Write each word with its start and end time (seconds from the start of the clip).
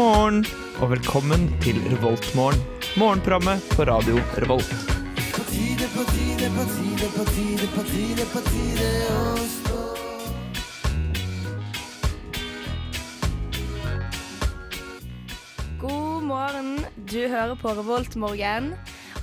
morgen 0.00 0.44
og 0.80 0.90
velkommen 0.94 1.42
til 1.64 1.76
Revoltmorgen. 1.92 2.62
Morgenprogrammet 2.96 3.66
på 3.76 3.84
radio 3.90 4.16
Revolt. 4.40 4.72
God 15.80 16.22
morgen, 16.22 16.80
du 17.10 17.20
hører 17.28 17.54
på 17.58 17.72
Revoltmorgen. 17.78 18.72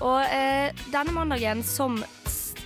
Og 0.02 0.22
eh, 0.34 0.72
denne 0.94 1.14
mandagen, 1.14 1.64
som 1.66 2.00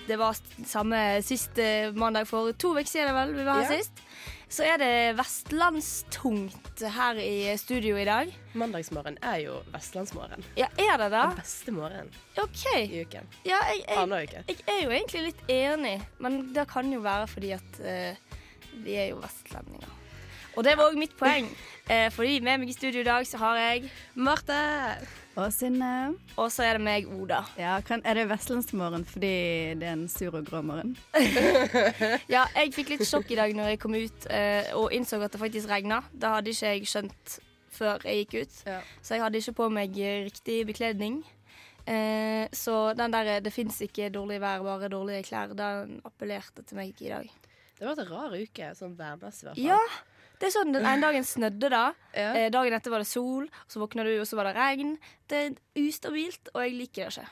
det 0.08 0.18
var 0.20 0.38
samme 0.68 1.02
sist 1.24 1.60
eh, 1.62 1.92
mandag 1.96 2.28
for 2.30 2.52
to 2.60 2.74
uker 2.76 2.90
siden, 2.90 3.14
vel, 3.16 3.36
vi 3.38 3.46
var 3.48 3.62
her 3.64 3.72
Ja. 3.72 3.80
sist, 3.82 4.01
så 4.52 4.66
er 4.68 4.82
det 4.82 4.96
vestlandstungt 5.16 6.82
her 6.96 7.20
i 7.24 7.54
studio 7.60 7.96
i 7.96 8.04
dag. 8.08 8.34
Mandagsmorgen 8.60 9.16
er 9.24 9.38
jo 9.46 9.54
vestlandsmorgen. 9.72 10.44
Ja, 10.60 10.68
er 10.76 10.98
det 11.00 11.08
det? 11.14 11.22
Den 11.22 11.40
beste 11.40 11.76
morgenen 11.76 12.12
okay. 12.36 12.84
i 12.84 13.06
uken. 13.06 13.32
Ja, 13.48 13.62
jeg, 13.72 13.86
jeg, 13.88 14.10
uke. 14.12 14.44
jeg 14.50 14.60
er 14.68 14.84
jo 14.84 14.92
egentlig 14.92 15.24
litt 15.30 15.42
enig, 15.56 15.96
men 16.20 16.38
det 16.56 16.68
kan 16.68 16.92
jo 16.92 17.00
være 17.06 17.32
fordi 17.32 17.54
at 17.56 17.80
uh, 17.80 18.38
vi 18.84 19.00
er 19.00 19.14
jo 19.14 19.24
vestlendinger. 19.24 19.98
Og 20.60 20.68
det 20.68 20.76
var 20.76 20.92
òg 20.92 21.00
mitt 21.00 21.16
poeng. 21.16 21.48
uh, 21.88 22.10
fordi 22.12 22.42
med 22.44 22.60
meg 22.60 22.76
i 22.76 22.76
studio 22.76 23.06
i 23.06 23.08
dag 23.08 23.28
så 23.28 23.40
har 23.40 23.64
jeg 23.64 23.92
Marte! 24.20 24.60
Og 25.40 25.54
Synne. 25.56 26.14
Og 26.36 26.50
så 26.52 26.66
er 26.68 26.76
det 26.76 26.84
meg, 26.84 27.08
Oda. 27.08 27.42
Ja, 27.60 27.78
kan, 27.86 28.02
er 28.04 28.20
det 28.20 28.28
vestlandsmorgen 28.30 29.06
fordi 29.08 29.32
det 29.80 29.88
er 29.88 29.94
en 29.94 30.08
sur 30.12 30.36
og 30.36 30.46
grå 30.48 30.62
morgen? 30.66 30.98
Ja, 32.34 32.46
jeg 32.58 32.74
fikk 32.76 32.96
litt 32.96 33.06
sjokk 33.08 33.32
i 33.32 33.38
dag 33.40 33.54
når 33.56 33.74
jeg 33.74 33.80
kom 33.82 33.96
ut 33.96 34.28
eh, 34.32 34.74
og 34.76 34.92
innså 34.96 35.22
at 35.24 35.32
det 35.32 35.40
faktisk 35.42 35.72
regna. 35.72 36.02
Det 36.12 36.34
hadde 36.36 36.52
ikke 36.52 36.74
jeg 36.76 36.92
skjønt 36.92 37.38
før 37.72 38.04
jeg 38.04 38.26
gikk 38.26 38.42
ut. 38.42 38.58
Ja. 38.68 38.82
Så 39.00 39.16
jeg 39.16 39.24
hadde 39.24 39.40
ikke 39.40 39.58
på 39.62 39.70
meg 39.72 39.96
riktig 40.28 40.66
bekledning. 40.68 41.22
Eh, 41.88 42.46
så 42.54 42.94
den 42.94 43.14
der 43.14 43.40
'det 43.40 43.54
fins 43.54 43.82
ikke 43.82 44.10
dårlig 44.10 44.42
vær, 44.42 44.64
bare 44.64 44.90
dårlige 44.90 45.24
klær', 45.24 45.56
den 45.58 46.02
appellerte 46.06 46.62
til 46.62 46.78
meg 46.78 47.02
i 47.02 47.10
dag. 47.10 47.32
Det 47.80 47.88
har 47.88 47.96
vært 47.96 48.06
en 48.06 48.14
rar 48.14 48.36
uke, 48.38 48.76
sånn 48.78 48.98
værmessig 48.98 49.44
i 49.44 49.48
hvert 49.48 49.56
fall. 49.56 49.66
Ja, 49.66 49.80
det 50.42 50.48
er 50.50 50.54
sånn 50.56 50.74
den 50.74 50.86
ene 50.90 51.04
dagen 51.06 51.26
snødde 51.28 51.70
da. 51.70 51.84
Ja. 52.18 52.32
Eh, 52.34 52.48
dagen 52.54 52.74
etter 52.74 52.94
var 52.94 53.04
det 53.04 53.10
sol, 53.10 53.46
så 53.70 53.82
våkna 53.84 54.04
du, 54.08 54.12
og 54.20 54.26
så 54.26 54.40
var 54.40 54.50
det 54.50 54.56
regn. 54.58 54.96
Det 55.30 55.42
er 55.46 55.56
ustabilt, 55.84 56.50
og 56.56 56.64
jeg 56.66 56.74
liker 56.80 57.08
det 57.08 57.14
ikke. 57.22 57.30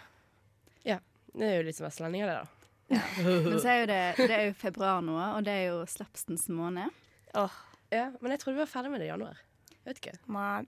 Det 1.30 1.45
er 1.45 1.59
jo 1.59 1.65
litt 1.67 1.77
som 1.77 1.85
vestlendinger, 1.85 2.25
det, 2.25 2.37
da. 2.41 2.47
Men 2.89 3.59
så 3.61 3.69
er 3.69 3.75
jo 3.83 3.87
det, 3.91 3.99
det 4.17 4.33
er 4.33 4.45
jo 4.47 4.53
februar 4.57 5.03
nå, 5.05 5.13
og 5.13 5.43
det 5.45 5.53
er 5.53 5.65
jo 5.69 5.83
slapsens 5.87 6.47
måned. 6.49 6.89
Åh, 7.37 7.57
Ja, 7.93 8.07
Men 8.21 8.33
jeg 8.33 8.41
trodde 8.41 8.57
vi 8.57 8.63
var 8.63 8.69
ferdig 8.71 8.89
med 8.91 9.02
det 9.02 9.05
i 9.07 9.11
januar. 9.11 9.37
Jeg 9.75 9.83
vet 9.85 10.02
ikke. 10.02 10.15
nei, 10.25 10.65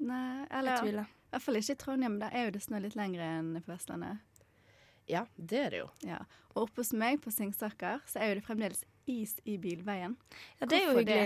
Nei, 0.00 0.46
jeg 0.46 0.48
eller 0.56 0.88
i 0.88 1.32
hvert 1.36 1.44
fall 1.44 1.60
ikke 1.60 1.76
i 1.76 1.80
Trondheim. 1.84 2.16
Der 2.18 2.32
er 2.34 2.48
jo 2.48 2.54
det 2.56 2.62
snø 2.64 2.80
litt 2.80 2.96
lenger 2.98 3.20
enn 3.22 3.52
på 3.60 3.70
Vestlandet. 3.70 4.24
Ja, 5.10 5.26
det 5.36 5.60
er 5.66 5.70
det 5.74 5.82
jo. 5.82 5.90
Ja. 6.08 6.18
Og 6.54 6.64
oppe 6.64 6.80
hos 6.80 6.94
meg 6.96 7.20
på 7.22 7.30
Singsaker 7.34 8.00
så 8.08 8.18
er 8.22 8.32
jo 8.32 8.40
det 8.40 8.46
fremdeles 8.48 8.82
is 9.06 9.36
i 9.44 9.58
bilveien. 9.60 10.16
Ja, 10.58 10.66
det 10.66 10.80
er 10.80 10.86
jo 10.88 10.94
Hvorfor 10.96 11.06
det? 11.06 11.20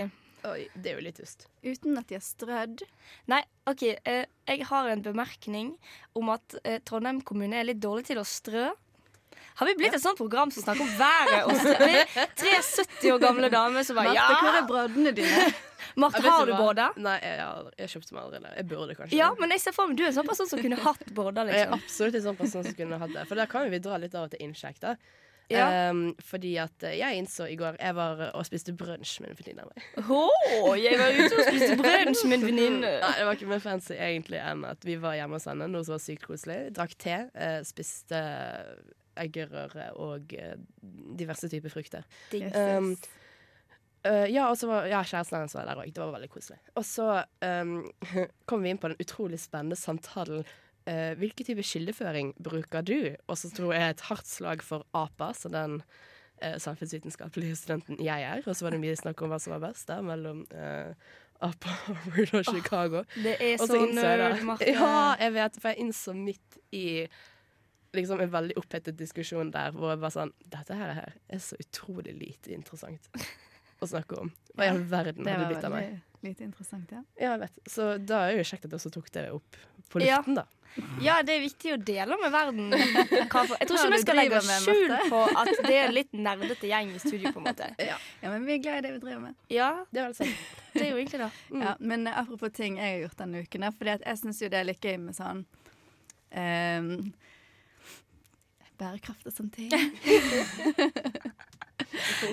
Oi, 0.44 0.66
det 0.76 0.90
er 0.92 0.98
jo 0.98 1.04
litt 1.06 1.18
dust. 1.22 1.46
Uten 1.64 1.96
at 1.96 2.08
de 2.10 2.18
har 2.18 2.24
strødd. 2.24 2.82
Nei, 3.32 3.40
OK. 3.70 3.82
Eh, 4.04 4.24
jeg 4.50 4.66
har 4.68 4.88
en 4.92 5.02
bemerkning 5.04 5.70
om 6.20 6.28
at 6.34 6.56
eh, 6.64 6.80
Trondheim 6.84 7.22
kommune 7.24 7.56
er 7.56 7.64
litt 7.70 7.80
dårlig 7.80 8.04
til 8.10 8.20
å 8.20 8.24
strø. 8.28 8.66
Har 9.54 9.68
vi 9.70 9.74
blitt 9.78 9.94
et 9.94 10.02
sånt 10.02 10.18
program 10.18 10.50
som 10.50 10.64
snakker 10.66 10.82
om 10.82 10.92
været 10.98 11.46
og 11.46 11.54
strø? 11.62 12.26
Tre 12.40 12.52
70 12.60 13.12
år 13.14 13.22
gamle 13.22 13.48
damer 13.54 13.86
som 13.86 13.96
bare 13.96 14.12
Marte, 14.12 14.36
hvor 14.42 14.58
er 14.58 14.66
brødrene 14.68 15.12
dine? 15.16 15.44
Marte, 16.02 16.20
har 16.26 16.46
du 16.48 16.52
båda? 16.58 16.88
Nei, 16.98 17.16
jeg, 17.22 17.38
har- 17.38 17.68
jeg 17.78 17.92
kjøpte 17.92 18.16
meg 18.16 18.22
aldri 18.24 18.40
det. 18.44 18.52
Jeg 18.58 18.68
burde 18.72 18.96
kanskje. 18.98 19.16
Ja, 19.20 19.28
men 19.38 19.54
jeg 19.54 19.62
ser 19.62 19.76
for 19.76 19.86
meg 19.88 19.96
du 20.00 20.02
er 20.04 20.10
en 20.10 20.16
sånn 20.16 20.26
person 20.28 20.48
som 20.50 20.60
kunne 20.64 20.80
hatt 20.82 21.04
båda, 21.14 21.44
Jeg 21.46 21.54
er 21.54 21.70
liksom. 21.70 21.84
absolutt 21.86 22.18
en 22.18 22.24
sånn 22.26 22.38
person 22.40 22.66
som 22.66 22.74
kunne 22.80 22.98
hatt 23.04 23.14
det. 23.14 23.24
For 23.30 23.38
der 23.38 23.50
kan 23.52 23.68
jo 23.68 23.72
vi 23.76 23.80
dra 23.84 24.00
litt 24.02 24.16
av 24.18 24.26
og 24.26 24.34
til 24.34 24.42
innsjekk, 24.48 24.80
da. 24.82 24.96
Ja. 25.52 25.90
Um, 25.90 26.14
fordi 26.24 26.54
at 26.56 26.84
eh, 26.88 26.96
jeg 26.96 27.18
innså 27.20 27.44
i 27.52 27.56
går 27.60 27.76
Jeg 27.76 27.94
var 27.98 28.22
og 28.30 28.46
spiste 28.48 28.72
brunsj 28.72 29.18
med 29.20 29.34
en 29.34 29.38
venninne 29.38 29.66
av 29.66 29.72
meg. 29.74 29.88
Oh, 30.08 30.72
jeg 30.78 30.96
var 30.96 31.12
ute 31.12 31.36
og 31.36 31.50
spiste 31.50 31.76
brunsj 31.80 32.24
med 32.30 32.38
en 32.38 32.46
venninne. 32.50 32.92
Nei, 33.02 33.12
det 33.18 33.26
var 33.28 33.36
ikke 33.36 33.50
mer 33.52 33.64
fancy 33.64 33.92
egentlig 33.98 34.40
enn 34.40 34.64
at 34.68 34.86
vi 34.88 34.96
var 35.02 35.18
hjemme 35.18 35.36
hos 35.36 35.48
henne, 35.50 35.68
noe 35.68 35.84
som 35.84 35.98
var 35.98 36.04
sykt 36.04 36.24
koselig. 36.28 36.58
Drakk 36.76 36.96
te, 37.04 37.18
uh, 37.36 37.58
spiste 37.66 38.22
eggerøre 39.20 39.90
og 40.02 40.32
uh, 40.38 40.56
diverse 41.18 41.50
typer 41.52 41.72
frukter. 41.72 42.08
Um, 42.32 42.94
uh, 44.08 44.26
ja, 44.30 44.48
og 44.48 44.56
så 44.58 44.70
var 44.70 44.88
ja, 44.90 45.04
kjæresten 45.04 45.42
hennes 45.42 45.56
var 45.56 45.68
der 45.68 45.84
òg. 45.84 45.92
Det 45.92 46.02
var 46.02 46.16
veldig 46.16 46.32
koselig. 46.32 46.60
Og 46.74 46.88
så 46.88 47.08
um, 47.44 47.78
kom 48.48 48.64
vi 48.64 48.72
inn 48.72 48.80
på 48.80 48.90
den 48.92 49.04
utrolig 49.04 49.42
spennende 49.44 49.78
samtalen. 49.78 50.46
Uh, 50.84 51.14
hvilken 51.16 51.48
type 51.48 51.64
kildeføring 51.64 52.34
bruker 52.44 52.84
du? 52.84 52.98
Og 53.26 53.38
så 53.40 53.50
tror 53.54 53.72
jeg 53.72 53.94
et 53.94 54.06
hardt 54.10 54.28
slag 54.28 54.64
for 54.64 54.84
APA, 54.92 55.32
så 55.36 55.48
den 55.52 55.78
uh, 55.80 56.56
samfunnsvitenskapelige 56.60 57.56
studenten 57.56 58.00
jeg 58.04 58.26
er. 58.28 58.42
Og 58.44 58.56
så 58.56 58.66
var 58.66 58.76
det 58.76 58.82
mye 58.84 58.96
snakk 59.00 59.22
om 59.24 59.32
hva 59.32 59.40
som 59.40 59.56
var 59.56 59.64
best 59.68 59.88
der, 59.88 60.04
mellom 60.04 60.44
uh, 60.52 60.92
APA, 61.44 61.76
Harvard 61.86 62.34
og 62.40 62.44
Chicago. 62.50 63.04
Det 63.16 63.36
er 63.40 63.56
så 63.62 63.80
nerd, 63.86 64.42
Marte. 64.44 64.68
Ja, 64.68 65.14
jeg 65.20 65.34
vet, 65.38 65.60
for 65.60 65.72
jeg 65.72 65.86
innså 65.86 66.16
midt 66.16 66.60
i 66.72 66.86
liksom 67.94 68.20
en 68.20 68.32
veldig 68.32 68.56
opphetet 68.58 68.98
diskusjon 68.98 69.52
der 69.54 69.74
hvor 69.74 69.92
jeg 69.92 70.00
bare 70.02 70.14
sånn 70.14 70.32
Dette 70.50 70.74
her 70.74 71.02
er 71.14 71.42
så 71.42 71.54
utrolig 71.62 72.14
lite 72.18 72.50
interessant 72.56 73.06
å 73.84 73.92
snakke 73.92 74.18
om. 74.24 74.32
Hva 74.54 74.66
i 74.66 74.72
all 74.74 74.82
verden 74.90 75.24
hadde 75.24 75.36
har 75.36 75.44
var 75.44 75.54
blitt 75.54 75.68
av 75.70 75.72
meg? 75.78 76.02
lite 76.24 76.44
interessant, 76.46 76.88
ja. 76.94 77.02
Ja, 77.20 77.34
jeg 77.34 77.40
vet. 77.44 77.56
Så 77.68 77.86
da 78.00 78.22
er 78.24 78.30
det 78.32 78.44
jo 78.44 78.50
kjekt 78.54 78.64
at 78.64 78.70
du 78.72 78.76
også 78.78 78.90
tok 78.94 79.10
det 79.12 79.24
opp 79.36 79.58
på 79.92 80.00
Ja. 80.00 80.18
luften, 80.22 80.38
da. 80.40 80.46
Ja, 81.04 81.20
det 81.22 81.36
er 81.36 81.42
viktig 81.44 81.70
å 81.70 81.76
dele 81.78 82.16
med 82.18 82.32
verden. 82.34 82.72
Jeg 82.74 83.28
tror 83.30 83.52
ikke 83.78 83.90
vi 83.92 83.98
skal 84.02 84.16
legge 84.18 84.40
skjul 84.42 84.94
på 85.06 85.20
at 85.38 85.50
det 85.68 85.74
er 85.76 85.84
en 85.86 85.94
litt 85.94 86.16
nerdete 86.18 86.66
gjeng 86.66 86.90
i 86.96 86.98
studio, 86.98 87.30
på 87.30 87.38
en 87.38 87.46
måte. 87.46 87.68
Ja, 87.90 87.98
men 88.32 88.42
vi 88.48 88.56
er 88.56 88.62
glad 88.64 88.78
i 88.80 88.86
det 88.88 88.92
vi 88.96 89.02
driver 89.04 89.20
med. 89.28 89.36
Ja, 89.54 89.68
Det 89.92 90.02
det 90.02 90.16
sant. 90.18 90.48
det 90.72 90.82
er 90.82 90.90
jo 90.90 90.96
egentlig 90.98 91.20
det. 91.22 91.30
Ja, 91.62 91.76
men 91.78 92.08
apropos 92.10 92.50
ting 92.56 92.80
jeg 92.80 92.90
har 92.96 93.04
gjort 93.04 93.20
denne 93.22 93.44
uken, 93.44 93.68
da, 93.68 93.70
fordi 93.70 93.94
jeg 94.00 94.18
syns 94.24 94.42
jo 94.42 94.50
det 94.50 94.58
er 94.64 94.66
litt 94.72 94.82
gøy 94.82 94.96
med 95.04 95.14
sånn 95.20 95.44
um, 96.34 96.90
Bærekraft 98.80 99.28
og 99.30 99.36
sånne 99.36 99.54
ting. 99.54 99.70
Så 101.74 102.30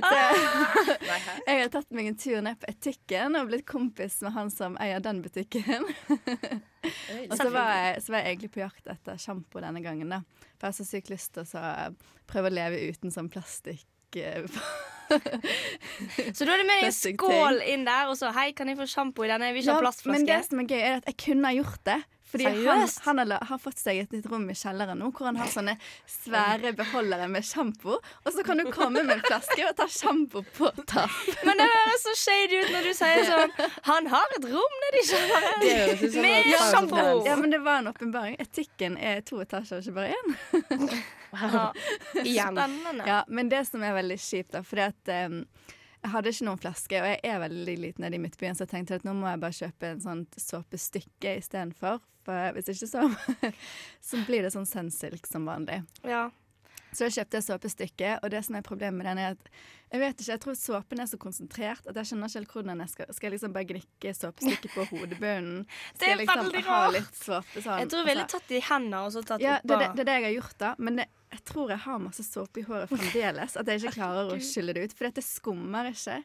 jeg 1.47 1.61
har 1.63 1.69
tatt 1.73 1.89
meg 1.95 2.11
en 2.11 2.17
tur 2.19 2.41
ned 2.45 2.59
på 2.61 2.69
Etikken 2.69 3.37
og 3.39 3.49
blitt 3.49 3.65
kompis 3.69 4.19
med 4.25 4.35
han 4.35 4.51
som 4.53 4.77
eier 4.81 5.01
den 5.03 5.21
butikken. 5.25 5.87
Og 7.29 7.35
så 7.37 7.49
var, 7.53 7.71
jeg, 7.77 8.03
så 8.05 8.13
var 8.13 8.23
jeg 8.23 8.35
egentlig 8.35 8.51
på 8.55 8.63
jakt 8.63 8.91
etter 8.93 9.19
sjampo 9.21 9.61
denne 9.63 9.81
gangen, 9.83 10.13
da. 10.13 10.21
For 10.57 10.67
jeg 10.67 10.73
har 10.73 10.77
så 10.77 10.87
sykt 10.87 11.11
lyst 11.13 11.33
til 11.35 11.45
å 11.45 11.49
så 11.49 11.65
prøve 12.29 12.51
å 12.51 12.55
leve 12.55 12.81
uten 12.91 13.13
sånn 13.13 13.29
plastikk. 13.33 13.87
eh, 14.17 14.45
Så 16.37 16.45
da 16.45 16.53
er 16.53 16.61
det 16.61 16.67
med 16.69 16.85
en 16.87 16.95
skål 16.95 17.61
inn 17.67 17.83
der, 17.87 18.07
og 18.11 18.15
så 18.19 18.31
'hei, 18.31 18.51
kan 18.55 18.69
jeg 18.71 18.77
få 18.79 18.87
sjampo 18.87 19.25
i 19.25 19.31
denne'? 19.31 19.51
Vi 19.53 19.59
ikke 19.65 19.73
ha 19.75 19.91
Ja, 19.91 20.11
men 20.13 20.25
det 20.25 20.39
som 20.47 20.59
er 20.61 20.67
gøy, 20.69 20.81
er 20.81 20.95
at 21.01 21.09
jeg 21.09 21.17
kunne 21.25 21.49
ha 21.49 21.53
gjort 21.57 21.83
det. 21.85 21.99
Fordi 22.31 22.45
han, 22.47 22.55
Seriøst? 22.63 23.01
han 23.05 23.19
har, 23.19 23.31
har 23.49 23.59
fått 23.59 23.81
seg 23.81 23.97
et 24.05 24.13
nytt 24.15 24.27
rom 24.31 24.45
i 24.49 24.55
kjelleren 24.55 24.99
nå, 25.01 25.09
hvor 25.11 25.27
han 25.27 25.39
har 25.41 25.49
sånne 25.51 25.75
svære 26.09 26.71
beholdere 26.77 27.27
med 27.31 27.43
sjampo. 27.45 27.97
Og 27.99 28.29
så 28.31 28.45
kan 28.47 28.61
du 28.61 28.69
komme 28.71 29.03
med 29.03 29.17
en 29.17 29.23
flaske 29.25 29.65
og 29.67 29.75
ta 29.79 29.87
sjampo 29.91 30.43
på 30.55 30.71
tapp. 30.87 31.11
Men 31.43 31.59
det 31.59 31.67
høres 31.73 32.05
så 32.07 32.15
shady 32.23 32.61
ut 32.63 32.71
når 32.75 32.87
du 32.87 32.93
sier 32.97 33.25
sånn 33.27 33.55
'Han 33.89 34.07
har 34.13 34.35
et 34.37 34.45
rom 34.51 34.77
nedi 34.85 35.03
kjelleren'. 35.11 36.21
Med 36.21 36.53
sjampo! 36.71 37.25
Ja, 37.27 37.35
men 37.35 37.51
det 37.51 37.59
var 37.65 37.81
en 37.83 37.91
åpenbaring. 37.91 38.37
Etikken 38.39 38.97
er 38.97 39.21
to 39.21 39.41
etasjer, 39.43 39.81
ikke 39.83 39.97
bare 39.99 40.15
én. 40.15 40.37
Ja. 41.31 42.51
Spennende. 42.51 43.03
Ja, 43.07 43.23
men 43.27 43.49
det 43.49 43.65
som 43.67 43.83
er 43.83 43.93
veldig 43.95 44.17
kjipt, 44.19 44.51
da, 44.51 44.63
fordi 44.67 44.81
at 44.89 45.11
em, 45.15 45.45
jeg 46.01 46.11
hadde 46.15 46.31
ikke 46.33 46.47
noen 46.47 46.61
flaske, 46.61 46.97
og 47.01 47.09
jeg 47.11 47.19
er 47.29 47.41
veldig 47.43 47.75
liten 47.77 48.07
i 48.07 48.19
Midtbyen, 48.21 48.57
så 48.57 48.65
jeg 48.65 48.73
tenkte 48.73 48.97
at 48.97 49.05
nå 49.05 49.13
må 49.17 49.29
jeg 49.29 49.41
bare 49.43 49.57
kjøpe 49.57 49.91
en 49.91 50.01
sånn 50.01 50.23
såpestykke 50.39 51.35
istedenfor. 51.41 52.01
For 52.25 52.55
hvis 52.55 52.69
ikke 52.73 52.89
så, 52.89 53.07
så 54.09 54.21
blir 54.27 54.45
det 54.45 54.53
sånn 54.53 54.69
Sensilk 54.69 55.29
som 55.29 55.45
vanlig. 55.49 55.81
Ja. 56.05 56.27
Så 56.91 57.07
jeg 57.07 57.15
kjøpte 57.19 57.41
såpestykke, 57.45 58.15
og 58.21 58.33
det 58.33 58.41
som 58.45 58.57
er 58.59 58.65
problemet 58.65 58.99
med 58.99 59.07
den, 59.07 59.21
er 59.21 59.37
at 59.37 59.51
jeg 59.91 59.99
vet 59.99 60.21
ikke, 60.21 60.31
jeg 60.31 60.41
tror 60.43 60.55
såpen 60.55 61.03
er 61.03 61.07
så 61.11 61.17
konsentrert 61.19 61.87
at 61.87 61.97
jeg 61.99 62.09
skjønner 62.09 62.31
ikke 62.31 62.39
helt 62.39 62.53
hvordan 62.55 62.83
jeg 62.83 62.91
skal 62.93 63.09
Skal 63.11 63.27
jeg 63.27 63.33
liksom 63.35 63.55
bare 63.55 63.67
gnikke 63.67 64.13
såpestykket 64.15 64.75
på 64.75 64.85
hodebunnen? 64.91 65.65
Det 65.99 65.99
Skal 65.99 66.13
jeg 66.13 66.19
liksom 66.21 66.69
ha 66.69 66.81
litt 66.95 67.17
såpe 67.19 67.63
sånn? 67.63 67.81
Jeg 67.83 67.91
tror 67.91 68.03
jeg 68.03 68.09
ville 68.11 68.25
altså- 68.27 68.37
tatt 68.37 68.51
det 68.51 68.59
i 68.59 68.63
hendene 68.69 69.01
og 69.07 69.15
så 69.15 69.25
tatt 69.33 69.43
ja, 69.43 69.57
opp 69.57 69.67
det, 69.67 69.79
det, 69.81 69.89
det 69.97 70.05
er 70.05 70.09
det 70.11 70.15
jeg 70.19 70.27
har 70.29 70.37
gjort, 70.37 70.57
da. 70.63 70.75
Men 70.79 71.01
det, 71.01 71.07
jeg 71.31 71.43
tror 71.47 71.71
jeg 71.71 71.83
har 71.85 71.99
masse 72.03 72.23
såpe 72.27 72.59
i 72.59 72.65
håret 72.67 72.91
fremdeles. 72.91 73.57
At 73.59 73.67
jeg 73.67 73.81
ikke 73.81 73.97
klarer 73.99 74.31
å 74.31 74.39
skylle 74.43 74.75
det 74.75 74.87
ut. 74.87 74.95
For 74.95 75.07
dette 75.07 75.23
skummer 75.23 75.91
ikke. 75.91 76.17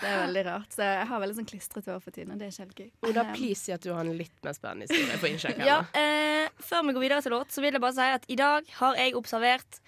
Det 0.00 0.08
er 0.08 0.20
veldig 0.26 0.44
rart. 0.46 0.70
Så 0.74 0.86
jeg 0.86 1.06
har 1.10 1.20
veldig 1.24 1.36
sånn 1.40 1.48
klistret 1.50 1.90
hår 1.90 2.00
for 2.04 2.14
tiden, 2.14 2.32
og 2.32 2.38
det 2.38 2.46
er 2.48 2.54
ikke 2.54 2.66
helt 2.66 2.80
gøy. 2.82 2.90
Oda, 3.10 3.24
Um, 3.28 3.34
please 3.34 3.60
si 3.64 3.74
at 3.74 3.82
du 3.82 3.92
har 3.92 4.04
en 4.06 4.16
litt 4.18 4.44
mer 4.46 4.54
spennende 4.56 4.86
historie 4.86 5.18
på 5.18 5.30
innsjekk. 5.32 5.62
Ja, 5.66 5.80
eh, 5.98 6.48
Før 6.62 6.86
vi 6.86 6.94
går 6.96 7.04
videre 7.06 7.22
til 7.22 7.34
låt, 7.34 7.52
så 7.54 7.62
vil 7.62 7.72
jeg 7.74 7.82
bare 7.82 7.96
si 7.96 8.10
at 8.18 8.26
i 8.28 8.36
dag 8.38 8.66
har 8.78 8.94
jeg 8.98 9.14
observert 9.18 9.80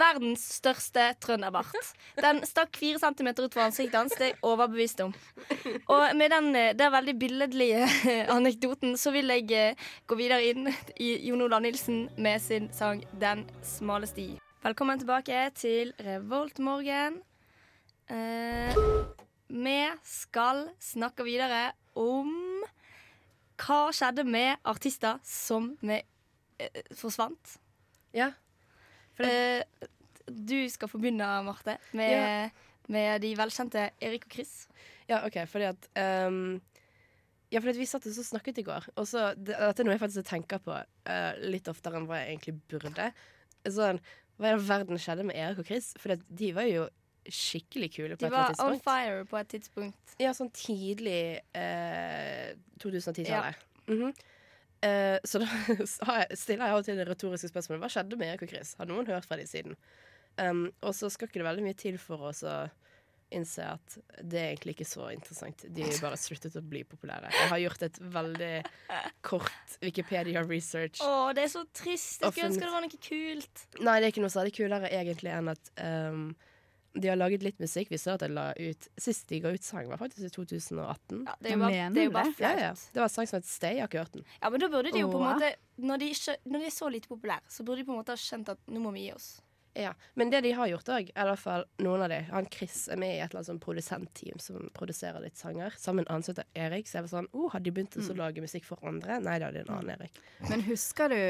verdens 0.00 0.42
største 0.56 1.14
trønderbart. 1.20 1.74
Den 2.20 2.42
stakk 2.46 2.76
fire 2.78 3.00
centimeter 3.02 3.44
ut 3.44 3.54
fra 3.54 3.66
ansiktet 3.68 3.98
hans, 3.98 4.14
det 4.16 4.26
er 4.26 4.32
jeg 4.32 4.38
overbevist 4.46 5.00
om. 5.04 5.14
Og 5.92 6.04
med 6.16 6.30
den, 6.32 6.52
der 6.54 6.72
den 6.78 6.92
veldig 6.94 7.16
billedlige 7.20 7.88
anekdoten 8.36 8.96
så 9.00 9.12
vil 9.14 9.32
jeg 9.34 9.50
eh, 9.52 9.88
gå 10.06 10.18
videre 10.18 10.44
inn 10.52 10.70
i 11.00 11.14
Jon 11.28 11.42
Olav 11.46 11.64
Nilsen 11.64 12.08
med 12.16 12.40
sin 12.40 12.70
sang 12.72 13.04
'Den 13.12 13.46
smale 13.62 14.06
sti'. 14.06 14.38
Velkommen 14.62 14.98
tilbake 14.98 15.50
til 15.54 15.92
Revoltmorgen. 16.04 17.22
Eh, 18.10 18.74
vi 19.50 19.78
skal 20.06 20.68
snakke 20.82 21.24
videre 21.26 21.72
om 21.98 22.30
hva 23.60 23.80
skjedde 23.92 24.24
med 24.24 24.56
artister 24.70 25.18
som 25.26 25.72
vi, 25.84 25.98
eh, 26.62 26.82
forsvant. 26.96 27.58
Ja. 28.16 28.30
Eh, 29.20 29.62
du 30.30 30.68
skal 30.70 30.88
få 30.88 31.00
begynne, 31.02 31.26
Marte, 31.44 31.76
med, 31.92 32.10
Ja. 32.10 32.50
med 32.88 33.20
de 33.20 33.34
velkjente 33.36 33.90
Erik 34.00 34.24
og 34.26 34.32
Chris. 34.32 34.68
ja, 35.08 35.24
OK, 35.26 35.46
fordi 35.46 35.64
at 35.64 35.88
um, 36.28 36.60
Ja, 37.50 37.58
fordi 37.58 37.70
at 37.70 37.78
vi 37.82 37.86
satt 37.86 38.06
og 38.06 38.14
så 38.14 38.22
snakket 38.22 38.58
i 38.58 38.62
går, 38.62 38.84
og 38.96 39.06
så 39.10 39.34
det, 39.34 39.56
Dette 39.58 39.82
er 39.82 39.84
noe 39.84 39.96
jeg 39.96 40.00
faktisk 40.00 40.28
tenker 40.28 40.58
på 40.62 40.70
uh, 40.70 41.32
litt 41.42 41.66
oftere 41.66 41.98
enn 41.98 42.06
hva 42.06 42.20
jeg 42.22 42.38
egentlig 42.38 42.60
burde. 42.70 43.12
Sånn, 43.66 43.98
Hva 44.38 44.46
i 44.46 44.52
all 44.54 44.62
verden 44.64 44.96
skjedde 44.96 45.24
med 45.26 45.36
Erik 45.36 45.58
og 45.58 45.66
Chris? 45.66 45.92
For 45.98 46.14
de 46.16 46.52
var 46.56 46.62
jo 46.70 46.88
skikkelig 47.28 47.90
kule 47.94 48.16
på 48.16 48.22
De 48.22 48.26
et 48.26 48.32
eller 48.32 48.36
var 48.38 48.54
annet 48.54 48.60
on 48.64 48.80
fire 48.84 49.24
på 49.28 49.38
et 49.40 49.48
tidspunkt. 49.52 50.14
Ja, 50.22 50.32
sånn 50.36 50.50
tidlig 50.56 51.40
eh, 51.54 52.52
2010-tallet. 52.82 53.64
Mhm. 53.90 54.12
Eh, 54.80 55.18
så 55.28 55.42
da 55.42 55.48
jeg- 55.76 56.36
stiller 56.40 56.64
jeg 56.64 56.72
av 56.72 56.78
og 56.78 56.84
til 56.86 56.96
det 56.96 57.04
retoriske 57.10 57.50
spørsmålet 57.50 57.82
Hva 57.82 57.90
skjedde 57.92 58.16
med 58.16 58.30
Erik 58.32 58.46
og 58.46 58.52
Chris? 58.54 58.70
Har 58.78 58.88
noen 58.88 59.04
hørt 59.10 59.26
fra 59.28 59.36
dem 59.36 59.46
siden? 59.50 59.74
Um, 60.40 60.70
og 60.80 60.94
så 60.96 61.10
skal 61.12 61.28
ikke 61.28 61.42
det 61.42 61.44
veldig 61.50 61.64
mye 61.66 61.76
til 61.76 61.98
for 62.00 62.30
oss 62.30 62.40
å 62.48 62.54
innse 63.30 63.62
at 63.62 63.96
det 64.26 64.38
er 64.40 64.48
egentlig 64.54 64.72
ikke 64.78 64.86
så 64.88 65.10
interessant. 65.12 65.62
De 65.68 65.84
har 65.84 65.98
bare 66.02 66.16
sluttet 66.18 66.56
å 66.58 66.62
bli 66.66 66.80
populære. 66.88 67.28
Jeg 67.30 67.50
har 67.52 67.60
gjort 67.62 67.82
et 67.86 67.98
veldig 68.16 68.52
kort 69.26 69.76
Wikipedia-research. 69.84 71.02
Å, 71.04 71.30
det 71.36 71.44
er 71.44 71.52
så 71.52 71.62
trist. 71.76 72.24
Jeg 72.24 72.32
skulle 72.32 72.48
ønske 72.48 72.64
det 72.64 72.72
var 72.72 72.86
noe 72.86 73.02
kult. 73.04 73.62
Nei, 73.84 73.94
det 74.00 74.08
er 74.08 74.14
ikke 74.14 74.24
noe 74.24 74.32
særlig 74.34 74.54
kulere 74.56 74.90
egentlig 74.90 75.30
enn 75.36 75.52
at 75.52 75.70
um, 75.84 76.24
de 76.92 77.08
har 77.08 77.18
laget 77.18 77.44
litt 77.46 77.60
musikk. 77.62 77.90
Vi 77.92 77.98
så 78.00 78.16
at 78.16 78.24
de 78.24 78.30
la 78.34 78.50
ut 78.58 78.88
Sist 79.00 79.28
de 79.30 79.40
ga 79.42 79.52
ut 79.54 79.66
sang, 79.66 79.88
var 79.90 80.00
faktisk 80.00 80.26
i 80.26 80.32
2018. 80.34 81.20
Ja, 81.26 81.36
det 81.38 81.52
er 81.52 81.56
jo 81.56 81.60
bare, 81.62 81.90
det 81.94 82.02
er 82.02 82.08
jo 82.08 82.14
bare 82.16 82.32
det? 82.32 82.40
Ja, 82.42 82.70
ja. 82.70 82.72
Det 82.74 83.02
var 83.02 83.06
en 83.10 83.14
sang 83.14 83.30
som 83.30 83.38
het 83.38 83.50
Stay. 83.50 83.76
Jeg 83.78 83.84
har 83.84 83.92
ikke 83.92 84.02
hørt 84.02 84.16
den. 84.16 84.26
Ja, 84.40 84.50
men 84.50 84.64
da 84.64 84.70
burde 84.72 84.94
de 84.94 85.04
jo 85.04 85.12
på 85.12 85.20
en 85.20 85.28
måte 85.28 85.52
når 85.80 86.02
de, 86.02 86.10
ikke, 86.12 86.34
når 86.44 86.60
de 86.60 86.66
er 86.68 86.74
så 86.74 86.90
lite 86.92 87.08
populære, 87.08 87.46
så 87.48 87.64
burde 87.64 87.80
de 87.80 87.86
på 87.88 87.94
en 87.94 88.02
måte 88.02 88.12
ha 88.12 88.20
skjønt 88.20 88.50
at 88.52 88.66
nå 88.68 88.82
må 88.82 88.92
vi 88.96 89.06
gi 89.06 89.14
oss. 89.14 89.30
Ja, 89.78 89.94
Men 90.14 90.30
det 90.30 90.40
de 90.40 90.50
har 90.52 90.66
gjort 90.66 90.88
òg, 90.90 91.12
er 91.14 91.28
i 91.28 91.30
hvert 91.30 91.40
fall 91.40 91.64
noen 91.78 92.02
av 92.02 92.10
de 92.10 92.18
Han 92.32 92.48
Chris 92.50 92.88
er 92.90 92.98
med 92.98 93.14
i 93.14 93.20
et 93.20 93.30
eller 93.30 93.38
annet 93.40 93.50
sånn 93.52 93.62
produsentteam 93.62 94.42
som 94.42 94.66
produserer 94.74 95.22
litt 95.22 95.38
sanger. 95.38 95.76
Sammen 95.78 96.02
med 96.02 96.08
en 96.08 96.16
annen 96.16 96.26
som 96.26 96.34
heter 96.34 96.48
Erik. 96.58 96.90
Så 96.90 96.98
jeg 96.98 97.06
var 97.06 97.12
sånn 97.12 97.30
oh, 97.30 97.46
Hadde 97.52 97.68
de 97.68 97.74
begynt 97.76 97.94
å 97.94 98.16
lage 98.18 98.42
musikk 98.42 98.66
for 98.66 98.82
andre? 98.86 99.20
Nei 99.22 99.38
da, 99.42 99.52
det 99.54 99.62
er 99.62 99.68
en 99.68 99.76
annen 99.78 99.94
Erik. 99.94 100.18
Men 100.50 100.66
husker 100.66 101.14
du 101.14 101.20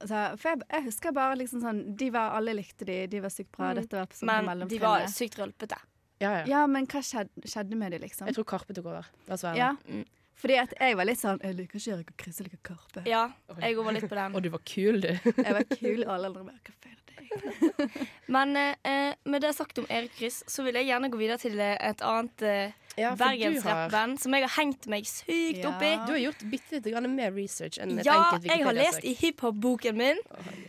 altså, 0.00 0.24
For 0.40 0.50
jeg, 0.52 0.62
jeg 0.70 0.86
husker 0.88 1.14
bare 1.16 1.38
liksom 1.40 1.62
sånn 1.62 1.80
De 1.98 2.10
var, 2.14 2.34
alle 2.38 2.54
likte 2.58 2.86
de, 2.88 3.00
de 3.10 3.22
var 3.24 3.32
sykt 3.34 3.52
bra. 3.56 3.72
Mm. 3.72 3.80
Dette 3.82 4.00
var 4.00 4.18
sånn 4.18 4.32
Men 4.48 4.68
de 4.70 4.82
var 4.82 5.06
sykt 5.12 5.38
rølpete. 5.40 5.80
Ja, 6.18 6.32
ja. 6.40 6.44
Ja, 6.50 6.62
men 6.66 6.86
hva 6.90 7.02
skjedde, 7.04 7.46
skjedde 7.46 7.78
med 7.78 7.94
de, 7.94 8.00
liksom? 8.02 8.26
Jeg 8.26 8.38
tror 8.38 8.46
Karpe 8.50 8.74
tok 8.74 8.88
over. 8.90 9.10
Ja. 9.54 9.74
Mm. 9.86 10.06
Fordi 10.38 10.56
at 10.60 10.74
jeg 10.78 10.96
var 10.98 11.06
litt 11.08 11.20
sånn 11.20 11.40
Jeg 11.42 11.56
liker 11.58 11.80
ikke 11.80 11.94
Erik 11.96 12.12
og 12.12 12.22
Chris, 12.22 12.38
jeg 12.40 12.48
liker 12.48 12.62
Karpe. 12.72 13.02
Ja, 13.10 13.24
jeg 13.58 13.78
var 13.78 13.96
litt 13.96 14.08
på 14.10 14.18
den. 14.18 14.38
Og 14.38 14.44
du 14.44 14.50
var 14.54 14.62
kul, 14.66 15.02
du. 15.02 15.10
Jeg 15.10 15.56
var 15.60 15.66
kul, 15.72 16.04
og 16.06 16.14
alle 16.14 16.32
andre 16.32 16.46
bare 16.50 16.62
Hva 16.62 16.74
faen? 16.78 16.97
Men 18.34 18.56
eh, 18.56 19.14
med 19.24 19.42
det 19.44 19.54
sagt 19.56 19.78
om 19.78 19.86
Erik 19.90 20.14
Chris, 20.18 20.42
så 20.46 20.64
vil 20.66 20.78
jeg 20.80 20.88
gjerne 20.90 21.10
gå 21.12 21.20
videre 21.20 21.38
til 21.42 21.58
eh, 21.60 21.76
et 21.90 22.02
annet 22.04 22.44
eh, 22.46 22.76
Ja, 22.98 23.12
bergensrappband 23.14 24.16
har, 24.16 24.22
som 24.22 24.34
jeg 24.34 24.42
har 24.46 24.54
hengt 24.58 24.88
meg 24.90 25.06
sykt 25.06 25.60
Ja. 25.62 25.70
opp 25.70 25.82
i. 25.86 25.92
du 26.06 26.12
har 26.16 26.22
gjort 26.26 26.44
bitte 26.50 26.80
grann 26.90 27.06
mer 27.14 27.30
research 27.36 27.78
enn 27.78 27.98
et 28.00 28.06
Ja, 28.08 28.16
enkelt 28.24 28.48
jeg 28.50 28.64
har 28.66 28.74
lest 28.76 29.04
i 29.06 29.14
hiphop-boken 29.20 29.96
min. 29.98 30.18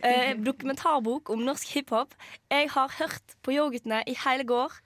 Eh, 0.02 0.34
dokumentarbok 0.38 1.30
om 1.34 1.42
norsk 1.44 1.74
hiphop. 1.74 2.14
Jeg 2.50 2.70
har 2.70 2.92
hørt 3.00 3.34
på 3.42 3.52
Yoghurtene 3.56 4.04
i 4.06 4.14
hele 4.26 4.46
går. 4.46 4.78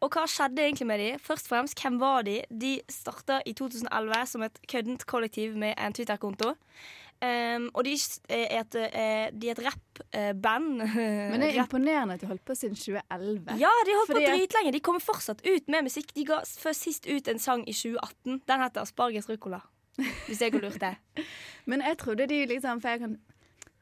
Og 0.00 0.14
hva 0.14 0.28
skjedde 0.30 0.62
egentlig 0.62 0.86
med 0.86 1.00
de? 1.02 1.08
Først 1.18 1.48
og 1.48 1.54
fremst, 1.56 1.80
hvem 1.82 1.96
var 1.98 2.22
de? 2.22 2.36
De 2.50 2.76
starta 2.90 3.40
i 3.46 3.54
2011 3.58 4.20
som 4.30 4.44
et 4.46 4.60
køddent 4.70 5.02
kollektiv 5.10 5.56
med 5.58 5.74
en 5.74 5.92
Twitter-konto. 5.96 6.52
Um, 7.18 7.64
og 7.74 7.82
de 7.82 7.96
er 8.30 8.60
et, 8.60 8.74
eh, 8.78 9.30
de 9.34 9.48
er 9.50 9.56
et 9.56 9.62
rappband. 9.66 10.68
Men 11.32 11.42
det 11.42 11.48
er 11.48 11.64
imponerende 11.64 12.14
at 12.14 12.22
de 12.22 12.28
holdt 12.30 12.44
på 12.46 12.54
siden 12.54 12.78
2011. 12.78 13.56
Ja, 13.58 13.72
de 13.86 13.90
har 13.90 13.98
holdt 13.98 14.12
Fordi 14.12 14.26
på 14.26 14.36
dritlenge. 14.36 14.72
De 14.76 14.82
kommer 14.86 15.02
fortsatt 15.02 15.42
ut 15.42 15.66
med 15.66 15.88
musikk. 15.88 16.12
De 16.14 16.24
ga 16.28 16.38
først 16.46 16.86
sist 16.86 17.08
ut 17.10 17.28
en 17.28 17.42
sang 17.42 17.64
i 17.66 17.74
2018. 17.74 18.42
Den 18.46 18.62
heter 18.62 18.86
Asparges 18.86 19.26
ruccola. 19.30 19.64
Hvis 19.98 20.44
jeg 20.44 20.54
har 20.54 20.62
lurt 20.62 20.78
det. 20.80 20.94
Men 21.70 21.82
jeg 21.82 21.98
trodde 21.98 22.28
de 22.30 22.44
liksom 22.46 22.78
For 22.80 22.94
jeg 22.94 23.00
kan 23.02 23.16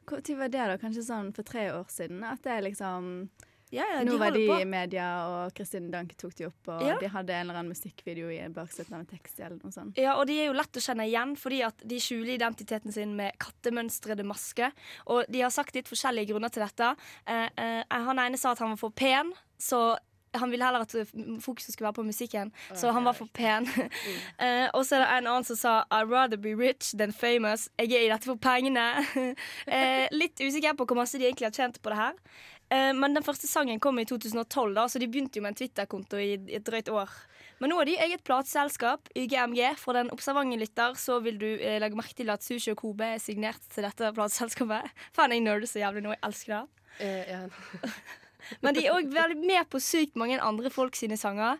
Når 0.09 0.37
var 0.39 0.47
det, 0.47 0.63
da? 0.71 0.77
Kanskje 0.81 1.03
sånn 1.05 1.29
for 1.35 1.45
tre 1.45 1.67
år 1.75 1.85
siden? 1.93 2.23
At 2.25 2.41
det 2.43 2.63
liksom 2.63 3.29
Ja, 3.69 3.83
ja, 3.93 4.03
Nå 4.03 4.13
de 4.13 4.17
var 4.21 4.31
de 4.31 4.45
i 4.61 4.65
media, 4.65 5.05
og 5.27 5.53
Kristin 5.55 5.89
Danke 5.91 6.15
tok 6.15 6.35
de 6.39 6.47
opp, 6.47 6.69
og 6.71 6.81
Ja. 6.85 6.95
de 7.01 7.09
hadde 7.11 7.33
en 7.33 7.49
eller 7.49 7.59
annen 7.59 7.73
musikkvideo 7.73 8.29
i 8.31 8.39
baksiden 8.53 8.93
av 8.93 8.99
en 9.01 9.09
tekst 9.09 9.39
eller 9.39 9.59
noe 9.59 9.71
sånt. 9.71 9.97
Ja, 9.97 10.15
og 10.15 10.27
de 10.27 10.39
er 10.39 10.47
jo 10.47 10.53
lett 10.53 10.71
å 10.71 10.83
kjenne 10.83 11.07
igjen, 11.07 11.35
fordi 11.35 11.61
at 11.65 11.75
de 11.85 11.99
skjuler 11.99 12.37
identiteten 12.37 12.93
sin 12.93 13.15
med 13.15 13.35
kattemønstrede 13.37 14.23
masker. 14.23 14.71
Og 15.07 15.25
de 15.29 15.41
har 15.41 15.51
sagt 15.51 15.75
litt 15.75 15.87
forskjellige 15.87 16.31
grunner 16.31 16.49
til 16.49 16.63
dette. 16.63 16.95
Eh, 17.27 17.49
eh, 17.57 17.83
han 17.89 18.19
ene 18.19 18.37
sa 18.37 18.51
at 18.51 18.59
han 18.59 18.69
var 18.69 18.77
for 18.77 18.89
pen, 18.91 19.33
så 19.59 19.97
han 20.37 20.51
ville 20.51 20.65
heller 20.65 20.83
at 20.85 20.93
fokuset 21.41 21.73
skulle 21.73 21.87
være 21.87 21.93
på 21.93 22.03
musikken. 22.03 22.51
Så 22.75 22.91
han 22.91 23.05
var 23.05 23.13
for 23.17 23.29
pen. 23.33 23.67
uh, 23.67 24.67
og 24.75 24.85
så 24.85 24.97
er 24.97 25.03
det 25.03 25.07
en 25.17 25.29
annen 25.31 25.47
som 25.47 25.59
sa 25.59 25.73
I'd 25.91 26.11
rather 26.11 26.37
be 26.37 26.53
rich 26.55 26.91
than 26.97 27.13
famous. 27.13 27.69
Jeg 27.79 27.91
er 27.91 28.05
i 28.05 28.11
dette 28.11 28.27
for 28.29 28.35
pengene. 28.35 28.85
uh, 29.17 30.05
litt 30.21 30.39
usikker 30.41 30.77
på 30.77 30.85
hvor 30.85 30.99
masse 30.99 31.17
de 31.17 31.27
egentlig 31.29 31.49
har 31.49 31.57
tjent 31.57 31.81
på 31.81 31.93
det 31.93 31.97
her. 31.97 32.13
Eh, 32.69 32.91
men 32.93 33.13
den 33.15 33.23
første 33.23 33.47
sangen 33.47 33.79
kom 33.79 33.99
i 33.99 34.05
2012, 34.05 34.73
da, 34.75 34.83
så 34.91 34.99
de 34.99 35.07
begynte 35.07 35.39
jo 35.39 35.43
med 35.45 35.53
en 35.53 35.59
Twitter-konto 35.61 36.19
i 36.19 36.33
i 36.35 36.55
et 36.59 36.65
drøyt 36.67 36.89
år. 36.91 37.09
Men 37.59 37.71
nå 37.71 37.79
er 37.81 37.85
de 37.89 37.95
eget 38.05 38.23
plateselskap, 38.27 39.07
YGMG. 39.17 39.61
For 39.81 39.93
den 39.97 40.11
observante 40.13 40.59
lytter 40.59 40.93
så 40.99 41.19
vil 41.23 41.39
du 41.41 41.47
eh, 41.57 41.79
legge 41.81 41.97
merke 41.97 42.13
til 42.19 42.29
at 42.29 42.43
Sushi 42.45 42.71
og 42.75 42.77
Kobe 42.83 43.07
er 43.15 43.21
signert 43.23 43.63
til 43.73 43.87
dette 43.87 44.11
plateselskapet. 44.13 44.91
Faen, 45.15 45.31
jeg 45.33 45.41
nerder 45.45 45.65
så 45.71 45.79
jævlig 45.81 46.03
nå. 46.05 46.13
Jeg 46.17 46.23
elsker 46.27 46.53
det. 46.59 46.85
Eh, 46.99 47.31
ja. 47.31 47.41
Men 48.63 48.75
de 48.77 48.85
er 48.85 48.93
òg 48.95 49.09
veldig 49.11 49.39
med 49.41 49.67
på 49.71 49.79
sykt 49.81 50.15
mange 50.19 50.37
andre 50.39 50.69
folk 50.71 50.95
sine 50.95 51.17
sanger. 51.19 51.57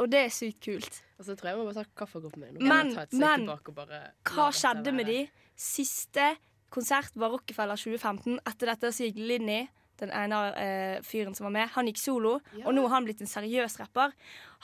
Og 0.00 0.10
det 0.12 0.26
er 0.26 0.32
sykt 0.34 0.60
kult. 0.64 1.00
Altså, 1.18 1.32
jeg 1.32 1.38
tror 1.40 1.48
jeg 1.52 1.58
må 1.58 1.64
bare 1.70 1.82
ta 1.84 1.96
kaffekoppen 2.02 2.42
min. 2.44 2.58
Men- 2.68 2.92
men, 3.12 3.48
og 3.48 3.74
bare 3.76 4.02
Hva 4.28 4.50
skjedde 4.54 4.92
med 4.94 5.06
de? 5.06 5.18
Siste 5.56 6.32
konsert 6.72 7.14
var 7.20 7.30
Rockefeller 7.34 7.76
2015. 7.78 8.38
Etter 8.48 8.70
dette 8.72 8.90
så 8.92 9.06
gikk 9.08 9.20
Linni, 9.20 9.60
den 10.02 10.12
ene 10.16 10.40
eh, 10.58 10.98
fyren 11.06 11.36
som 11.38 11.48
var 11.48 11.54
med, 11.54 11.72
han 11.74 11.88
gikk 11.88 12.00
solo. 12.02 12.36
Ja. 12.56 12.66
Og 12.66 12.76
nå 12.76 12.84
har 12.86 12.96
han 12.98 13.08
blitt 13.08 13.22
en 13.24 13.30
seriøs 13.30 13.78
rapper. 13.80 14.14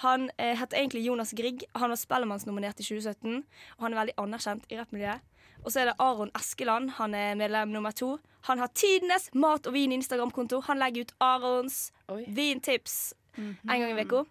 Han 0.05 0.29
eh, 0.37 0.55
heter 0.59 0.81
egentlig 0.81 1.05
Jonas 1.07 1.35
Grieg. 1.39 1.65
Han 1.79 1.95
var 1.95 2.01
Spellemannsnominert 2.01 2.81
i 2.83 2.87
2017, 2.87 3.45
og 3.79 3.87
han 3.87 3.95
er 3.95 4.03
veldig 4.03 4.17
anerkjent 4.25 4.73
i 4.73 4.81
rappmiljøet. 4.81 5.35
Og 5.65 5.73
så 5.75 5.83
er 5.83 5.91
det 5.91 5.99
Aron 5.99 6.31
Eskeland. 6.39 6.93
Han 7.01 7.15
er 7.19 7.35
medlem 7.39 7.73
nummer 7.75 7.91
to. 7.91 8.17
Han 8.47 8.61
har 8.63 8.71
tidenes 8.79 9.29
mat 9.35 9.67
og 9.67 9.75
vin 9.75 9.93
Instagram-konto. 9.97 10.61
Han 10.69 10.79
legger 10.79 11.09
ut 11.09 11.15
Arons 11.21 11.89
Oi. 12.15 12.23
vintips 12.31 13.15
en 13.39 13.57
gang 13.67 13.91
i 13.91 14.05
uka. 14.05 14.25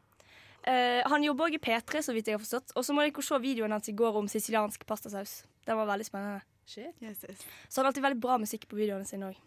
Eh, 0.68 1.02
han 1.08 1.24
jobber 1.24 1.48
òg 1.48 1.56
i 1.56 1.64
P3, 1.64 2.02
så 2.04 2.16
vidt 2.16 2.28
jeg 2.28 2.36
har 2.36 2.44
forstått. 2.44 2.74
Og 2.76 2.84
så 2.84 2.96
må 2.96 3.06
dere 3.06 3.24
se 3.24 3.40
videoen 3.44 3.76
hans 3.76 3.88
i 3.88 3.96
går 3.96 4.20
om 4.20 4.28
siciliansk 4.32 4.84
pastasaus. 4.88 5.42
Den 5.68 5.80
var 5.80 5.88
veldig 5.88 6.08
spennende. 6.08 6.42
Shit. 6.68 6.94
Så 7.00 7.80
han 7.80 7.86
har 7.86 7.92
alltid 7.92 8.04
veldig 8.04 8.22
bra 8.22 8.38
musikk 8.42 8.68
på 8.68 8.76
videoene 8.80 9.08
sine 9.08 9.30
òg. 9.32 9.44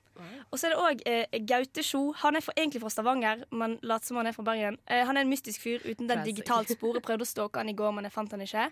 Og 0.51 0.59
så 0.59 0.67
er 0.67 0.73
det 0.73 0.81
òg 0.81 1.03
eh, 1.09 1.39
Gaute 1.49 1.85
Sjo. 1.85 2.01
Han 2.25 2.37
er 2.37 2.45
fra, 2.45 2.55
egentlig 2.57 2.83
fra 2.83 2.91
Stavanger, 2.93 3.45
men 3.57 3.79
later 3.87 4.11
som 4.11 4.19
han 4.21 4.29
er 4.29 4.37
fra 4.37 4.45
Bergen. 4.45 4.77
Eh, 4.89 5.05
han 5.07 5.17
er 5.17 5.25
en 5.25 5.33
mystisk 5.33 5.63
fyr 5.65 5.85
uten 5.87 6.09
den 6.11 6.25
digitalt 6.27 6.73
sporet. 6.73 7.05
Prøvde 7.05 7.25
å 7.25 7.29
stalke 7.29 7.63
han 7.63 7.73
i 7.73 7.77
går, 7.77 7.95
men 7.97 8.09
jeg 8.09 8.17
fant 8.17 8.33
han 8.37 8.45
ikke. 8.45 8.67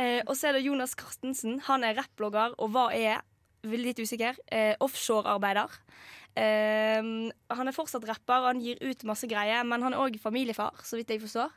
Eh, 0.00 0.20
og 0.22 0.32
så 0.36 0.48
er 0.48 0.56
det 0.56 0.64
Jonas 0.64 0.96
Carstensen. 0.96 1.60
Han 1.68 1.84
er 1.84 1.98
rappblogger, 2.00 2.56
og 2.58 2.72
hva 2.76 2.88
er 2.96 3.20
Veldig 3.62 3.92
litt 3.92 4.00
usikker. 4.02 4.38
Eh, 4.50 4.72
Offshorearbeider. 4.82 5.70
Eh, 6.34 6.98
han 6.98 7.68
er 7.70 7.76
fortsatt 7.76 8.08
rapper, 8.08 8.48
han 8.48 8.58
gir 8.58 8.80
ut 8.82 9.04
masse 9.06 9.28
greier, 9.30 9.62
men 9.62 9.84
han 9.86 9.94
er 9.94 10.02
òg 10.02 10.18
familiefar, 10.18 10.82
så 10.82 10.98
vidt 10.98 11.12
jeg 11.14 11.22
forstår. 11.22 11.52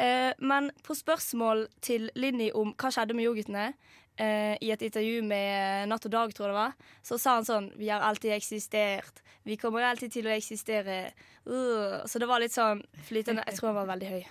Eh, 0.00 0.32
men 0.38 0.70
på 0.86 0.96
spørsmål 0.96 1.66
til 1.82 2.08
Linni 2.16 2.48
om 2.54 2.70
hva 2.78 2.88
skjedde 2.94 3.16
med 3.18 3.26
yoghurtene, 3.26 3.66
eh, 3.68 3.74
i 4.20 4.70
et 4.74 4.82
intervju 4.82 5.22
med 5.22 5.88
Natt 5.88 6.04
og 6.06 6.10
Dag, 6.12 6.34
tror 6.34 6.46
jeg 6.48 6.54
det 6.54 6.60
var, 6.60 6.72
så 7.02 7.18
sa 7.18 7.34
han 7.38 7.44
sånn 7.46 7.70
Vi 7.78 7.88
har 7.88 8.00
alltid 8.00 8.32
eksistert. 8.34 9.22
Vi 9.44 9.56
kommer 9.56 9.82
alltid 9.82 10.12
til 10.12 10.26
å 10.26 10.34
eksistere. 10.34 11.12
Uh, 11.46 12.02
så 12.06 12.18
det 12.18 12.26
var 12.28 12.40
litt 12.42 12.52
sånn 12.52 12.82
flytende. 13.06 13.44
Jeg 13.46 13.56
tror 13.56 13.70
han 13.72 13.78
var 13.86 13.86
veldig 13.94 14.08
høy. 14.10 14.24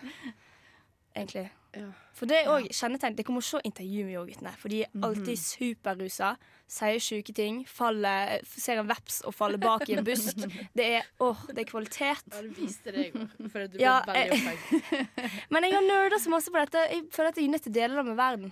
Egentlig. 1.17 1.48
Ja. 1.77 1.88
For 2.17 2.29
det 2.29 2.38
er 2.44 2.50
òg 2.53 2.67
kjennetegn. 2.74 3.15
Dere 3.17 3.34
må 3.34 3.41
se 3.46 3.58
intervju 3.65 4.03
med 4.06 4.13
yoghurtene, 4.15 4.51
for 4.58 4.70
de 4.70 4.84
er 4.84 4.89
Mhm. 4.94 5.03
alltid 5.08 5.38
superrusa. 5.38 6.36
Sier 6.67 7.00
sjuke 7.00 7.34
ting. 7.34 7.63
Faller, 7.65 8.39
ser 8.46 8.77
en 8.79 8.88
veps 8.88 9.22
og 9.25 9.34
faller 9.34 9.58
bak 9.58 9.88
i 9.89 9.94
en 9.98 10.03
busk. 10.03 10.36
Det 10.75 10.86
er, 10.86 11.03
åh, 11.20 11.38
det 11.48 11.60
er 11.65 11.72
kvalitet. 11.72 12.22
Ja, 12.34 12.41
du 12.41 12.50
viste 12.50 12.91
det 12.91 13.08
i 13.08 13.10
går. 13.12 13.50
For 13.50 13.67
du 13.67 13.77
Ja, 13.79 14.01
ble 14.03 14.13
veldig 14.13 14.29
jeg- 14.29 14.58
opphengt. 14.58 15.50
Men 15.50 15.63
jeg 15.63 15.74
har 15.74 15.82
nerda 15.82 16.20
så 16.20 16.29
masse 16.29 16.50
på 16.51 16.60
dette. 16.65 16.86
Jeg 16.91 17.10
føler 17.12 17.29
at 17.29 17.36
jeg 17.36 17.46
er 17.46 17.50
nødt 17.51 17.63
til 17.63 17.72
å 17.72 17.74
dele 17.82 17.96
det 17.96 18.06
med 18.06 18.17
verden. 18.17 18.51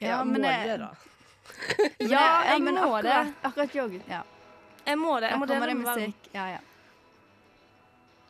Ja, 0.00 0.24
men 0.24 0.42
må 0.42 0.48
det- 0.48 0.66
det, 0.66 0.78
da? 0.78 0.90
Ja, 2.10 2.44
jeg 2.50 2.60
må 2.62 2.72
akkurat, 2.76 3.02
det. 3.04 3.34
Akkurat 3.48 3.74
yoghurt. 3.76 4.08
Ja. 4.10 4.22
Jeg 4.86 4.98
må 4.98 5.20
det. 5.20 5.30
Jeg 5.30 5.38
må 5.38 5.46
dele 5.46 5.66
det 5.66 5.76
med 5.76 5.86
verden. 5.86 6.10
musikk. 6.12 6.30
Ja, 6.34 6.46
ja. 6.50 6.58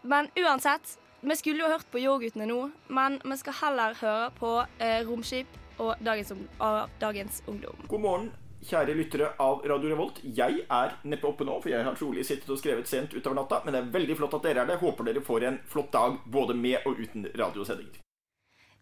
Men 0.02 0.28
uansett, 0.36 0.98
vi 1.20 1.36
skulle 1.36 1.64
jo 1.64 1.68
hørt 1.72 1.88
på 1.90 1.98
yoghurtene 1.98 2.46
nå, 2.46 2.70
men 2.88 3.18
vi 3.24 3.36
skal 3.40 3.56
heller 3.62 3.94
høre 3.98 4.30
på 4.38 4.50
eh, 4.78 5.00
Romskip 5.08 5.46
og 5.82 5.96
dagens, 6.00 6.32
av 6.62 6.90
dagens 7.02 7.42
ungdom. 7.50 7.80
God 7.90 8.00
morgen, 8.04 8.28
kjære 8.64 8.94
lyttere 8.96 9.32
av 9.42 9.64
Radio 9.66 9.90
Revolt. 9.90 10.20
Jeg 10.22 10.62
er 10.70 10.94
neppe 11.04 11.26
oppe 11.28 11.44
nå, 11.48 11.58
for 11.64 11.72
jeg 11.72 11.84
har 11.84 11.98
trolig 11.98 12.24
sittet 12.28 12.48
og 12.54 12.60
skrevet 12.60 12.86
sent 12.88 13.12
utover 13.16 13.40
natta. 13.40 13.60
Men 13.64 13.74
det 13.74 13.82
er 13.82 13.90
veldig 13.98 14.16
flott 14.20 14.38
at 14.38 14.46
dere 14.46 14.62
er 14.62 14.70
det. 14.70 14.78
Håper 14.80 15.08
dere 15.10 15.24
får 15.26 15.48
en 15.50 15.58
flott 15.72 15.90
dag 15.96 16.16
både 16.26 16.54
med 16.54 16.86
og 16.86 17.00
uten 17.02 17.26
radiosendinger. 17.34 17.98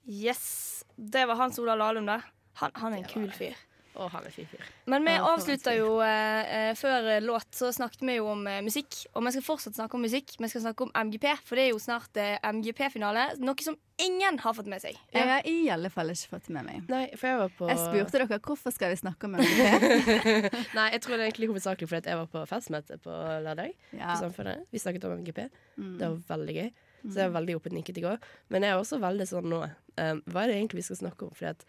Yes, 0.05 0.85
det 0.97 1.25
var 1.27 1.41
Hans 1.41 1.59
Olav 1.59 1.79
Lahlum, 1.81 2.07
det. 2.07 2.21
Han, 2.61 2.75
han 2.81 2.97
er 2.97 3.03
en 3.03 3.09
kul 3.11 3.31
fyr. 3.35 3.57
Og 3.95 4.11
han 4.11 4.25
er 4.27 4.33
fin 4.35 4.47
fyr. 4.51 4.63
Men 4.91 5.05
vi 5.07 5.13
avslutta 5.23 5.75
jo 5.77 6.01
eh, 6.03 6.55
eh, 6.57 6.71
Før 6.79 7.07
låt 7.23 7.55
så 7.55 7.71
snakket 7.75 8.03
vi 8.03 8.17
jo 8.17 8.27
om 8.33 8.43
eh, 8.51 8.61
musikk. 8.65 8.97
Og 9.15 9.23
vi 9.27 9.33
skal 9.37 9.45
fortsatt 9.47 9.77
snakke 9.79 9.95
om 9.95 10.03
musikk. 10.03 10.35
Vi 10.41 10.51
skal 10.51 10.65
snakke 10.67 10.89
om 10.89 10.93
MGP, 11.07 11.29
for 11.47 11.59
det 11.59 11.69
er 11.69 11.71
jo 11.71 11.83
snart 11.83 12.19
eh, 12.19 12.35
MGP-finale. 12.43 13.29
Noe 13.45 13.67
som 13.67 13.79
ingen 14.03 14.41
har 14.43 14.57
fått 14.57 14.71
med 14.71 14.83
seg. 14.83 14.99
Jeg 15.15 15.31
har 15.31 15.47
i 15.47 15.69
alle 15.71 15.93
fall 15.95 16.11
ikke 16.11 16.33
fått 16.33 16.51
med 16.55 16.67
meg. 16.67 16.89
Nei, 16.91 17.05
for 17.15 17.31
jeg 17.31 17.43
var 17.45 17.55
på 17.61 17.71
Jeg 17.71 17.83
spurte 17.85 18.25
dere 18.25 18.41
hvorfor 18.49 18.75
skal 18.75 18.95
vi 18.95 18.99
snakke 19.05 19.31
om 19.31 19.39
MGP. 19.39 19.95
Nei, 20.79 20.89
jeg 20.97 21.05
tror 21.05 21.15
det 21.15 21.21
er 21.21 21.29
egentlig 21.29 21.53
hovedsakelig 21.53 21.91
fordi 21.93 22.15
jeg 22.15 22.23
var 22.25 22.33
på 22.35 22.45
festmøte 22.51 22.99
på 23.05 23.21
lørdag. 23.47 23.79
Ja. 23.93 24.11
På 24.11 24.19
Samfunnet. 24.25 24.67
Vi 24.75 24.83
snakket 24.83 25.07
om 25.07 25.17
MGP. 25.23 25.47
Mm. 25.79 25.97
Det 26.03 26.11
var 26.11 26.35
veldig 26.35 26.59
gøy. 26.59 26.75
Så 27.05 27.21
jeg 27.21 27.29
var 27.29 27.39
veldig 27.39 27.59
oppnikket 27.59 27.99
i 28.01 28.03
går. 28.05 28.31
Men 28.51 28.65
jeg 28.65 28.75
er 28.75 28.81
også 28.81 28.99
veldig 29.03 29.27
sånn 29.29 29.51
nå 29.53 29.59
um, 29.61 30.21
Hva 30.25 30.45
er 30.45 30.51
det 30.51 30.55
egentlig 30.57 30.81
vi 30.81 30.87
skal 30.87 31.05
snakke 31.05 31.27
om? 31.27 31.35
Fordi 31.37 31.51
at 31.53 31.67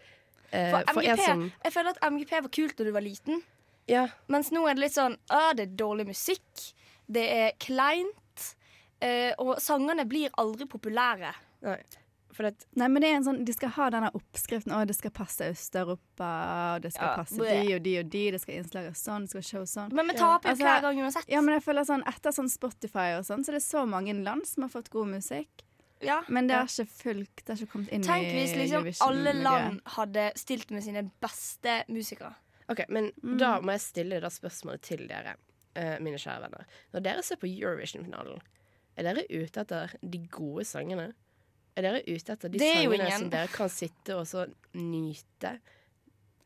For 0.71 0.93
for 0.93 1.01
en 1.01 1.11
MGP, 1.11 1.25
som 1.25 1.43
Jeg 1.65 1.73
føler 1.75 1.89
at 1.95 2.01
MGP 2.11 2.31
var 2.47 2.53
kult 2.59 2.77
da 2.77 2.83
du 2.87 2.91
var 2.95 3.05
liten. 3.05 3.43
Ja, 3.87 4.07
Mens 4.33 4.49
nå 4.51 4.63
er 4.69 4.73
det 4.77 4.81
litt 4.87 4.95
sånn 4.95 5.17
Å, 5.29 5.41
det 5.57 5.67
er 5.67 5.75
dårlig 5.77 6.07
musikk. 6.09 6.63
Det 7.05 7.25
er 7.29 7.51
kleint. 7.61 8.55
eh, 9.01 9.33
og 9.37 9.59
sangene 9.61 10.05
blir 10.09 10.31
aldri 10.41 10.65
populære. 10.65 11.33
nei. 11.61 11.79
For 12.35 12.51
Nei, 12.75 12.87
men 12.91 12.99
det 13.01 13.09
er 13.09 13.15
en 13.15 13.23
sånn, 13.23 13.37
De 13.47 13.53
skal 13.55 13.69
ha 13.77 13.85
denne 13.93 14.09
oppskriften. 14.17 14.73
Å, 14.75 14.81
det 14.85 14.95
skal 14.97 15.11
passe 15.15 15.45
Øst-Europa, 15.53 16.79
det 16.83 16.91
skal 16.95 17.07
Ja, 17.07 17.15
passe 17.21 17.37
de 17.39 17.75
og 17.77 17.83
de 17.85 17.93
og 18.01 18.09
de. 18.11 18.23
Det 18.35 18.41
skal 18.43 18.57
innslages 18.59 19.03
sånn, 19.05 19.27
det 19.27 19.31
skal 19.35 19.45
show 19.47 19.63
sånn. 19.69 19.93
Men 19.95 20.09
vi 20.11 20.17
taper 20.19 20.49
jo 20.49 20.55
Altså, 20.55 20.67
hver 20.67 20.81
gang 20.83 20.99
uansett. 21.05 21.29
Ja, 21.31 21.41
men 21.45 21.55
jeg 21.55 21.63
føler 21.63 21.87
sånn 21.87 22.03
Etter 22.11 22.35
sånn 22.35 22.51
Spotify 22.51 23.07
og 23.19 23.23
sånn, 23.27 23.45
så 23.45 23.53
er 23.53 23.59
det 23.59 23.63
så 23.65 23.85
mange 23.87 24.15
land 24.23 24.45
som 24.49 24.65
har 24.67 24.73
fått 24.73 24.91
god 24.93 25.13
musikk. 25.15 25.63
Ja. 26.01 26.23
Men 26.27 26.47
det 26.47 26.53
Ja. 26.53 26.59
har 26.59 26.67
ikke 26.67 26.91
fulgt 26.91 27.35
Det 27.45 27.47
har 27.47 27.55
ikke 27.55 27.71
kommet 27.71 27.89
inn 27.93 28.01
Tenk 28.03 28.27
hvis 28.27 28.55
liksom 28.55 28.89
alle 29.07 29.33
land 29.33 29.81
hadde 29.85 30.31
stilt 30.35 30.71
med 30.71 30.83
sine 30.83 31.09
beste 31.21 31.83
musikere. 31.89 32.33
OK, 32.69 32.85
men 32.89 33.11
Mm. 33.23 33.37
da 33.37 33.59
må 33.61 33.71
jeg 33.71 33.81
stille 33.81 34.19
da 34.21 34.27
spørsmålet 34.27 34.81
til 34.81 35.07
dere, 35.07 35.35
uh, 35.77 35.97
mine 36.01 36.17
kjære 36.17 36.41
venner. 36.41 36.65
Når 36.93 37.03
dere 37.03 37.21
ser 37.23 37.35
på 37.37 37.47
Eurovision-finalen, 37.47 38.41
er 38.97 39.03
dere 39.03 39.23
ute 39.29 39.61
etter 39.61 39.93
de 40.03 40.27
gode 40.27 40.63
sangene? 40.65 41.13
Er 41.77 41.81
dere 41.81 42.01
ute 42.07 42.31
etter 42.33 42.49
de 42.49 42.59
sangene 42.59 43.11
som 43.17 43.29
dere 43.29 43.47
kan 43.47 43.69
sitte 43.69 44.15
og 44.15 44.25
så 44.25 44.45
nyte 44.73 45.59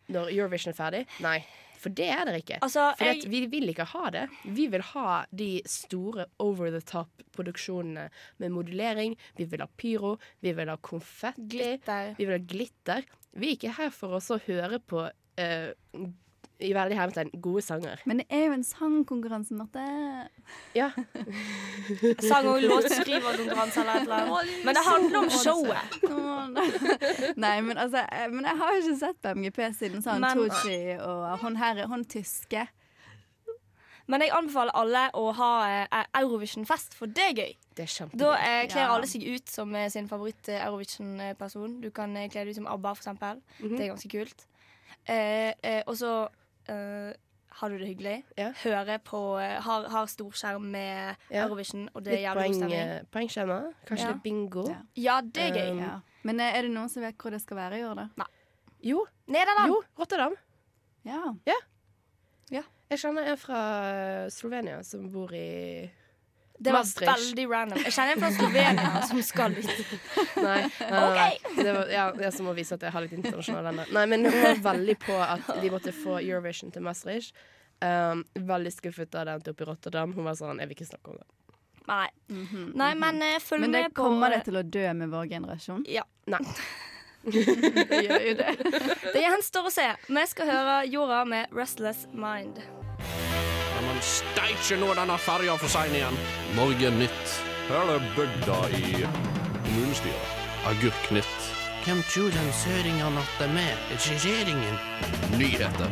når 0.10 0.32
Eurovision 0.34 0.74
er 0.74 0.78
ferdig? 0.78 1.06
Nei, 1.22 1.46
for 1.80 1.96
det 1.96 2.10
er 2.12 2.26
dere 2.28 2.42
ikke. 2.44 2.60
Altså, 2.66 2.90
For 3.00 3.08
jeg, 3.08 3.30
vi 3.32 3.44
vil 3.52 3.72
ikke 3.72 3.88
ha 3.94 4.10
det. 4.16 4.26
Vi 4.44 4.68
vil 4.72 4.84
ha 4.92 5.24
de 5.32 5.50
store 5.70 6.26
over 6.44 6.72
the 6.76 6.82
top-produksjonene 6.92 8.10
med 8.44 8.54
modulering. 8.56 9.16
Vi 9.40 9.48
vil 9.50 9.64
ha 9.64 9.70
pyro, 9.80 10.18
vi 10.44 10.54
vil 10.58 10.72
ha 10.72 10.78
konfetti, 10.84 11.48
glitter. 11.56 12.16
vi 12.18 12.28
vil 12.28 12.36
ha 12.36 12.44
glitter. 12.56 13.08
Vi 13.40 13.52
er 13.54 13.58
ikke 13.60 13.76
her 13.78 13.94
for 13.96 14.18
oss 14.20 14.32
å 14.34 14.40
høre 14.48 14.82
på 14.84 15.06
eh, 15.40 15.72
i 16.60 16.74
veldig 16.76 16.98
hermetegn 16.98 17.30
gode 17.42 17.62
sanger. 17.64 18.02
Men 18.06 18.18
det 18.22 18.26
er 18.30 18.46
jo 18.50 18.56
en 18.58 18.64
sangkonkurranse, 18.68 19.54
Marte. 19.56 19.84
Ja, 20.76 20.90
Sang- 22.30 22.50
og 22.52 22.62
låtskriverkonkurranse 22.62 23.80
eller 23.84 23.94
et 23.94 24.02
eller 24.02 24.16
annet. 24.26 24.58
Men 24.66 24.76
det 24.76 24.84
handler 24.88 25.20
om 25.22 25.30
showet. 25.30 26.00
Nei, 27.44 27.54
men 27.62 27.78
altså 27.78 28.04
Men 28.34 28.44
jeg 28.46 28.58
har 28.64 28.74
jo 28.76 28.82
ikke 28.84 28.98
sett 29.00 29.22
på 29.24 29.34
MGP 29.40 29.62
siden 29.78 30.04
sånn 30.04 30.20
Men- 30.26 31.00
og 31.00 31.40
hun 31.46 31.56
her, 31.56 31.86
hun 31.88 32.04
tyske. 32.06 32.68
Men 34.10 34.24
jeg 34.26 34.32
anbefaler 34.34 34.74
alle 34.74 35.04
å 35.14 35.28
ha 35.38 35.50
eh, 35.70 36.06
Eurovision-fest, 36.18 36.96
for 36.98 37.06
det 37.14 37.28
er 37.28 37.36
gøy. 37.38 37.52
det 37.78 37.84
er 37.84 37.92
kjempegøy. 37.94 38.18
Da 38.24 38.32
eh, 38.42 38.64
kler 38.72 38.82
Ja. 38.88 38.94
alle 38.96 39.06
seg 39.08 39.22
ut 39.36 39.52
som 39.54 39.76
eh, 39.78 39.86
sin 39.94 40.08
favoritt-Eurovision-person. 40.10 41.76
Du 41.84 41.92
kan 41.94 42.18
eh, 42.18 42.26
kle 42.34 42.42
deg 42.48 42.56
ut 42.56 42.56
som 42.58 42.68
ABBA, 42.68 42.94
for 42.96 43.04
eksempel. 43.04 43.42
-hmm. 43.62 43.78
Det 43.78 43.86
er 43.86 43.92
ganske 43.94 44.10
kult. 44.10 44.48
Eh, 45.08 45.54
eh, 45.64 45.84
og 45.86 45.96
så 45.98 46.28
eh, 46.70 47.14
har 47.60 47.70
du 47.74 47.78
det 47.82 47.88
hyggelig. 47.90 48.24
Ja. 48.38 48.52
hører 48.64 49.00
på 49.04 49.20
eh, 49.42 49.58
Har, 49.66 49.88
har 49.90 50.06
storskjerm 50.08 50.62
med 50.72 51.16
Ja. 51.32 51.44
Eurovision, 51.48 51.90
og 51.94 52.04
det 52.06 52.14
Litt 52.14 52.20
er 52.20 52.28
jævlig 52.30 52.46
god 52.48 52.56
stemning. 52.56 52.80
eh, 52.80 53.02
poengskjema. 53.12 53.58
Kanskje 53.88 54.06
Ja. 54.06 54.12
litt 54.14 54.24
bingo. 54.24 54.68
Ja. 54.70 54.78
Ja, 54.96 55.22
det 55.22 55.44
er 55.50 55.52
gøy. 55.58 55.72
Um, 55.72 55.80
Ja. 55.80 56.00
Men 56.24 56.40
er 56.40 56.62
det 56.62 56.72
noen 56.72 56.90
som 56.90 57.02
vet 57.04 57.18
hvor 57.18 57.32
det 57.32 57.42
skal 57.42 57.58
være 57.58 57.80
i 57.80 57.84
år, 57.84 57.96
da? 57.96 58.26
Jo, 58.84 59.06
Nederland! 59.28 59.68
jo, 59.74 59.82
Rotterdam. 59.98 60.36
Ja. 61.06 61.34
Jeg 62.92 62.98
kjenner 62.98 63.28
en 63.30 63.38
fra 63.38 63.60
Slovenia 64.34 64.80
som 64.84 65.12
bor 65.14 65.30
i 65.32 65.92
Det 66.62 66.74
var 66.74 66.80
Maastricht. 66.84 67.12
veldig 67.12 67.44
random. 67.50 67.78
Jeg 67.86 67.94
kjenner 67.96 68.18
en 68.18 68.24
fra 68.24 68.30
Slovenia 68.36 69.02
som 69.08 69.22
skal 69.24 69.54
dit. 69.56 69.70
Nei. 70.48 70.58
eh, 70.66 71.38
det 71.56 71.72
var, 71.72 71.92
ja, 71.94 72.08
det 72.18 72.26
er 72.28 72.34
som 72.36 72.50
å 72.52 72.56
vise 72.58 72.76
at 72.76 72.84
jeg 72.84 72.92
har 72.92 73.06
litt 73.06 73.14
internasjonale 73.16 73.70
venner. 73.72 73.94
Nei, 73.96 74.04
men 74.12 74.28
hun 74.28 74.36
var 74.44 74.60
veldig 74.74 74.98
på 75.06 75.16
at 75.24 75.48
de 75.64 75.72
måtte 75.72 75.94
få 75.96 76.18
Eurovision 76.20 76.74
til 76.76 76.84
Maastricht. 76.84 77.32
Um, 77.80 78.26
veldig 78.36 78.74
skuffet 78.76 79.08
da 79.16 79.24
det 79.24 79.38
endte 79.38 79.54
opp 79.54 79.64
i 79.64 79.70
Rotterdam. 79.70 80.12
Hun 80.18 80.28
var 80.28 80.36
sånn 80.36 80.60
Jeg 80.60 80.68
vil 80.68 80.76
ikke 80.76 80.90
snakke 80.90 81.14
om 81.14 81.22
det. 81.22 81.28
Nei, 81.88 82.10
Mhm, 82.30 82.66
Nei 82.78 82.92
mhm. 82.94 83.00
men 83.00 83.24
uh, 83.24 83.40
følg 83.42 83.64
Men 83.64 83.72
det 83.72 83.82
med 83.88 83.96
på 83.96 84.04
kommer 84.04 84.36
det 84.36 84.44
til 84.46 84.60
å 84.60 84.64
dø 84.68 84.86
med 85.00 85.10
vår 85.16 85.32
generasjon? 85.32 85.86
Ja. 85.88 86.04
Nei. 86.28 86.44
Det 87.24 88.04
gjør 88.06 88.28
jo 88.30 88.36
det. 88.40 88.52
Det 89.14 89.24
gjenstår 89.24 89.68
å 89.68 89.72
se. 89.74 89.88
Vi 90.08 90.28
skal 90.32 90.52
høre 90.54 90.76
Jorda 90.88 91.24
med 91.28 91.52
'Restless 91.52 92.06
Mind'. 92.16 92.62
Men 94.00 94.06
steikje 94.08 94.78
nå 94.80 94.94
denne 94.96 95.16
ferja 95.20 95.58
for 95.60 95.68
sein 95.68 95.92
igjen. 95.92 96.16
Morgennytt. 96.56 97.32
Her 97.68 97.90
er 97.98 98.06
bygda 98.16 98.60
i 98.78 99.02
kommunestyret. 99.66 100.30
Agurknytt. 100.70 101.50
Hvem 101.84 102.00
tror 102.08 102.30
den 102.32 102.48
søringen 102.62 103.20
at 103.20 103.34
de 103.42 103.50
er? 103.60 103.82
Regjeringen. 104.06 104.80
Nyheter. 105.36 105.92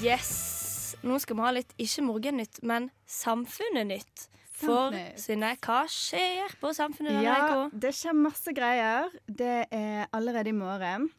Yes. 0.00 0.32
Nå 1.04 1.20
skal 1.20 1.36
vi 1.36 1.44
ha 1.44 1.54
litt 1.58 1.76
ikke 1.76 2.08
Morgennytt, 2.08 2.64
men 2.64 2.88
Samfunnet-nytt. 3.04 4.30
For 4.62 4.96
Samfunnet. 4.96 5.20
Synne, 5.28 5.54
hva 5.60 5.84
skjer 5.92 6.56
på 6.64 6.72
Samfunnet 6.72 7.20
denne 7.20 7.36
Ja, 7.36 7.62
det 7.68 7.92
skjer 8.00 8.16
masse 8.16 8.56
greier. 8.56 9.12
Det 9.28 9.66
er 9.68 10.06
allerede 10.08 10.56
i 10.56 10.60
morgen. 10.64 11.10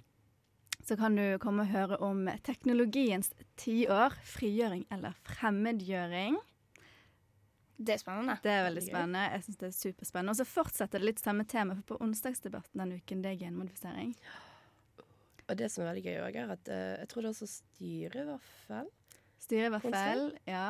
Så 0.89 0.95
kan 0.97 1.13
du 1.13 1.23
komme 1.37 1.67
og 1.67 1.69
høre 1.69 1.97
om 2.01 2.23
teknologiens 2.41 3.29
tiår. 3.61 4.15
Frigjøring 4.25 4.87
eller 4.89 5.13
fremmedgjøring. 5.27 6.39
Det 7.77 7.93
er 7.93 8.01
spennende. 8.01 8.35
Det 8.41 8.51
er 8.51 8.63
veldig 8.65 8.81
spennende. 8.87 9.21
Jeg 9.35 9.43
synes 9.45 9.59
det 9.61 9.67
er 9.67 9.75
superspennende. 9.77 10.33
Og 10.33 10.39
så 10.39 10.47
fortsetter 10.49 10.99
det 10.99 11.11
litt 11.11 11.21
samme 11.21 11.45
tema, 11.47 11.77
for 11.77 11.93
på 11.93 11.99
onsdagsdebatten 12.07 12.81
denne 12.81 12.97
uken, 12.97 13.21
det 13.21 13.35
er 13.35 13.37
genmodifisering. 13.43 14.15
Og 15.45 15.61
det 15.61 15.69
som 15.69 15.85
er 15.85 15.91
veldig 15.91 16.05
gøy 16.07 16.17
òg, 16.25 16.41
er 16.41 16.55
at 16.57 16.73
uh, 16.73 16.81
jeg 17.03 17.11
tror 17.13 17.23
det 17.23 17.29
er 17.29 17.37
også 17.37 17.51
hvert 19.75 19.87
fall, 19.93 20.25
ja. 20.49 20.67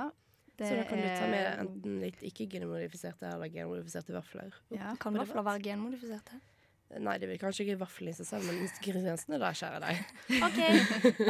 Det 0.59 0.67
Så 0.67 0.75
da 0.75 0.85
kan 0.91 0.99
du 0.99 1.07
ta 1.07 1.27
med 1.31 1.49
enten 1.63 1.99
litt 2.03 2.23
ikke-genmodifiserte 2.27 3.31
eller 3.31 3.55
genmodifiserte 3.55 4.11
vafler. 4.19 4.55
Ja. 4.75 4.91
Kan 4.99 5.15
vafler 5.15 5.47
være 5.47 5.63
genmodifiserte? 5.71 6.43
Nei, 6.97 7.19
det 7.21 7.27
vil 7.29 7.37
kanskje 7.37 7.67
ikke 7.67 7.83
vaffelen 7.83 8.09
i 8.09 8.17
seg 8.17 8.25
selv, 8.25 8.47
men 8.49 8.63
ingrediensene 8.65 9.37
der, 9.37 9.57
kjære 9.59 9.79
deg. 9.83 9.99
OK. 10.47 10.61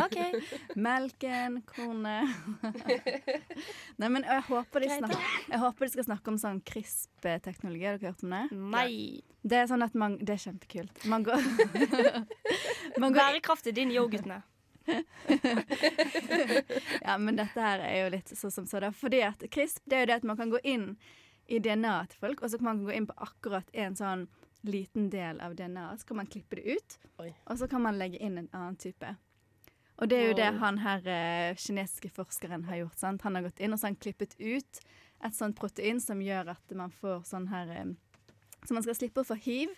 ok 0.06 0.20
Melken, 0.88 1.58
kornet 1.68 2.32
Nei, 4.00 4.08
men 4.08 4.24
jeg 4.24 4.46
håper, 4.48 4.86
de 4.86 4.92
snakker, 4.94 5.26
jeg 5.52 5.62
håper 5.66 5.86
de 5.86 5.92
skal 5.98 6.08
snakke 6.08 6.32
om 6.32 6.40
sånn 6.40 6.62
CRISP-teknologi. 6.70 7.84
Har 7.90 8.00
dere 8.00 8.14
hørt 8.14 8.24
om 8.24 8.38
det? 8.38 8.46
Nei. 8.56 8.96
Det 9.44 9.60
er 9.60 9.68
sånn 9.72 9.84
at 9.84 10.00
man 10.00 10.16
Det 10.24 10.38
er 10.38 10.42
kjempekult. 10.48 11.04
Man 11.12 11.28
går, 11.28 11.44
man 13.04 13.12
går 13.12 13.20
Bærekraftig 13.20 13.76
din 13.76 13.92
yoghurtene. 13.92 14.40
Ja, 17.04 17.20
men 17.20 17.36
dette 17.36 17.60
her 17.60 17.84
er 17.84 17.98
jo 18.06 18.12
litt 18.16 18.32
sånn 18.32 18.56
som 18.62 18.68
så, 18.70 18.80
da. 18.80 18.96
Fordi 18.96 19.26
at 19.28 19.44
CRISP, 19.52 19.84
det 19.92 20.00
er 20.00 20.08
jo 20.08 20.12
det 20.14 20.22
at 20.22 20.32
man 20.32 20.40
kan 20.40 20.56
gå 20.56 20.64
inn 20.64 20.94
i 21.52 21.60
DNA-et 21.60 22.14
til 22.14 22.24
folk, 22.24 22.44
og 22.44 22.52
så 22.52 22.60
kan 22.62 22.72
man 22.72 22.86
gå 22.88 22.96
inn 22.96 23.10
på 23.10 23.20
akkurat 23.28 23.68
en 23.74 24.00
sånn 24.00 24.30
liten 24.68 25.10
del 25.10 25.40
av 25.42 25.56
DNA-et, 25.56 26.02
så 26.02 26.08
kan 26.10 26.18
man 26.20 26.28
klippe 26.28 26.56
det 26.60 26.76
ut, 26.78 26.98
Oi. 27.24 27.30
og 27.46 27.58
så 27.60 27.68
kan 27.72 27.82
man 27.82 27.98
legge 28.00 28.20
inn 28.20 28.38
en 28.38 28.50
annen 28.52 28.76
type. 28.76 29.14
Og 30.00 30.08
det 30.08 30.18
er 30.18 30.28
jo 30.30 30.36
det 30.38 30.50
han 30.62 30.78
her 30.80 31.08
eh, 31.12 31.56
kinesiske 31.60 32.10
forskeren 32.16 32.64
har 32.70 32.78
gjort. 32.82 33.00
sant? 33.00 33.22
Han 33.28 33.36
har 33.36 33.44
gått 33.50 33.60
inn 33.60 33.74
og 33.76 33.80
så 33.82 33.90
han 33.90 33.98
klippet 34.00 34.36
ut 34.40 34.80
et 35.28 35.36
sånt 35.36 35.58
protein 35.60 36.00
som 36.00 36.22
gjør 36.24 36.54
at 36.54 36.72
man 36.76 36.92
får 36.92 37.26
sånn 37.28 37.50
her 37.52 37.72
eh, 37.76 37.90
Så 38.64 38.74
man 38.76 38.84
skal 38.84 38.96
slippe 38.96 39.24
å 39.24 39.28
få 39.28 39.36
hiv. 39.40 39.74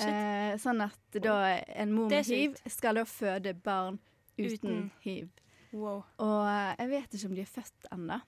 Eh, 0.00 0.56
sånn 0.58 0.80
at 0.80 1.18
da 1.22 1.36
en 1.76 1.92
mor 1.92 2.08
med 2.10 2.26
hiv 2.26 2.56
skal 2.70 2.98
da 2.98 3.04
føde 3.06 3.52
barn 3.54 3.98
uten, 4.38 4.54
Uten. 4.56 4.90
hiv. 5.04 5.30
Wow. 5.72 6.02
Og 6.18 6.46
eh, 6.48 6.74
jeg 6.80 6.90
vet 6.96 7.16
ikke 7.16 7.28
om 7.30 7.34
de 7.36 7.44
er 7.44 7.50
født 7.50 7.88
ennå. 7.92 8.20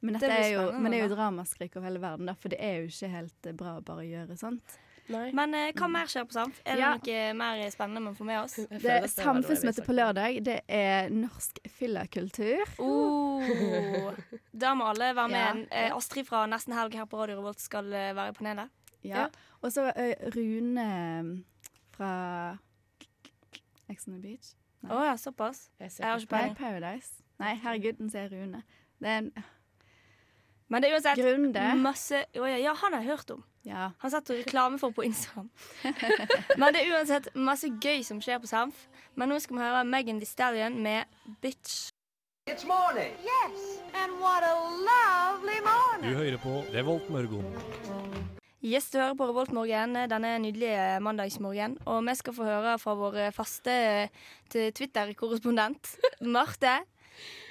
Men, 0.00 0.16
Det 0.16 0.30
er 0.32 0.46
jo, 0.54 0.62
men 0.80 0.92
det 0.92 0.98
er 0.98 1.04
jo 1.10 1.14
dramaskrik 1.14 1.74
over 1.76 1.90
hele 1.90 2.00
verden, 2.00 2.26
da, 2.30 2.32
for 2.34 2.48
det 2.52 2.56
er 2.64 2.78
jo 2.80 2.88
ikke 2.88 3.10
helt 3.12 3.46
eh, 3.50 3.52
bra 3.56 3.74
å 3.78 3.84
bare 3.84 4.06
gjøre 4.08 4.36
sånt. 4.40 4.78
Nei. 5.10 5.30
Men 5.34 5.54
eh, 5.58 5.72
hva 5.74 5.88
mer 5.90 6.06
skjer 6.10 6.24
på 6.28 6.36
Samf? 6.36 6.60
Er 6.64 6.78
det 6.78 6.84
Ja. 6.84 6.90
noe 6.96 7.34
mer 7.40 7.70
spennende 7.74 8.00
man 8.04 8.14
får 8.14 8.28
med 8.28 8.38
oss? 8.44 8.56
Jeg 8.60 8.80
Det 8.82 8.90
er 8.94 9.00
var 9.00 9.12
Samfunnsmøte 9.14 9.84
på 9.86 9.96
lørdag. 9.96 10.38
Det 10.46 10.58
er 10.68 11.08
norsk 11.10 11.58
fyllakultur. 11.78 12.62
Oh, 12.78 14.14
da 14.52 14.74
må 14.78 14.86
alle 14.92 15.10
være 15.16 15.28
med. 15.32 15.64
Ja. 15.70 15.86
Eh, 15.86 15.96
Astrid 15.96 16.26
fra 16.30 16.44
Nesten 16.46 16.74
Helg 16.78 16.94
her 16.94 17.08
på 17.10 17.18
Radio 17.20 17.40
Revolt 17.40 17.60
skal 17.60 17.90
eh, 17.92 18.12
være 18.16 18.34
i 18.34 18.38
panelet. 18.38 18.70
Ja. 19.02 19.26
Og 19.62 19.72
så 19.74 19.88
eh, 19.96 20.14
Rune 20.36 20.86
mm, 21.24 21.44
fra 21.96 22.12
Ex 23.90 24.06
on 24.08 24.14
the 24.14 24.20
Beach. 24.22 24.52
Å 24.86 24.92
Nei. 24.94 25.06
ja, 25.10 25.16
såpass. 25.20 25.66
Jeg 25.80 25.90
Jeg 25.98 26.06
har 26.06 26.18
ikke 26.22 26.32
Nei, 26.32 26.40
peiling. 26.40 26.56
Paradise. 26.60 27.22
Nei, 27.40 27.54
herregud, 27.64 27.98
den 27.98 28.10
sier 28.12 28.28
Rune. 28.32 28.62
Det 29.00 29.08
er 29.08 29.18
en 29.24 29.32
Men 30.70 30.82
det 30.82 30.90
er 30.90 30.98
uansett 30.98 31.18
Grunde. 31.18 31.62
masse 31.82 32.24
ja, 32.34 32.56
ja, 32.62 32.74
han 32.78 32.94
har 32.94 33.02
jeg 33.02 33.10
hørt 33.10 33.30
om. 33.34 33.44
Ja. 33.66 33.90
Han 33.98 34.14
og 34.14 34.30
reklame 34.30 34.78
for 34.78 34.94
på 34.96 35.02
Instagram. 35.02 35.50
Men 36.60 36.72
det 36.74 36.84
er 36.84 36.94
uansett 36.94 37.28
masse 37.34 37.68
gøy 37.68 38.04
som 38.06 38.22
skjer 38.22 38.38
på 38.40 38.48
Samf. 38.48 38.86
Men 39.18 39.28
nå 39.28 39.40
skal 39.42 39.58
vi 39.58 39.64
høre 39.66 39.84
Megan 39.84 40.20
Thee 40.22 40.30
Stallion 40.30 40.78
med 40.82 41.04
'Bitch'. 41.42 41.90
It's 42.48 42.64
morning. 42.64 43.12
Yes, 43.20 43.82
and 43.94 44.12
what 44.22 44.42
a 44.46 44.54
lovely 44.88 45.60
morning. 45.66 46.10
Du 46.10 46.16
hører 46.16 46.38
på 46.38 46.64
Revolt 46.74 47.10
Mørgon. 47.10 47.44
Yes, 48.64 48.90
du 48.90 48.98
hører 48.98 49.14
på 49.16 49.24
Revoltmorgen 49.28 49.94
denne 50.10 50.38
nydelige 50.38 51.00
mandagsmorgen. 51.00 51.78
Og 51.88 52.02
vi 52.04 52.14
skal 52.14 52.34
få 52.36 52.44
høre 52.44 52.78
fra 52.78 52.94
vår 52.94 53.30
faste 53.32 53.72
eh, 53.72 54.72
Twitter-korrespondent 54.76 55.94
Marte. 56.20 56.74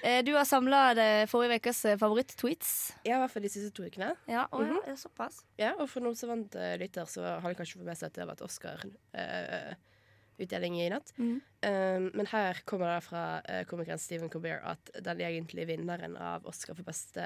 Eh, 0.04 0.26
Du 0.26 0.34
har 0.36 0.46
samla 0.48 0.96
forrige 1.30 1.56
ukes 1.60 1.86
eh, 1.86 1.98
favoritt-tweets. 2.00 2.94
Ja, 3.04 3.16
i 3.18 3.20
hvert 3.24 3.34
fall 3.34 3.44
de 3.46 3.50
siste 3.52 3.72
to 3.76 3.84
ukene. 3.88 4.10
Ja, 4.30 4.44
og, 4.52 4.60
mm 4.66 4.78
det 4.86 5.00
såpass? 5.02 5.36
Ja, 5.60 5.72
og 5.78 5.90
for 5.92 6.00
noen 6.04 6.18
som 6.18 6.30
vant 6.32 6.56
uh, 6.56 6.78
lytter, 6.80 7.06
så 7.10 7.22
har 7.42 7.50
de 7.50 7.56
kanskje 7.58 7.78
fått 7.80 7.90
med 7.90 7.98
seg 8.00 8.08
at 8.10 8.16
det 8.16 8.24
har 8.24 8.32
vært 8.32 8.48
Oscar-utdeling 8.48 10.74
i 10.80 10.92
natt. 10.94 11.08
Mm. 11.20 11.38
Um, 11.66 12.04
men 12.16 12.26
her 12.32 12.54
kommer 12.70 12.88
det 12.96 13.04
fra 13.06 13.24
uh, 13.44 13.64
komikeren 13.70 14.02
Stephen 14.02 14.32
Colbert 14.32 14.64
at 14.72 14.84
den 15.06 15.18
egentlige 15.26 15.70
vinneren 15.74 16.14
av 16.18 16.40
Oscar 16.50 16.74
for 16.78 16.86
beste 16.88 17.26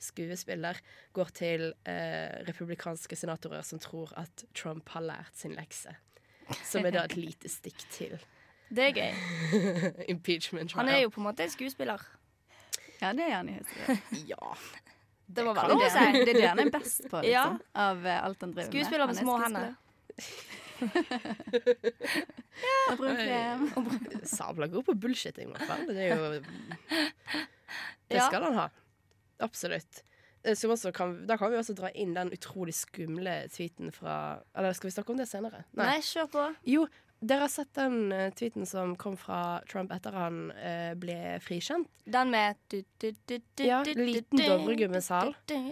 skuespiller 0.00 0.76
går 1.16 1.28
til 1.36 1.60
uh, 1.88 2.32
republikanske 2.48 3.16
senatorer 3.16 3.62
som 3.66 3.78
tror 3.82 4.08
at 4.20 4.34
Trump 4.56 4.86
har 4.94 5.02
lært 5.08 5.34
sin 5.36 5.54
lekse. 5.56 5.92
Som 6.66 6.86
er 6.86 6.92
da 6.94 7.00
et 7.06 7.16
lite 7.18 7.48
stikk 7.52 7.80
til 7.94 8.14
Det 8.70 8.84
er 8.86 8.92
gøy. 8.94 9.12
impeachment 10.14 10.72
Han 10.78 10.88
er 10.88 10.98
jo 11.02 11.08
på 11.10 11.18
en 11.20 11.24
måte 11.26 11.42
en 11.42 11.50
skuespiller. 11.50 11.98
ja, 13.00 13.12
det 13.12 13.20
er 13.26 13.30
han 13.40 13.48
i 13.48 13.52
høyeste. 13.58 13.98
Ja. 14.30 14.54
Det 15.30 15.44
må 15.46 15.52
være 15.54 15.68
lov 15.70 15.78
å 15.78 15.80
det, 15.84 15.90
si. 15.94 15.98
det 16.26 16.32
er 16.32 16.36
det 16.40 16.48
han 16.48 16.58
er 16.58 16.70
best 16.74 17.04
på, 17.10 17.16
Ja. 17.26 17.44
liksom. 17.52 17.60
Av 17.78 18.06
eh, 18.06 18.24
alt 18.24 18.40
han 18.42 18.50
driver 18.54 18.66
med. 18.66 18.72
Skuespiller 18.74 19.06
med 19.06 19.16
små 19.20 19.36
skuespiller. 19.38 19.66
hender. 19.70 19.74
Og 22.90 22.96
brun 22.98 23.16
krem. 23.16 23.70
Sabla 24.26 24.66
god 24.72 24.84
på 24.88 24.94
bullshitting, 25.02 25.48
i 25.50 25.52
hvert 25.54 25.68
fall. 25.70 25.82
Det 25.90 26.02
er 26.06 26.10
jo 26.16 26.22
Det 28.10 28.16
Ja. 28.18 28.26
skal 28.26 28.42
han 28.48 28.54
ha. 28.58 28.66
Absolutt. 29.40 30.02
Eh, 30.44 30.54
Som 30.56 30.70
også 30.74 30.90
kan, 30.92 31.26
da 31.26 31.36
kan 31.36 31.50
vi 31.52 31.56
også 31.58 31.74
dra 31.78 31.88
inn 31.94 32.14
den 32.14 32.30
utrolig 32.32 32.74
skumle 32.74 33.48
tweeten 33.52 33.92
fra 33.92 34.38
Eller 34.56 34.72
skal 34.72 34.88
vi 34.90 34.94
snakke 34.96 35.10
om 35.10 35.16
det 35.18 35.28
senere? 35.28 35.64
Nei, 35.76 36.00
kjør 36.00 36.26
på. 36.32 36.54
Jo, 36.66 36.86
dere 37.20 37.44
har 37.44 37.52
sett 37.52 37.72
den 37.76 38.12
uh, 38.12 38.28
tweeten 38.36 38.66
som 38.68 38.94
kom 38.96 39.16
fra 39.20 39.60
Trump 39.68 39.92
etter 39.92 40.14
han 40.16 40.38
uh, 40.56 40.92
ble 41.00 41.36
frikjent? 41.44 41.88
Den 42.10 42.32
med 42.32 42.56
du, 42.72 42.80
du, 42.98 43.10
du, 43.28 43.36
du, 43.38 43.64
Ja, 43.64 43.82
liten 43.84 44.40
du, 44.40 44.44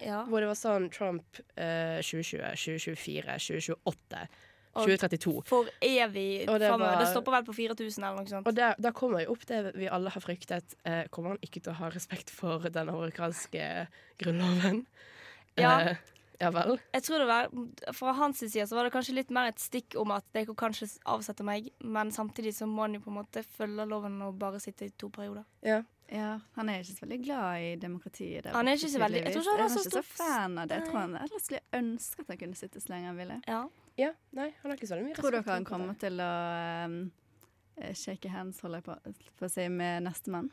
Ja. 0.05 0.25
Hvor 0.29 0.45
det 0.45 0.51
var 0.51 0.59
sånn 0.61 0.91
Trump 0.95 1.41
uh, 1.57 1.99
2020, 2.05 2.45
2024, 2.53 3.39
2028, 3.49 4.27
Og 4.79 4.85
2032. 4.85 5.35
For 5.49 5.71
evig 5.85 6.29
Og 6.47 6.61
det 6.61 6.69
Det 7.01 7.09
stopper 7.15 7.39
vel 7.39 7.49
på 7.49 7.57
4000 7.57 8.05
eller 8.05 8.21
noe 8.21 8.31
sånt. 8.31 8.47
Og 8.47 8.57
der, 8.57 8.77
da 8.79 8.93
kommer 8.95 9.25
jo 9.25 9.33
opp 9.35 9.49
det 9.49 9.63
vi 9.79 9.89
alle 9.91 10.13
har 10.15 10.25
fryktet. 10.25 10.77
Eh, 10.85 11.07
kommer 11.11 11.35
han 11.35 11.43
ikke 11.43 11.65
til 11.65 11.73
å 11.73 11.79
ha 11.81 11.91
respekt 11.95 12.31
for 12.35 12.69
den 12.69 12.93
amerikanske 12.93 13.89
grunnloven? 14.21 14.85
Ja. 15.59 15.97
Ja 16.41 16.51
vel? 16.55 16.77
Jeg 16.95 17.03
tror 17.03 17.19
det 17.19 17.27
var, 17.27 17.49
Fra 17.99 18.13
hans 18.15 18.39
side 18.39 18.67
så 18.71 18.77
var 18.79 18.87
det 18.87 18.93
kanskje 18.95 19.15
litt 19.17 19.31
mer 19.35 19.49
et 19.51 19.59
stikk 19.59 19.97
om 19.99 20.13
at 20.15 20.25
det 20.37 20.45
kan 20.47 20.55
kanskje 20.69 20.87
avsette 21.11 21.43
meg, 21.47 21.71
men 21.83 22.13
samtidig 22.15 22.53
så 22.55 22.69
må 22.71 22.85
han 22.87 22.95
jo 22.95 23.01
på 23.03 23.11
en 23.11 23.17
måte 23.19 23.43
følge 23.57 23.87
loven 23.91 24.21
og 24.23 24.37
bare 24.39 24.61
sitte 24.63 24.87
i 24.87 24.93
to 24.95 25.11
perioder. 25.11 25.45
Ja. 25.67 25.81
Ja, 26.09 26.39
han 26.57 26.69
er 26.73 26.79
ikke 26.81 26.95
så 26.97 27.05
veldig 27.05 27.19
glad 27.27 27.61
i 27.67 27.73
demokratiet. 27.77 28.45
Der, 28.47 28.53
Han 28.57 28.69
er 28.71 28.79
ikke 28.79 28.89
så 28.89 28.99
veldig- 29.03 29.25
jeg 29.25 29.33
tror 29.35 29.43
ikke 29.43 29.57
han 29.59 29.65
er 29.67 29.75
så 29.75 29.83
så 29.83 29.91
stor- 29.91 30.03
fan 30.17 30.59
av 30.59 30.69
det. 30.69 30.79
Jeg 30.79 30.87
tror 30.89 31.01
han 31.01 31.17
ellers 31.17 31.43
skulle 31.45 31.61
ønske 31.75 32.21
at 32.21 32.27
han 32.29 32.39
kunne 32.39 32.57
sitte 32.57 32.81
så 32.81 32.89
lenge 32.89 33.07
han 33.11 33.17
ville. 33.19 33.43
Ja. 33.47 33.69
ja. 33.99 34.13
Nei, 34.33 34.49
han 34.63 34.71
har 34.71 34.77
ikke 34.79 34.89
så 34.89 34.95
veldig 34.97 35.09
mye 35.11 35.15
Tror 35.19 35.31
dere 35.31 35.43
respekt 35.43 35.53
han 35.55 35.65
kommer 35.67 35.99
til 35.99 36.17
å 36.25 36.31
um, 36.87 37.13
shake 37.93 38.29
hands, 38.31 38.61
holder 38.61 38.79
jeg 38.81 38.85
på, 38.85 38.97
på 39.37 39.45
å 39.45 39.51
si, 39.51 39.69
med 39.69 40.03
nestemann? 40.07 40.49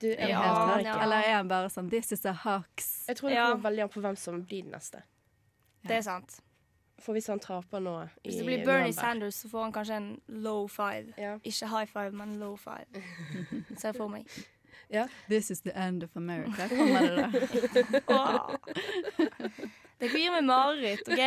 Du, 0.00 0.06
er 0.12 0.28
Ja, 0.28 0.40
helt 0.74 0.86
ja. 0.86 1.02
Eller 1.02 1.16
er 1.24 1.36
han 1.36 1.48
bare 1.48 1.68
sånn 1.72 1.88
This 1.90 2.12
is 2.12 2.24
a 2.26 2.32
hoax. 2.32 3.06
jeg 3.08 3.16
tror 3.16 3.28
det 3.28 3.36
Ja. 3.36 3.46
kommer 3.52 3.70
veldig 3.70 3.82
an 3.82 3.88
på 3.88 4.00
hvem 4.00 4.16
som 4.16 4.42
blir 4.44 4.62
den 4.62 4.72
neste. 4.72 5.02
Det 5.86 5.96
er 5.96 6.02
sant. 6.02 6.40
For 6.98 7.12
hvis 7.12 7.26
han 7.28 7.38
taper 7.38 7.78
nå 7.80 8.08
Hvis 8.24 8.36
det 8.36 8.44
blir 8.46 8.64
Bernie 8.64 8.90
november 8.90 8.92
Sanders, 8.92 9.34
så 9.34 9.48
får 9.50 9.62
han 9.62 9.72
kanskje 9.72 9.96
en 9.96 10.20
low 10.28 10.66
five. 10.68 11.12
ja. 11.18 11.38
Ikke 11.44 11.68
high 11.68 11.86
five, 11.86 12.10
men 12.12 12.38
low 12.40 12.56
five. 12.56 12.86
Ser 13.78 13.88
jeg 13.88 13.96
for 13.96 14.08
meg. 14.08 14.26
This 15.28 15.50
is 15.50 15.60
the 15.60 15.72
end 15.76 16.02
of 16.04 16.10
America. 16.16 16.68
Kommer 16.68 17.00
det 17.00 18.02
da? 18.08 18.56
Det 20.00 20.10
gir 20.12 20.28
meg 20.30 20.44
mareritt. 20.44 21.08
ok? 21.08 21.18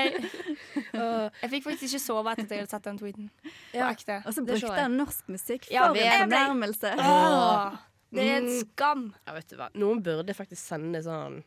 Jeg 1.41 1.49
fikk 1.49 1.63
faktisk 1.65 1.83
ikke 1.89 1.99
sove 2.03 2.31
etter 2.35 2.43
at 2.45 2.51
jeg 2.51 2.59
hadde 2.61 2.69
sett 2.69 2.83
den 2.85 2.99
tweeten. 3.01 3.29
På 3.41 3.79
ja. 3.79 3.87
ekte. 3.89 4.19
Og 4.29 4.33
så 4.35 4.43
brukte 4.45 4.75
han 4.77 4.91
norsk 4.99 5.29
musikk. 5.33 5.65
For 5.65 5.73
Ja, 5.73 5.87
en 5.89 6.29
fornærmelse! 6.29 6.91
Åh, 7.01 7.79
det 8.11 8.23
er 8.25 8.37
en 8.39 8.45
Mm. 8.49 8.59
skam. 8.59 9.13
ja, 9.27 9.33
vet 9.33 9.47
du 9.49 9.55
hva. 9.59 9.69
Noen 9.75 10.01
burde 10.03 10.33
faktisk 10.33 10.61
sende 10.65 11.01
sånn 11.05 11.43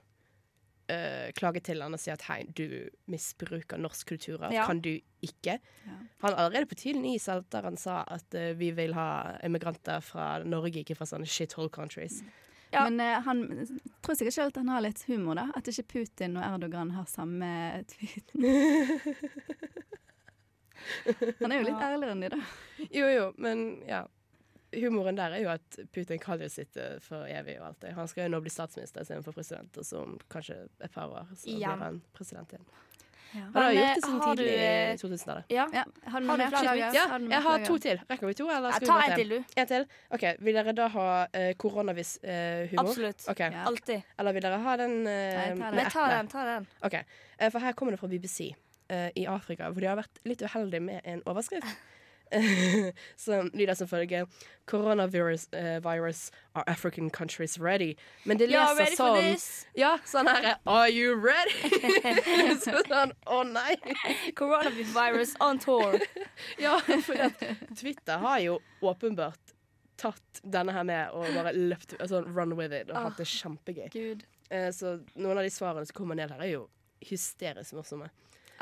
eh, 0.88 1.30
klage 1.32 1.62
til 1.64 1.80
han 1.80 1.94
og 1.94 2.00
si 2.00 2.10
at 2.10 2.22
hei, 2.26 2.42
du 2.44 2.88
misbruker 3.08 3.78
norsk 3.78 4.06
kultur. 4.12 4.42
Ja. 4.52 4.66
Kan 4.66 4.80
du 4.82 5.00
ikke? 5.22 5.58
Ja. 5.86 5.96
Han 6.22 6.34
allerede 6.34 6.66
på 6.68 6.74
tiden 6.76 7.04
i 7.08 7.16
selv 7.22 7.44
der 7.50 7.62
han 7.62 7.76
sa 7.76 8.02
at 8.06 8.34
eh, 8.34 8.52
vi 8.58 8.70
vil 8.76 8.92
ha 8.94 9.38
emigranter 9.42 10.00
fra 10.04 10.42
Norge, 10.44 10.82
ikke 10.82 10.96
fra 10.98 11.06
sånne 11.06 11.26
shithole 11.26 11.70
countries. 11.70 12.22
Ja. 12.72 12.84
Men 12.88 13.00
eh, 13.00 13.20
han 13.22 13.42
tror 14.02 14.14
sikkert 14.16 14.34
selv 14.34 14.46
at 14.52 14.56
han 14.56 14.68
har 14.68 14.80
litt 14.84 15.02
humor, 15.06 15.34
da. 15.36 15.46
At 15.56 15.68
ikke 15.68 15.86
Putin 15.94 16.36
og 16.36 16.44
Erdogan 16.44 16.90
har 16.96 17.04
samme 17.06 17.84
tweeten. 17.86 18.42
Han 21.40 21.52
er 21.52 21.60
jo 21.60 21.66
litt 21.68 21.78
Ja. 21.78 21.90
ærligere 21.92 22.10
enn 22.16 22.22
de, 22.24 22.28
da. 22.32 22.38
Jo, 22.90 23.06
jo, 23.12 23.26
men 23.38 23.60
ja. 23.86 24.00
Humoren 24.72 25.18
der 25.18 25.36
er 25.36 25.42
jo 25.44 25.50
at 25.52 25.80
Putin 25.92 26.20
kan 26.22 26.40
jo 26.40 26.48
sitte 26.52 26.96
for 27.04 27.26
evig 27.28 27.58
og 27.60 27.66
alt 27.70 27.82
det. 27.84 27.96
Han 27.96 28.08
skal 28.10 28.26
jo 28.26 28.36
nå 28.36 28.40
bli 28.44 28.52
statsminister 28.52 29.04
istedenfor 29.04 29.36
president, 29.36 29.76
og 29.76 29.86
så 29.86 30.04
om 30.04 30.16
kanskje 30.32 30.62
et 30.80 30.94
par 30.94 31.12
år 31.12 31.28
så 31.36 31.50
ja. 31.50 31.74
blir 31.74 31.84
han 31.84 32.00
president 32.16 32.54
igjen. 32.54 32.64
Ja. 33.32 33.46
Han 33.54 33.62
har 33.62 33.72
gjort 33.72 33.82
eh, 33.82 33.94
det 33.94 34.02
siden 34.04 34.18
har 34.20 34.36
tidlig 34.36 34.54
eh, 34.54 34.90
i 34.92 34.96
2000-tallet. 35.00 35.44
Ja. 35.48 35.68
Ja, 35.72 35.84
har 36.12 36.20
du 36.20 36.26
Har 36.28 36.38
du 36.38 36.56
flere? 36.56 36.74
Ja, 36.76 37.06
jeg 37.30 37.42
har 37.46 37.64
to 37.64 37.78
til. 37.78 38.02
Rekker 38.10 38.26
vi 38.26 38.34
to, 38.34 38.48
eller 38.52 38.68
Ja, 38.68 38.72
skal 38.76 38.88
ta 38.88 38.96
vi 38.98 39.06
en 39.06 39.16
til? 39.16 39.30
du. 39.30 39.54
En 39.60 39.70
til? 39.70 39.86
OK. 40.10 40.26
Vil 40.38 40.58
dere 40.58 40.74
da 40.76 40.88
ha 40.96 41.06
uh, 41.24 41.52
koronavis-humor? 41.64 42.82
Absolutt. 42.84 43.24
Okay. 43.32 43.56
Ja. 43.56 43.64
Alltid. 43.70 44.02
Eller 44.18 44.36
vil 44.36 44.44
dere 44.44 44.58
ha 44.66 44.76
den 44.82 44.98
uh, 45.06 45.12
Nei, 45.12 45.46
ta 45.56 45.70
den. 45.70 45.80
Nei, 45.80 45.86
ta 45.96 46.10
den. 46.12 46.28
ta 46.34 46.44
den 46.50 46.68
OK. 46.84 46.98
Uh, 47.40 47.48
for 47.48 47.64
her 47.64 47.72
kommer 47.72 47.96
det 47.96 48.02
fra 48.04 48.12
BBC 48.12 48.52
eh, 48.92 49.10
i 49.16 49.26
Afrika, 49.26 49.70
hvor 49.70 49.80
de 49.80 49.90
har 49.90 49.98
vært 49.98 50.22
litt 50.28 50.44
uheldige 50.44 50.84
med 50.84 51.00
en 51.08 51.24
overskrift. 51.28 51.66
som 53.24 53.50
lyder 53.54 53.74
som 53.74 53.88
følger 53.90 54.26
Coronavirus 54.66 55.48
uh, 55.52 55.78
virus 55.82 56.30
are 56.54 56.64
African 56.66 57.10
countries 57.10 57.58
ready. 57.58 57.94
Men 58.24 58.38
det 58.38 58.48
leser 58.48 58.78
ready 58.78 58.96
for 58.96 59.18
sånn? 59.18 59.38
Ja, 59.76 59.96
sånn 60.06 60.30
her 60.30 60.54
Are 60.66 60.88
you 60.90 61.16
ready? 61.18 61.72
så 62.64 62.82
sånn 62.88 63.12
Å 63.26 63.42
nei! 63.48 63.76
Coronavirus 64.38 65.34
on 65.40 65.58
tour. 65.62 65.98
Ja, 66.62 66.78
for 66.80 67.34
Twitter 67.78 68.18
har 68.22 68.38
jo 68.42 68.58
åpenbart 68.82 69.52
tatt 70.02 70.40
denne 70.42 70.72
her 70.74 70.86
med 70.88 71.12
og 71.14 71.28
bare 71.36 71.52
løpt 71.54 71.94
sånn 72.10 72.26
run 72.34 72.56
with 72.58 72.72
it 72.74 72.90
og 72.90 72.96
Ah. 72.96 73.04
hatt 73.08 73.20
det 73.20 73.26
kjempegøy. 73.30 73.88
Gud. 73.94 74.24
Eh, 74.50 74.70
så 74.74 74.96
noen 75.14 75.38
av 75.38 75.44
de 75.46 75.50
svarene 75.54 75.86
som 75.86 75.94
kommer 76.00 76.18
ned 76.18 76.30
her, 76.34 76.40
er 76.42 76.50
jo 76.56 76.64
hysterisk 77.06 77.76
morsomme. 77.78 78.08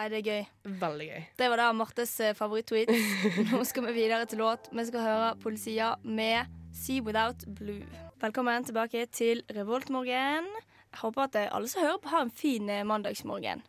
Nei, 0.00 0.06
det 0.08 0.20
er 0.22 0.28
gøy. 0.30 0.44
Veldig 0.80 1.06
gøy. 1.10 1.24
Det 1.36 1.46
var 1.52 1.60
da 1.60 1.64
Martes 1.76 2.14
favoritt-tweet. 2.38 2.88
Nå 3.50 3.58
skal 3.68 3.84
vi 3.84 3.90
videre 3.98 4.24
til 4.24 4.40
låt. 4.40 4.70
Vi 4.72 4.84
skal 4.88 5.02
høre 5.04 5.26
Policia 5.42 5.90
med 6.08 6.48
See 6.72 7.02
Without 7.04 7.44
Blue. 7.58 7.84
Velkommen 8.22 8.64
tilbake 8.64 9.02
til 9.12 9.42
Revoltmorgen. 9.52 10.48
Jeg 10.88 11.02
håper 11.02 11.26
at 11.26 11.36
alle 11.42 11.68
som 11.68 11.84
hører 11.84 12.00
på, 12.00 12.14
har 12.14 12.24
en 12.24 12.32
fin 12.32 12.72
eh, 12.72 12.80
mandagsmorgen. 12.88 13.60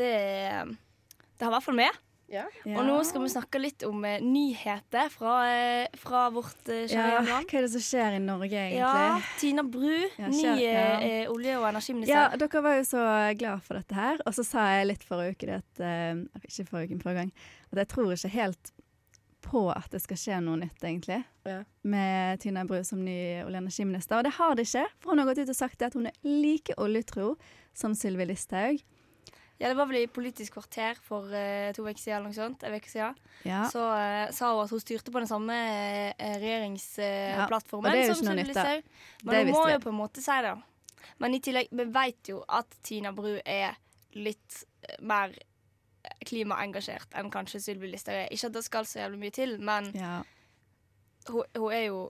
Det, 0.00 0.08
det 0.08 1.44
har 1.44 1.52
i 1.52 1.56
hvert 1.58 1.68
fall 1.68 1.76
vi. 1.82 1.90
Ja. 2.32 2.44
Og 2.64 2.80
nå 2.86 2.94
skal 3.06 3.22
vi 3.22 3.28
snakke 3.30 3.60
litt 3.60 3.84
om 3.86 4.04
eh, 4.08 4.20
nyheter 4.24 5.10
fra, 5.12 5.34
eh, 5.52 5.98
fra 6.00 6.22
vårt 6.34 6.68
eh, 6.72 6.86
kjære 6.88 7.02
ja, 7.04 7.16
hjemland. 7.18 7.48
Hva 7.50 7.58
er 7.60 7.66
det 7.66 7.72
som 7.74 7.84
skjer 7.84 8.16
i 8.16 8.22
Norge, 8.24 8.62
egentlig? 8.62 8.78
Ja, 8.80 9.18
Tina 9.40 9.62
Bru, 9.62 9.98
Ja, 10.18 10.30
ny 10.32 10.44
ja. 10.62 10.86
eh, 11.00 11.26
olje- 11.30 11.58
og 11.60 11.68
energiminister. 11.68 12.14
Ja, 12.14 12.38
dere 12.40 12.62
var 12.64 12.78
jo 12.80 12.86
så 12.88 13.02
glad 13.38 13.62
for 13.66 13.78
dette 13.78 13.98
her. 13.98 14.22
Og 14.24 14.34
så 14.38 14.46
sa 14.48 14.64
jeg 14.78 14.88
litt 14.92 15.04
forrige 15.04 15.36
uke, 15.36 15.50
det 15.50 15.60
at, 15.60 15.84
eh, 15.84 16.24
ikke 16.48 16.66
forrige 16.70 16.88
uke, 16.88 16.96
men 16.96 17.04
forrige 17.04 17.20
gang, 17.22 17.34
at 17.72 17.82
jeg 17.84 17.92
tror 17.92 18.16
ikke 18.16 18.32
helt 18.38 18.72
på 19.44 19.66
at 19.76 19.90
det 19.92 20.00
skal 20.00 20.16
skje 20.16 20.40
noe 20.40 20.56
nytt, 20.56 20.80
egentlig. 20.80 21.20
Ja. 21.44 21.58
Med 21.84 22.40
Tina 22.40 22.64
Bru 22.64 22.80
som 22.88 23.04
ny 23.04 23.18
olje- 23.44 23.44
og 23.44 23.60
energiminister. 23.60 24.16
Og 24.16 24.24
det 24.24 24.32
har 24.38 24.54
det 24.56 24.64
ikke, 24.66 24.86
for 24.98 25.12
hun 25.12 25.20
har 25.20 25.28
gått 25.28 25.44
ut 25.44 25.52
og 25.52 25.60
sagt 25.60 25.78
det 25.78 25.90
at 25.92 25.98
hun 26.00 26.08
er 26.08 26.16
like 26.24 26.72
oljetro 26.80 27.34
som 27.76 27.92
Sylvi 27.94 28.24
Listhaug. 28.30 28.80
Ja, 29.60 29.68
det 29.70 29.76
var 29.78 29.86
vel 29.86 30.00
i 30.00 30.10
Politisk 30.10 30.56
kvarter 30.56 30.98
for 30.98 31.30
uh, 31.30 31.70
to 31.76 31.84
uker 31.86 32.00
siden, 32.00 32.16
eller 32.18 32.32
noe 32.32 32.36
sånt. 32.36 32.64
En 32.66 32.74
uke 32.74 32.90
siden. 32.90 33.14
Ja. 33.46 33.62
Så 33.70 33.82
uh, 33.86 34.26
sa 34.34 34.50
hun 34.50 34.64
at 34.64 34.74
hun 34.74 34.82
styrte 34.82 35.14
på 35.14 35.22
den 35.22 35.30
samme 35.30 35.54
uh, 35.54 36.10
Ja, 36.18 36.36
regjeringsplattformen 36.42 37.90
og 37.90 37.94
det 37.94 38.02
er 38.02 38.10
jo 38.10 38.16
ikke 38.18 38.28
noe 38.28 38.38
nytt, 38.40 38.50
da. 38.50 38.64
Listhaug. 38.64 38.88
Det 39.22 39.28
Men 39.28 39.36
hun 39.36 39.52
må 39.52 39.62
visste 39.62 39.76
jo 39.76 39.82
på 39.84 39.92
en 39.92 40.00
måte 40.00 40.24
si 40.24 40.38
det. 40.46 40.54
Men 41.22 41.36
i 41.36 41.40
tillegg, 41.44 41.70
vi 41.70 41.86
vet 41.94 42.30
jo 42.32 42.40
at 42.58 42.78
Tina 42.84 43.12
Bru 43.14 43.34
er 43.38 43.76
litt 44.16 44.62
eh, 44.86 44.96
mer 45.04 45.34
klimaengasjert 46.24 47.14
enn 47.18 47.30
kanskje 47.32 47.60
Sylvi 47.62 47.90
Listhaug 47.92 48.24
er. 48.24 48.32
Ikke 48.34 48.50
at 48.50 48.56
det 48.56 48.64
skal 48.66 48.88
så 48.88 49.02
jævlig 49.02 49.20
mye 49.22 49.34
til, 49.34 49.54
men 49.62 49.90
ja. 49.96 50.16
hun, 51.30 51.46
hun 51.56 51.70
er 51.70 51.86
jo 51.86 52.00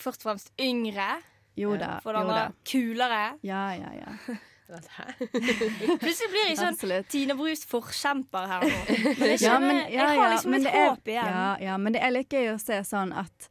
først 0.00 0.22
og 0.24 0.30
fremst 0.30 0.54
yngre. 0.60 1.10
Jo 1.58 1.74
da. 1.80 1.96
For 2.04 2.16
det 2.16 2.22
Jo 2.24 2.36
da. 2.36 2.46
kulere. 2.70 3.24
Ja, 3.42 3.64
ja, 3.74 3.90
ja. 3.98 4.38
Plutselig 6.02 6.30
blir 6.32 6.44
jeg 6.48 6.58
sånn 6.60 6.74
Absolutt. 6.74 7.08
Tina 7.12 7.36
Brus 7.38 7.64
forkjemper 7.68 8.46
her 8.50 8.66
nå. 8.66 8.82
Men 9.20 9.32
jeg, 9.32 9.40
Ja, 9.44 9.56
men, 9.62 9.80
ja, 9.86 9.88
jeg 9.94 10.20
har 10.20 10.34
liksom 10.34 10.58
et 10.58 10.68
håp 10.74 11.10
igjen. 11.14 11.32
Ja, 11.34 11.48
ja, 11.70 11.78
men 11.80 11.96
det 11.96 12.04
er 12.06 12.14
litt 12.14 12.32
gøy 12.32 12.52
å 12.54 12.58
se 12.62 12.80
sånn 12.86 13.12
at 13.16 13.50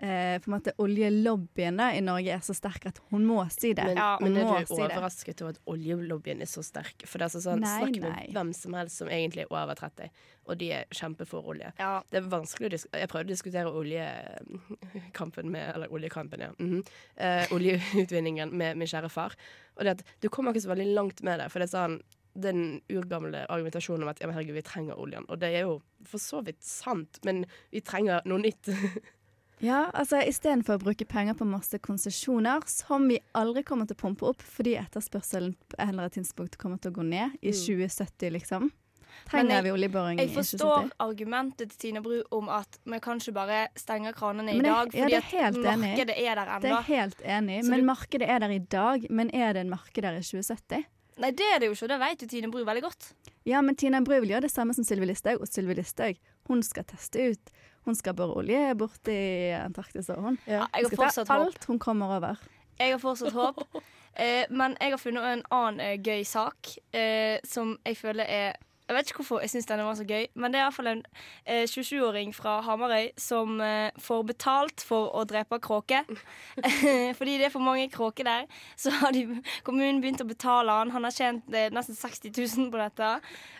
eh, 0.00 0.36
på 0.40 0.48
en 0.50 0.54
måte 0.54 0.72
oljelobbyen 0.80 1.76
da, 1.80 1.90
i 1.94 2.00
Norge 2.04 2.32
er 2.34 2.42
så 2.44 2.54
sterk 2.56 2.86
at 2.90 3.00
hun 3.12 3.24
må 3.28 3.42
si 3.52 3.72
det. 3.76 3.84
Men, 3.90 4.00
Ja, 4.00 4.10
men 4.22 4.36
er 4.36 4.48
du 4.48 4.66
si 4.66 4.76
det. 4.78 4.88
overrasket 4.88 5.42
over 5.44 5.54
at 5.56 5.60
oljelobbyen 5.70 6.42
er 6.42 6.50
så 6.50 6.64
sterk? 6.66 7.04
For 7.06 7.18
det 7.20 7.26
er 7.26 7.30
altså 7.30 7.42
sånn, 7.44 7.64
Nei, 7.64 7.78
Snakk 7.84 8.00
med 8.00 8.14
nei. 8.16 8.26
hvem 8.34 8.52
som 8.56 8.76
helst 8.78 9.02
som 9.02 9.08
egentlig 9.12 9.46
er 9.46 9.52
over 9.52 9.74
30, 9.78 10.10
og 10.46 10.58
de 10.58 10.70
er 10.80 10.86
kjempe 10.96 11.26
for 11.28 11.46
olje. 11.52 11.72
Ja. 11.78 11.92
Det 12.10 12.22
er 12.22 12.30
vanskelig 12.32 12.70
å 12.70 12.74
diskutere 12.74 13.00
Jeg 13.04 13.12
prøvde 13.12 13.28
å 13.28 13.34
diskutere 13.34 13.74
oljekampen 13.80 15.50
med 15.54 15.74
Eller 15.74 15.92
oljekampen, 15.92 16.40
ja. 16.40 16.52
mhm. 16.58 16.82
eh, 17.16 17.44
oljeutvinningen 17.52 18.56
med 18.56 18.80
min 18.80 18.88
kjære 18.88 19.10
far. 19.12 19.36
Og 19.76 19.84
det 19.84 19.98
at 19.98 20.06
du 20.20 20.28
kommer 20.28 20.52
ikke 20.52 20.66
så 20.66 20.74
veldig 20.74 20.94
langt 20.94 21.22
med 21.22 21.40
det. 21.40 21.50
For 21.52 21.60
det 21.60 21.70
er 21.70 21.76
sånn 21.76 22.00
den 22.40 22.80
urgamle 22.88 23.42
argumentasjonen 23.50 24.04
om 24.04 24.10
at 24.12 24.20
ja, 24.22 24.28
men 24.28 24.36
herregud, 24.36 24.54
vi 24.54 24.62
trenger 24.62 24.98
oljen. 25.02 25.24
Og 25.28 25.40
det 25.42 25.50
er 25.50 25.64
jo 25.66 25.80
for 26.06 26.22
så 26.22 26.42
vidt 26.46 26.62
sant, 26.62 27.18
men 27.26 27.44
vi 27.74 27.82
trenger 27.82 28.22
noe 28.30 28.38
nytt. 28.42 28.70
Ja, 29.60 29.90
altså 29.92 30.22
Istedenfor 30.24 30.78
å 30.78 30.82
bruke 30.82 31.04
penger 31.08 31.34
på 31.36 31.44
masse 31.48 31.76
konsesjoner 31.84 32.62
som 32.70 33.04
vi 33.10 33.18
aldri 33.36 33.62
kommer 33.68 33.86
til 33.86 33.96
å 33.98 34.00
pumpe 34.00 34.24
opp 34.30 34.40
fordi 34.42 34.72
etterspørselen 34.80 35.52
på 35.68 35.76
et 35.76 35.88
eller 35.90 36.06
annet 36.06 36.16
tidspunkt 36.16 36.56
kommer 36.60 36.80
til 36.80 36.92
å 36.94 36.96
gå 36.96 37.04
ned 37.04 37.34
i 37.42 37.52
2070, 37.52 38.30
liksom. 38.38 38.70
Men 38.70 39.28
Trenger 39.28 39.50
jeg- 39.56 39.64
vi 39.64 39.70
oljeboring 39.70 40.18
i 40.20 40.22
Jeg 40.24 40.30
forstår 40.36 40.90
argumentet 41.00 41.68
til 41.70 41.78
Tine 41.92 42.00
Bru 42.00 42.22
om 42.32 42.48
at 42.48 42.78
vi 42.86 42.98
kan 43.00 43.18
ikke 43.18 43.34
bare 43.34 43.68
stenge 43.76 44.14
kranene 44.14 44.48
i 44.48 44.54
jeg- 44.56 44.64
dag, 44.64 44.92
fordi 44.92 45.10
ja, 45.10 45.18
at 45.18 45.54
markedet 45.54 46.16
enig. 46.16 46.26
er 46.30 46.34
der 46.36 46.60
Det 46.60 46.70
er 46.70 46.82
helt 46.82 47.18
enig 47.22 47.64
Så 47.64 47.68
men 47.70 47.80
du- 47.80 47.86
markedet 47.86 48.28
er 48.28 48.38
der 48.38 48.50
i 48.50 48.58
dag. 48.58 49.10
Men 49.10 49.30
er 49.34 49.52
det 49.52 49.60
en 49.60 49.70
marked 49.70 50.00
der 50.02 50.12
i 50.16 50.20
2070? 50.20 50.84
Nei, 51.18 51.30
det 51.32 51.44
er 51.54 51.58
det 51.58 51.66
jo 51.68 51.72
ikke, 51.74 51.82
og 51.82 51.88
det 51.88 51.98
vet 51.98 52.18
jo 52.22 52.26
Tine 52.28 52.50
Bru 52.50 52.64
veldig 52.64 52.82
godt. 52.82 53.12
Ja, 53.44 53.60
men 53.60 53.74
Tina 53.74 54.00
Bru 54.00 54.20
vil 54.20 54.30
gjøre 54.30 54.42
det 54.42 54.52
samme 54.52 54.74
som 54.74 54.84
Sylvi 54.84 55.06
Listhaug, 55.06 55.40
og 55.42 55.48
Sylvi 55.48 55.74
Listhaug 55.74 56.16
hun 56.48 56.62
skal 56.62 56.84
teste 56.84 57.32
ut. 57.32 57.50
Hun 57.84 57.96
skal 57.96 58.14
bore 58.14 58.36
olje 58.42 58.74
borti 58.78 59.20
Antarktis, 59.56 60.10
og 60.12 60.20
hun. 60.24 60.38
Ja, 60.46 60.66
jeg 60.74 60.90
Hun 60.90 61.10
skal 61.10 61.26
ta 61.26 61.38
alt 61.40 61.64
hun 61.64 61.78
kommer 61.78 62.16
over. 62.16 62.42
Jeg 62.80 62.94
har 62.94 63.02
fortsatt 63.02 63.36
håp. 63.36 63.64
Eh, 64.20 64.42
men 64.50 64.74
jeg 64.80 64.90
har 64.90 64.98
funnet 64.98 65.22
en 65.22 65.42
annen 65.54 65.80
eh, 65.80 65.92
gøy 66.02 66.24
sak 66.26 66.72
eh, 66.92 67.38
som 67.46 67.76
jeg 67.86 67.94
føler 67.96 68.26
er 68.26 68.56
Jeg 68.90 68.96
vet 68.96 69.10
ikke 69.10 69.20
hvorfor 69.22 69.44
jeg 69.44 69.52
syns 69.52 69.68
denne 69.68 69.84
var 69.86 69.94
så 69.94 70.02
gøy, 70.02 70.24
men 70.34 70.50
det 70.50 70.58
er 70.58 70.64
iallfall 70.64 70.88
en 70.90 71.02
eh, 71.46 71.62
27-åring 71.70 72.32
fra 72.34 72.56
Hamarøy 72.66 73.12
som 73.22 73.60
eh, 73.62 73.92
får 74.02 74.24
betalt 74.26 74.82
for 74.82 75.12
å 75.14 75.22
drepe 75.30 75.60
kråke. 75.62 76.00
Fordi 77.18 77.36
det 77.38 77.46
er 77.46 77.52
for 77.54 77.62
mange 77.62 77.86
kråker 77.92 78.26
der. 78.26 78.48
Så 78.74 78.90
har 78.98 79.14
de, 79.14 79.22
kommunen 79.62 80.02
begynt 80.02 80.24
å 80.24 80.26
betale 80.26 80.74
han. 80.74 80.90
Han 80.90 81.06
har 81.06 81.14
tjent 81.14 81.54
eh, 81.54 81.70
nesten 81.70 81.94
60 81.94 82.34
000 82.34 82.72
på 82.74 82.80
dette. 82.82 83.12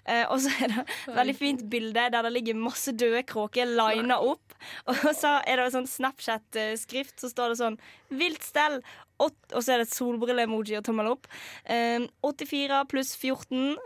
Eh, 0.03 0.25
og 0.27 0.43
så 0.43 0.51
er 0.59 0.75
det 0.75 0.83
et 0.83 1.15
veldig 1.21 1.37
fint 1.39 1.63
bilde 1.71 2.09
der 2.11 2.27
det 2.27 2.35
ligger 2.35 2.59
masse 2.59 2.91
døde 2.99 3.23
kråker 3.31 3.71
lina 3.71 4.19
opp. 4.19 4.59
Og 4.91 4.99
så 5.15 5.39
er 5.47 5.61
det 5.61 5.69
en 5.69 5.77
sånn 5.79 5.89
Snapchat-skrift, 5.95 7.21
så 7.23 7.31
står 7.31 7.53
det 7.53 7.61
sånn 7.63 7.79
'vilt 8.11 8.43
stell'. 8.45 8.83
Og 9.21 9.61
så 9.63 9.75
er 9.75 9.83
det 9.83 9.89
et 9.89 9.95
solbrille-emoji 9.97 10.79
og 10.79 10.85
tommel 10.87 11.11
opp. 11.13 11.27
Eh, 11.69 12.07
84 12.25 12.79
pluss 12.89 13.15
14. 13.21 13.77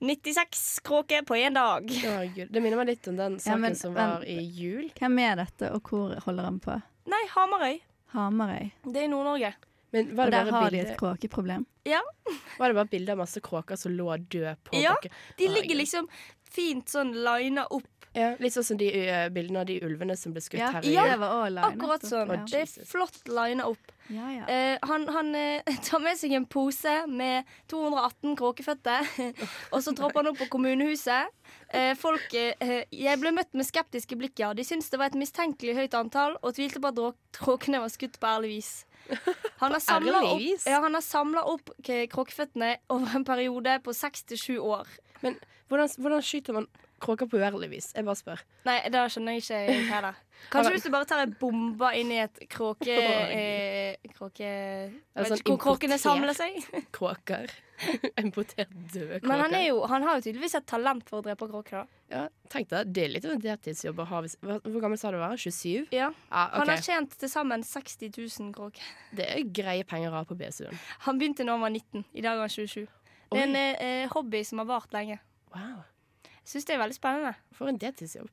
96 0.00 0.80
kråker 0.84 1.22
på 1.28 1.36
én 1.36 1.54
dag. 1.54 1.86
Det 1.88 2.62
minner 2.62 2.76
meg 2.80 2.86
litt 2.94 3.08
om 3.10 3.16
den 3.18 3.32
Ja, 3.38 3.38
saken 3.50 3.60
men- 3.60 3.76
som 3.76 3.92
men- 3.94 4.10
var 4.10 4.24
i 4.24 4.38
jul. 4.40 4.90
Hvem 4.98 5.18
er 5.20 5.36
dette, 5.44 5.70
og 5.74 5.82
hvor 5.90 6.14
holder 6.24 6.44
han 6.44 6.60
på? 6.60 6.78
Nei, 7.06 7.22
Hamarøy. 7.34 7.80
Hamarøy. 8.14 8.70
Det 8.86 8.96
er 8.96 9.04
i 9.04 9.08
Nord-Norge. 9.12 9.54
Men 9.92 10.08
var 10.16 10.26
Og 10.26 10.30
der 10.32 10.44
bare 10.50 10.62
har 10.62 10.70
de 10.70 10.78
et 10.80 10.96
kråkeproblem. 10.98 11.66
Ja. 11.86 12.00
var 12.58 12.68
det 12.68 12.74
bare 12.74 12.88
bilde 12.90 13.10
av 13.12 13.18
masse 13.18 13.40
kråker 13.40 13.76
som 13.78 13.92
lå 13.92 14.08
døde 14.28 14.56
på 14.64 14.80
Ja, 14.82 14.94
bakken? 14.94 15.10
De 15.38 15.48
ligger 15.48 15.76
liksom 15.76 16.08
fint 16.54 16.90
sånn 16.90 17.12
lina 17.26 17.66
opp. 17.74 17.90
Ja, 18.14 18.28
litt 18.38 18.54
sånn 18.54 18.66
som 18.66 18.78
de 18.78 18.86
uh, 18.94 19.26
bildene 19.34 19.64
av 19.64 19.66
de 19.66 19.80
ulvene 19.82 20.14
som 20.14 20.34
ble 20.34 20.42
skutt 20.44 20.60
Ja, 20.60 20.70
her 20.76 20.86
i 20.86 20.92
Ja, 20.94 21.08
det 21.10 21.16
var 21.18 21.32
også 21.34 21.50
line, 21.50 21.70
Akkurat 21.72 22.04
sånn. 22.06 22.30
Ja. 22.30 22.44
Det 22.46 22.60
er 22.62 22.86
flott 22.86 23.16
lina 23.26 23.66
opp. 23.66 23.90
Ja, 24.12 24.28
ja. 24.30 24.44
Uh, 24.44 24.86
han 24.86 25.06
han 25.10 25.32
uh, 25.34 25.74
tar 25.88 26.02
med 26.04 26.20
seg 26.20 26.36
en 26.36 26.46
pose 26.46 26.92
med 27.10 27.48
218 27.72 28.36
kråkeføtter, 28.38 29.08
og 29.74 29.82
så 29.82 29.94
tropper 29.98 30.22
han 30.22 30.30
opp 30.30 30.38
på 30.44 30.50
kommunehuset. 30.52 31.32
Uh, 31.74 31.94
folk 31.98 32.34
Jeg 32.34 33.18
ble 33.18 33.32
møtt 33.34 33.50
med 33.56 33.66
skeptiske 33.66 34.18
blikk, 34.20 34.38
ja. 34.44 34.52
De 34.54 34.66
syntes 34.66 34.92
det 34.92 35.00
var 35.00 35.10
et 35.10 35.18
mistenkelig 35.18 35.74
høyt 35.80 35.96
antall, 35.98 36.36
og 36.42 36.54
tvilte 36.54 36.82
på 36.84 36.92
at 36.92 37.40
kråkene 37.40 37.82
var 37.82 37.90
skutt 37.90 38.20
på 38.22 38.30
ærlig 38.30 38.52
vis. 38.58 38.70
Han 39.58 39.74
har 39.74 39.82
samla 39.90 40.22
opp, 40.30 40.46
ja, 40.68 40.78
han 40.86 40.94
har 40.94 41.04
samlet 41.04 41.50
opp 41.50 41.74
kråkeføttene 41.82 42.76
over 42.94 43.18
en 43.18 43.26
periode 43.26 43.80
på 43.82 43.96
seks 43.96 44.22
til 44.30 44.40
sju 44.40 44.56
år. 44.62 44.94
Men 45.24 45.40
hvordan, 45.68 45.88
hvordan 45.98 46.22
skyter 46.24 46.56
man 46.56 46.66
kråker 47.04 47.28
på 47.28 47.36
uærlig 47.40 47.68
vis? 47.72 47.90
Jeg 47.96 48.04
bare 48.06 48.16
spør. 48.16 48.42
Nei, 48.64 48.78
det 48.92 49.00
skjønner 49.12 49.34
jeg 49.36 49.42
ikke 49.44 49.58
jeg 49.66 49.86
heller. 49.92 50.20
Kanskje 50.52 50.72
hvis 50.74 50.84
du 50.86 50.90
bare 50.92 51.08
tar 51.08 51.22
en 51.24 51.34
bombe 51.40 51.90
inn 51.98 52.10
i 52.12 52.20
et 52.24 52.44
kråke... 52.52 52.94
Eh, 53.34 54.10
kråke 54.14 54.46
vet 54.46 55.28
sånn 55.28 55.40
ikke 55.40 55.54
hvor 55.54 55.60
kråkene 55.62 55.96
samler 55.98 56.36
seg. 56.36 56.56
Kråker. 56.96 57.50
Importert 58.20 58.70
døde 58.92 59.18
kråker. 59.18 59.26
Men 59.28 59.40
han, 59.42 59.54
jo, 59.64 59.80
han 59.90 60.04
har 60.06 60.18
jo 60.18 60.24
tydeligvis 60.28 60.54
et 60.60 60.66
talent 60.70 61.08
for 61.08 61.18
å 61.18 61.24
drepe 61.26 61.48
kråker. 61.50 61.82
da. 61.82 62.02
ja, 62.12 62.22
Tenk 62.52 62.70
deg, 62.70 62.92
det 62.94 63.04
er 63.04 63.12
litt 63.16 63.26
av 63.26 63.34
en 63.34 63.42
deltidsjobb 63.42 64.02
å 64.04 64.06
ha 64.12 64.20
Hvor 64.22 64.78
gammel 64.84 65.00
sa 65.00 65.10
du 65.14 65.18
var? 65.18 65.34
27? 65.40 65.90
Ja. 65.94 66.10
Ja, 66.30 66.44
Han 66.54 66.70
har 66.70 66.82
tjent 66.84 67.16
til 67.18 67.32
sammen 67.32 67.64
60 67.66 68.12
000 68.14 68.52
kråker. 68.54 68.86
Det 69.16 69.26
er 69.32 69.42
greie 69.56 69.86
penger 69.88 70.12
å 70.14 70.20
ha 70.20 70.24
på 70.28 70.38
BSU-en. 70.38 70.78
Han 71.08 71.18
begynte 71.20 71.46
da 71.46 71.56
han 71.56 71.64
var 71.66 71.74
19. 71.74 72.04
I 72.14 72.24
dag 72.24 72.38
er 72.38 72.46
han 72.46 72.54
27. 72.54 72.84
Det 73.34 73.40
er 73.40 73.48
en 73.48 73.56
eh, 73.58 74.08
hobby 74.14 74.44
som 74.46 74.62
har 74.62 74.68
vart 74.70 74.94
lenge. 74.94 75.18
Wow. 75.54 75.84
Jeg 76.26 76.50
syns 76.52 76.66
det 76.68 76.74
er 76.74 76.82
veldig 76.82 76.96
spennende. 76.98 77.34
For 77.56 77.70
en 77.70 77.80
deltidsjobb. 77.80 78.30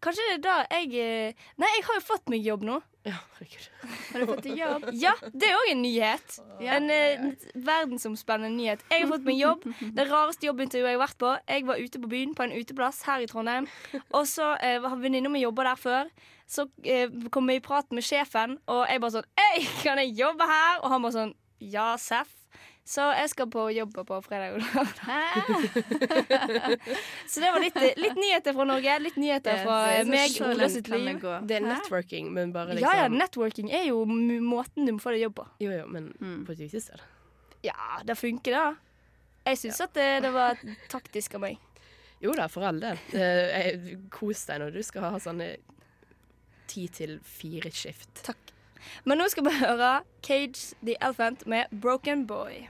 Kanskje 0.00 0.24
det 0.24 0.36
er 0.38 0.44
da 0.44 0.54
jeg 0.72 0.94
eh, 0.96 1.42
Nei, 1.60 1.68
jeg 1.76 1.82
har 1.84 1.98
jo 1.98 2.02
fått 2.06 2.30
meg 2.32 2.46
jobb 2.46 2.62
nå. 2.64 2.78
Ja, 3.04 3.18
herregud. 3.36 3.66
Har 4.10 4.22
du 4.22 4.26
fått 4.28 4.46
deg 4.46 4.58
jobb? 4.60 4.86
Ja, 4.96 5.12
det 5.32 5.48
er 5.48 5.56
òg 5.58 5.68
en 5.72 5.82
nyhet. 5.84 6.38
Ja. 6.60 6.78
En 6.78 6.88
eh, 6.92 7.22
verdensomspennende 7.68 8.52
nyhet. 8.56 8.84
Jeg 8.92 9.04
har 9.04 9.12
fått 9.12 9.28
meg 9.28 9.38
jobb. 9.40 9.64
Det 9.96 10.04
rareste 10.08 10.48
jobbintervjuet 10.48 10.90
jeg 10.90 10.98
har 10.98 11.04
vært 11.04 11.20
på. 11.20 11.30
Jeg 11.52 11.66
var 11.68 11.80
ute 11.80 12.02
på 12.02 12.10
byen, 12.12 12.34
på 12.36 12.44
en 12.46 12.56
uteplass 12.56 13.00
her 13.08 13.24
i 13.24 13.28
Trondheim. 13.30 13.68
Og 14.16 14.28
så 14.28 14.50
eh, 14.64 14.80
var 14.84 14.96
venninna 15.00 15.32
mi 15.32 15.44
jobba 15.44 15.70
der 15.70 15.80
før. 15.80 16.12
Så 16.50 16.66
eh, 16.84 17.12
kom 17.32 17.48
vi 17.48 17.60
i 17.60 17.64
prat 17.64 17.92
med 17.96 18.04
sjefen, 18.04 18.56
og 18.72 18.82
jeg 18.88 19.04
bare 19.04 19.20
sånn 19.20 19.28
Hei, 19.38 19.64
kan 19.84 20.00
jeg 20.02 20.16
jobbe 20.18 20.48
her? 20.50 20.80
Og 20.82 20.92
han 20.92 21.04
bare 21.04 21.16
sånn 21.20 21.34
Ja, 21.60 21.92
Seff. 22.00 22.39
Så 22.90 23.04
jeg 23.14 23.30
skal 23.30 23.46
på 23.52 23.68
jobb 23.70 23.92
på 24.08 24.16
fredag. 24.24 24.56
og 24.56 24.62
lørdag. 24.64 26.08
så 27.30 27.40
det 27.44 27.50
var 27.54 27.62
litt, 27.62 27.76
litt 28.02 28.16
nyheter 28.18 28.56
fra 28.56 28.66
Norge. 28.66 28.96
Litt 29.04 29.18
nyheter 29.20 29.60
fra 29.62 29.76
meg, 30.08 30.34
og 30.42 30.54
Ole 30.56 30.68
sitt 30.72 30.90
liv. 30.90 31.22
Det 31.46 31.58
er 31.60 31.66
networking, 31.68 32.32
men 32.34 32.50
bare 32.54 32.74
liksom 32.74 32.88
Ja, 32.88 33.04
ja, 33.04 33.08
networking 33.14 33.70
er 33.70 33.84
jo 33.92 34.00
måten 34.10 34.88
du 34.88 34.94
må 34.96 35.02
få 35.04 35.14
deg 35.14 35.22
jobb 35.28 35.36
på. 35.38 35.46
Jo, 35.62 35.70
jo, 35.76 35.86
men 35.86 36.10
Mm. 36.20 36.44
på 36.48 36.52
et 36.56 36.58
viktig 36.66 36.82
sted. 36.82 37.00
Ja, 37.62 38.00
det 38.04 38.16
funker, 38.18 38.52
da. 38.58 38.74
Jeg 39.46 39.56
syns 39.62 39.80
at 39.86 39.94
det, 39.94 40.08
det 40.26 40.32
var 40.34 40.58
taktisk 40.90 41.34
av 41.38 41.40
meg. 41.46 41.58
Jo 42.20 42.34
da, 42.36 42.48
for 42.52 42.66
all 42.68 42.80
del. 42.82 42.98
Eh, 43.14 43.94
Kos 44.12 44.42
deg 44.50 44.60
når 44.60 44.74
du 44.74 44.82
skal 44.84 45.06
ha 45.14 45.18
sånne 45.22 45.54
ti 46.68 46.88
til 46.92 47.18
fire 47.24 47.70
skift. 47.72 48.24
Takk. 48.26 48.50
Men 49.04 49.18
nå 49.20 49.26
skal 49.30 49.44
vi 49.44 49.54
høre 49.60 49.88
Cage 50.24 50.74
the 50.82 50.96
Elephant 51.00 51.46
med 51.46 51.68
Broken 51.72 52.26
Boy. 52.28 52.66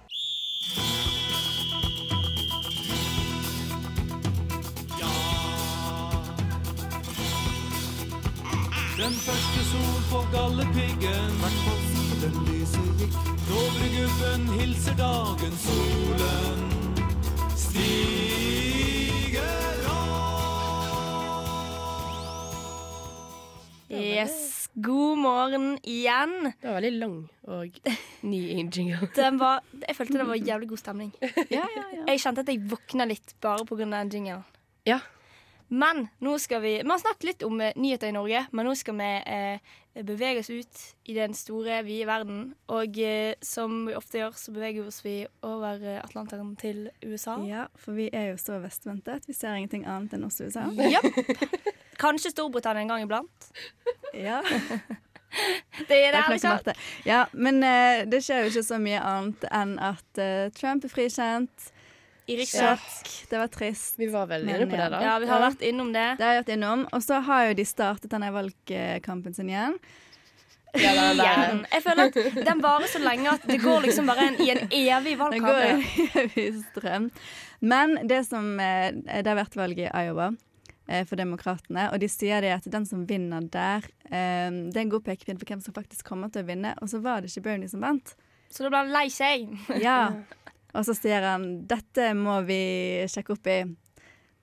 Den 9.01 9.13
første 9.13 9.61
sol 9.71 10.03
på 10.11 10.19
gallepiggen. 10.33 11.31
Hvertfall 11.41 11.81
siden 11.93 12.35
lyset 12.49 12.91
gikk 13.01 13.15
Dovregubben 13.49 14.49
hilser 14.61 14.97
dagen 14.97 15.55
Solen. 15.65 16.61
Stiger 17.57 18.21
Yes. 23.91 24.60
God 24.81 25.19
morgen 25.19 25.79
igjen. 25.83 26.53
Det 26.61 26.69
var 26.69 26.79
veldig 26.81 27.01
lang 27.01 27.17
og 27.51 27.81
ny 28.25 28.41
jingle. 28.73 29.09
Den 29.19 29.41
var, 29.41 29.65
jeg 29.83 29.97
følte 29.99 30.21
det 30.21 30.27
var 30.29 30.39
jævlig 30.41 30.69
god 30.71 30.81
stemning. 30.81 31.11
Ja, 31.21 31.65
ja, 31.65 31.85
ja. 31.93 32.05
Jeg 32.09 32.23
kjente 32.23 32.45
at 32.45 32.53
jeg 32.53 32.63
våkna 32.71 33.07
litt 33.11 33.35
bare 33.45 33.67
pga. 33.69 33.85
den 33.85 34.13
jinglen. 34.15 34.45
Ja. 34.89 35.01
Men 35.71 36.09
nå 36.19 36.35
skal 36.43 36.63
vi 36.65 36.73
Vi 36.83 36.91
har 36.91 36.99
snakket 36.99 37.27
litt 37.29 37.43
om 37.47 37.61
eh, 37.63 37.77
nyheter 37.79 38.11
i 38.11 38.15
Norge, 38.17 38.45
men 38.51 38.67
nå 38.67 38.75
skal 38.79 38.97
vi 38.99 39.11
eh, 39.23 39.77
bevege 40.07 40.43
oss 40.43 40.51
ut 40.51 40.83
i 41.11 41.15
den 41.15 41.35
store, 41.35 41.81
vide 41.87 42.09
verden. 42.11 42.41
Og 42.75 42.99
eh, 42.99 43.35
som 43.43 43.85
vi 43.87 43.95
ofte 43.99 44.23
gjør, 44.23 44.35
så 44.39 44.55
beveger 44.55 44.83
vi 44.83 44.93
oss 44.93 45.03
vi 45.05 45.17
over 45.47 45.83
eh, 45.83 46.01
Atlanteren 46.03 46.57
til 46.61 46.89
USA. 47.05 47.39
ja, 47.47 47.69
for 47.79 47.99
vi 47.99 48.11
er 48.13 48.33
jo 48.33 48.41
så 48.43 48.59
vestvendte 48.63 49.19
at 49.21 49.29
vi 49.31 49.37
ser 49.37 49.55
ingenting 49.59 49.87
annet 49.87 50.19
enn 50.19 50.27
oss 50.27 50.41
i 50.41 50.51
USA. 50.51 50.67
Ja. 50.91 51.03
Kanskje 52.03 52.33
Storbritannia 52.33 52.83
en 52.83 52.95
gang 52.95 53.07
iblant. 53.07 53.51
Ja, 54.17 54.41
Det 55.89 55.97
er 56.07 56.13
det 56.13 56.41
det 56.43 56.73
er. 56.73 56.79
Ja, 57.07 57.25
men 57.33 57.63
eh, 57.63 58.05
det 58.11 58.23
skjer 58.25 58.45
jo 58.45 58.51
ikke 58.51 58.67
så 58.67 58.79
mye 58.83 58.99
annet 58.99 59.45
enn 59.55 59.77
at 59.79 60.19
eh, 60.19 60.49
Trump 60.57 60.85
er 60.85 60.93
frikjent. 60.93 61.71
I. 62.31 62.47
Sjokk. 62.47 63.09
Det 63.31 63.39
var 63.41 63.51
trist. 63.53 63.97
Vi 63.99 64.07
var 64.13 64.29
vel 64.31 64.47
inne 64.47 64.67
på 64.67 64.77
det, 64.77 64.91
da. 64.93 65.01
Ja, 65.05 65.17
vi 65.23 65.29
har 65.31 65.43
vært 65.43 65.65
innom 65.67 65.91
det. 65.95 66.07
Det 66.19 66.27
har 66.27 66.37
jeg 66.39 66.45
vært 66.45 66.55
innom. 66.57 66.87
Og 66.95 67.03
så 67.05 67.19
har 67.27 67.49
jo 67.51 67.59
de 67.59 67.67
startet 67.69 68.13
denne 68.13 68.31
valgkampen 68.35 69.37
sin 69.37 69.51
igjen. 69.53 69.77
Ja, 70.79 70.93
da, 70.95 71.07
da. 71.19 71.25
Igjen. 71.27 71.65
Jeg 71.73 71.83
føler 71.83 72.11
at 72.11 72.45
den 72.47 72.61
varer 72.63 72.91
så 72.91 73.01
lenge 73.03 73.33
at 73.33 73.47
det 73.49 73.59
går 73.63 73.89
liksom 73.89 74.11
bare 74.11 74.29
en, 74.29 74.37
i 74.43 74.51
en 74.55 74.63
evig 74.69 75.17
valgkamp. 75.19 75.35
Den 75.35 75.49
går 75.49 75.65
en 75.67 76.23
evig 76.23 76.47
strøm. 76.69 77.11
Men 77.61 77.99
det 78.09 78.23
som 78.29 78.55
eh, 78.63 78.95
Det 78.95 79.27
har 79.27 79.37
vært 79.37 79.59
valg 79.59 79.83
i 79.83 79.89
Iowa 79.91 80.31
eh, 80.87 81.03
for 81.09 81.19
demokratene, 81.21 81.91
og 81.93 82.01
de 82.01 82.09
sier 82.09 82.41
det 82.45 82.55
at 82.55 82.71
den 82.73 82.87
som 82.89 83.03
vinner 83.09 83.45
der, 83.53 83.85
eh, 84.07 84.49
det 84.49 84.79
er 84.79 84.85
en 84.87 84.95
god 84.95 85.05
pekepinn 85.11 85.41
for 85.43 85.51
hvem 85.51 85.65
som 85.65 85.77
faktisk 85.77 86.07
kommer 86.07 86.33
til 86.33 86.47
å 86.47 86.51
vinne. 86.53 86.77
Og 86.81 86.93
så 86.93 87.03
var 87.03 87.21
det 87.21 87.33
ikke 87.35 87.49
Bernie 87.51 87.69
som 87.73 87.83
vant. 87.85 88.15
Så 88.51 88.65
da 88.65 88.71
ble 88.73 88.85
han 88.85 88.95
lei 88.95 89.09
seg. 89.15 89.51
Ja. 89.83 90.03
Og 90.75 90.85
så 90.87 90.95
sier 90.95 91.23
han 91.27 91.49
dette 91.71 92.13
må 92.15 92.41
vi 92.47 92.61
sjekke 93.11 93.35
opp 93.37 93.51
i. 93.51 93.59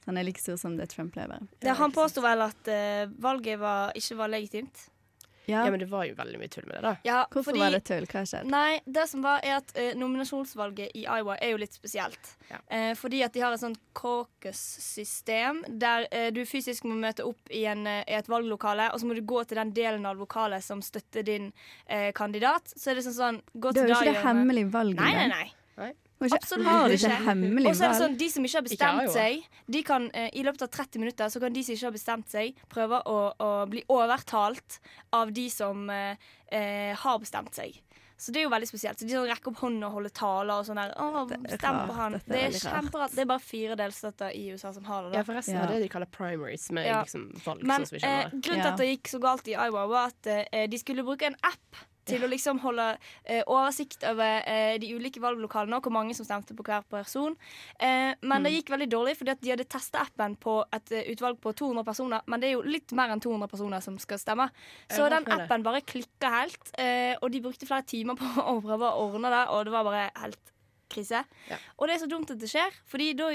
Han 0.07 0.17
er 0.17 0.23
like 0.23 0.39
stor 0.39 0.55
som 0.59 0.77
det 0.79 0.89
Trump 0.93 1.15
lever. 1.19 1.41
Ja, 1.63 1.73
han 1.75 1.91
påsto 1.91 2.21
vel 2.23 2.41
at 2.45 2.69
uh, 2.71 3.09
valget 3.19 3.59
var, 3.59 3.91
ikke 3.95 4.15
var 4.21 4.31
legitimt. 4.31 4.85
Ja. 5.47 5.61
Ja, 5.63 5.71
men 5.71 5.79
det 5.79 5.87
var 5.87 6.03
jo 6.03 6.11
veldig 6.15 6.39
mye 6.41 6.49
tull 6.51 6.65
med 6.67 6.75
det, 6.75 6.81
da. 6.83 6.91
Ja, 7.07 7.17
Hvorfor 7.31 7.53
fordi- 7.53 7.59
var 7.61 7.71
det 7.71 7.83
tull? 7.87 8.03
Hva 8.11 8.19
har 8.19 8.25
skjedd? 8.27 8.49
Nei, 8.51 8.81
det 8.83 9.05
som 9.07 9.21
var 9.23 9.39
er 9.47 9.53
at 9.61 9.69
uh, 9.79 9.93
nominasjonsvalget 9.95 10.91
i 10.99 11.05
Iowa 11.07 11.37
er 11.39 11.53
jo 11.53 11.59
litt 11.61 11.75
spesielt. 11.75 12.33
Ja. 12.49 12.59
Uh, 12.67 12.91
fordi 12.99 13.21
at 13.23 13.31
de 13.35 13.43
har 13.45 13.55
et 13.55 13.61
sånt 13.63 13.79
caucus-system 13.95 15.61
der 15.79 16.07
uh, 16.11 16.27
du 16.35 16.41
fysisk 16.47 16.83
må 16.87 16.95
møte 16.99 17.23
opp 17.27 17.51
i, 17.51 17.63
en, 17.69 17.85
i 17.87 18.15
et 18.17 18.27
valglokale, 18.31 18.89
og 18.91 18.99
så 18.99 19.07
må 19.07 19.15
du 19.15 19.23
gå 19.27 19.43
til 19.47 19.59
den 19.61 19.71
delen 19.75 20.07
av 20.07 20.19
lokalet 20.19 20.63
som 20.63 20.81
støtter 20.83 21.23
din 21.27 21.51
eh, 21.85 22.11
kandidat. 22.15 22.67
Så 22.75 22.91
er 22.91 22.99
det 22.99 23.05
sånn 23.07 23.15
sånn 23.17 23.39
gå 23.55 23.71
Det 23.75 23.83
er 23.85 23.87
jo 23.91 23.95
ikke 23.95 24.03
det 24.03 24.13
hjørnet. 24.15 24.27
hemmelig 24.27 24.65
valget. 24.73 25.01
Nei, 25.03 25.27
nei, 25.31 25.47
nei. 25.79 25.93
Ikke- 26.19 26.33
Absolutt 26.39 26.65
Har 26.65 26.87
det 26.89 26.97
ikke. 26.99 27.11
ikke 27.11 27.25
hemmelig 27.27 27.67
Og 27.69 27.75
så 27.75 27.83
er 27.85 27.89
det 27.93 28.01
sånn, 28.01 28.17
de 28.17 28.29
som 28.29 28.43
ikke 28.43 28.53
har 28.57 28.61
Ikke 28.63 28.69
bestemt 28.71 29.01
Iowa. 29.03 29.13
seg, 29.13 29.43
de 29.69 29.83
kan 29.83 30.11
eh, 30.13 30.29
i 30.33 30.43
løpet 30.43 30.61
av 30.63 30.69
30 30.71 30.99
minutter 30.99 31.25
så 31.29 31.39
kan 31.39 31.53
de 31.53 31.63
som 31.63 31.75
ikke 31.75 31.85
har 31.85 31.91
bestemt 31.91 32.27
seg, 32.29 32.55
prøve 32.69 33.01
å, 33.05 33.17
å 33.39 33.49
bli 33.69 33.83
overtalt 33.87 34.79
av 35.13 35.31
de 35.31 35.49
som 35.49 35.89
eh, 35.89 36.15
eh, 36.51 36.95
har 36.95 37.19
bestemt 37.19 37.53
seg. 37.53 37.81
Så 38.17 38.31
det 38.33 38.39
er 38.41 38.47
jo 38.47 38.49
veldig 38.49 38.65
spesielt. 38.65 38.97
Så 38.97 39.05
De 39.05 39.13
sånn 39.13 39.27
rekker 39.29 39.51
opp 39.51 39.59
hånden 39.61 39.83
og 39.85 39.91
holder 39.93 40.09
taler 40.09 40.53
og 40.57 40.65
sånn 40.65 40.79
der. 40.81 40.89
Å, 40.97 41.27
er 41.29 41.57
stem 41.59 41.75
på 41.85 41.93
han. 41.93 42.15
Er 42.15 42.21
Det 42.25 42.39
er 42.47 42.55
kjemperart. 42.65 43.11
Det 43.13 43.19
er 43.21 43.25
bare 43.29 43.39
fire 43.45 43.75
delstater 43.77 44.33
i 44.33 44.47
USA 44.55 44.71
som 44.73 44.83
har 44.85 45.03
det. 45.03 45.11
da 45.11 45.17
Ja, 45.19 45.23
forresten 45.23 45.53
Ja. 45.53 45.59
var 45.59 45.67
det 45.75 45.81
de 45.83 45.89
kaller 45.89 46.07
primaries, 46.09 46.71
med 46.71 46.87
Ja. 46.87 47.03
liksom 47.03 47.29
valg, 47.45 47.61
Men 47.61 47.81
sånn 47.85 47.87
som 47.87 47.97
vi 47.99 48.01
eh, 48.01 48.09
kjenner 48.09 48.31
det. 48.31 48.41
grunnen 48.41 48.63
til 48.63 48.71
at 48.73 48.77
det 48.77 48.87
gikk 48.89 49.03
så 49.13 49.19
galt 49.21 49.47
i 49.47 49.53
Iowa, 49.53 49.85
var 49.87 50.07
at 50.07 50.25
eh, 50.51 50.65
de 50.65 50.77
skulle 50.79 51.03
bruke 51.05 51.27
en 51.29 51.35
app 51.43 51.75
til 52.07 52.23
å 52.23 52.29
liksom 52.31 52.59
holde 52.63 52.87
eh, 53.25 53.43
oversikt 53.45 54.03
over 54.07 54.41
eh, 54.47 54.77
de 54.81 54.89
ulike 54.95 55.21
valglokalene 55.23 55.77
og 55.77 55.83
hvor 55.87 55.93
mange 55.97 56.15
som 56.17 56.25
stemte 56.27 56.55
på 56.57 56.65
hver 56.67 56.83
person. 56.89 57.35
Eh, 57.79 58.15
men 58.21 58.37
Mm. 58.41 58.43
det 58.47 58.53
gikk 58.55 58.69
veldig 58.73 58.89
dårlig, 58.91 59.17
fordi 59.19 59.35
de 59.41 59.51
hadde 59.53 59.67
testa 59.69 60.01
appen 60.07 60.35
på 60.39 60.57
et 60.73 60.91
eh, 60.91 61.07
utvalg 61.13 61.39
på 61.43 61.53
200 61.53 61.83
personer. 61.87 62.21
Men 62.27 62.39
det 62.39 62.49
er 62.49 62.53
jo 62.57 62.61
litt 62.65 62.91
mer 62.97 63.09
enn 63.13 63.19
200 63.23 63.47
personer 63.51 63.81
som 63.83 63.97
skal 63.99 64.17
stemme. 64.21 64.49
Så 64.89 65.09
den 65.09 65.25
appen 65.27 65.63
bare 65.63 65.81
klikka 65.81 66.29
helt, 66.39 66.71
eh, 66.79 67.15
og 67.21 67.31
de 67.31 67.41
brukte 67.41 67.67
flere 67.67 67.83
timer 67.83 68.15
på 68.15 68.25
å 68.51 68.61
prøve 68.63 68.87
å 68.87 69.07
ordne 69.09 69.29
det, 69.33 69.43
og 69.51 69.65
det 69.65 69.73
var 69.73 69.83
bare 69.83 70.09
helt 70.21 70.53
krise. 70.87 71.19
Ja. 71.49 71.57
Og 71.77 71.89
det 71.89 71.97
er 71.97 71.99
så 72.05 72.07
dumt 72.07 72.29
at 72.31 72.39
det 72.39 72.47
skjer, 72.47 72.71
Fordi 72.87 73.09
da 73.19 73.25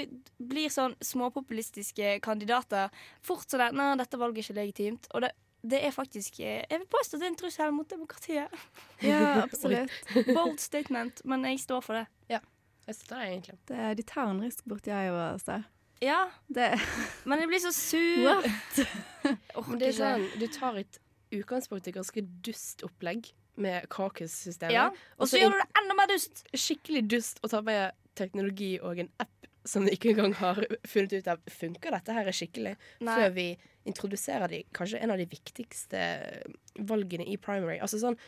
blir 0.41 0.71
sånn 0.73 0.95
småpopulistiske 1.05 2.15
kandidater 2.25 2.89
fort 3.21 3.45
sånn 3.45 3.61
at 3.67 3.75
Nei, 3.77 3.91
dette 3.99 4.17
valget 4.17 4.41
er 4.41 4.47
ikke 4.47 4.57
legitimt. 4.61 5.07
Og 5.13 5.21
det, 5.21 5.31
det 5.63 5.79
er 5.87 5.93
faktisk 5.95 6.39
eh, 6.43 6.63
Jeg 6.69 6.79
vil 6.81 6.87
påstå 6.91 7.17
det 7.21 7.27
er 7.27 7.31
en 7.31 7.37
trussel 7.39 7.71
mot 7.75 7.87
demokratiet. 7.89 8.51
Ja, 9.03 9.43
absolutt. 9.43 9.91
Bold 10.33 10.59
statement, 10.59 11.21
men 11.25 11.45
jeg 11.47 11.59
står 11.63 11.81
for 11.83 11.93
det. 11.99 12.05
Ja, 12.31 12.39
Jeg 12.87 12.95
støtter 12.95 13.21
det 13.21 13.27
egentlig. 13.29 13.55
Det, 13.67 13.85
de 13.97 14.03
tar 14.03 14.31
en 14.31 14.41
risk 14.43 14.65
borti 14.67 14.91
Iowa. 14.91 15.29
Altså. 15.37 15.61
Ja, 16.03 16.25
Det, 16.47 16.73
men 17.27 17.39
jeg 17.39 17.47
blir 17.51 17.63
så 17.63 17.71
sur. 17.71 18.43
oh, 19.55 19.71
det 19.79 19.87
er 19.93 19.97
sånn, 19.97 20.27
du 20.39 20.47
tar 20.51 20.79
et 20.81 20.99
utgangspunkt 21.33 21.87
i 21.89 21.95
ganske 21.95 22.21
dust 22.45 22.83
opplegg 22.85 23.31
med 23.55 23.87
caucus-systemet. 23.93 24.73
Ja, 24.73 24.89
Og 25.21 25.29
så 25.29 25.39
gjør 25.39 25.53
du 25.53 25.59
det 25.61 25.69
enda 25.81 25.95
mer 25.97 26.09
dust. 26.11 26.43
skikkelig 26.57 27.03
dust 27.11 27.39
å 27.45 27.49
ta 27.51 27.61
med 27.65 27.93
teknologi 28.17 28.75
og 28.81 28.99
en 29.01 29.09
app 29.21 29.29
som 29.65 29.85
de 29.87 29.93
ikke 29.95 30.11
engang 30.11 30.33
har 30.41 30.59
funnet 30.89 31.13
ut 31.21 31.27
av 31.31 31.39
funker 31.47 31.93
dette 31.95 32.11
her 32.17 32.27
er 32.27 32.35
skikkelig, 32.35 32.73
Nei. 32.99 33.13
før 33.15 33.29
vi 33.37 33.45
introduserer 33.89 34.51
de, 34.51 34.61
kanskje 34.75 35.01
en 35.03 35.13
av 35.13 35.19
de 35.19 35.27
viktigste 35.29 36.03
valgene 36.79 37.25
i 37.27 37.37
primary. 37.37 37.79
Altså 37.81 37.99
sånn, 38.01 38.19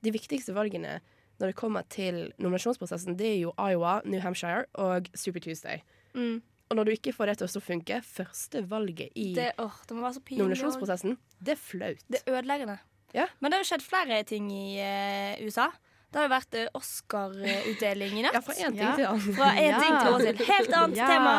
De 0.00 0.08
viktigste 0.14 0.54
valgene 0.56 1.00
når 1.40 1.50
det 1.50 1.56
kommer 1.56 1.84
til 1.88 2.30
nominasjonsprosessen, 2.40 3.16
det 3.16 3.26
er 3.26 3.38
jo 3.42 3.50
Iowa, 3.56 4.00
New 4.04 4.20
Hampshire 4.20 4.66
og 4.80 5.08
Super 5.16 5.40
Tuesday. 5.40 5.80
Mm. 6.14 6.42
Og 6.70 6.76
når 6.76 6.86
du 6.86 6.92
ikke 6.94 7.14
får 7.16 7.30
det 7.30 7.36
til 7.40 7.48
å 7.58 7.62
funke, 7.64 8.00
første 8.06 8.62
valget 8.70 9.16
i 9.18 9.32
Det, 9.34 9.48
åh, 9.58 9.78
det 9.88 9.96
nominasjonsprosessen, 10.38 11.16
det 11.40 11.56
er 11.56 11.60
flaut. 11.60 12.04
Det 12.12 12.20
er 12.22 12.36
ødeleggende. 12.38 12.76
Ja. 13.16 13.26
Men 13.40 13.50
det 13.50 13.58
har 13.58 13.64
jo 13.64 13.70
skjedd 13.72 13.86
flere 13.86 14.20
ting 14.28 14.50
i 14.54 14.78
uh, 14.78 15.40
USA. 15.42 15.70
Det 16.10 16.18
har 16.18 16.24
jo 16.26 16.32
vært 16.32 16.54
uh, 16.58 16.66
Oscar-utdeling 16.74 18.16
i 18.18 18.22
natt. 18.26 18.34
Ja, 18.34 18.40
fra 18.42 18.54
én 18.54 18.72
ting 18.74 18.80
Ja. 18.82 18.94
til 18.96 19.06
annen. 19.06 19.34
Fra 19.36 19.50
en 19.54 19.64
Ja. 19.70 19.78
ting 19.80 19.94
til 20.00 20.08
annen. 20.14 20.36
helt 20.48 20.72
annet 20.74 20.96
Ja. 20.98 21.06
tema. 21.06 21.34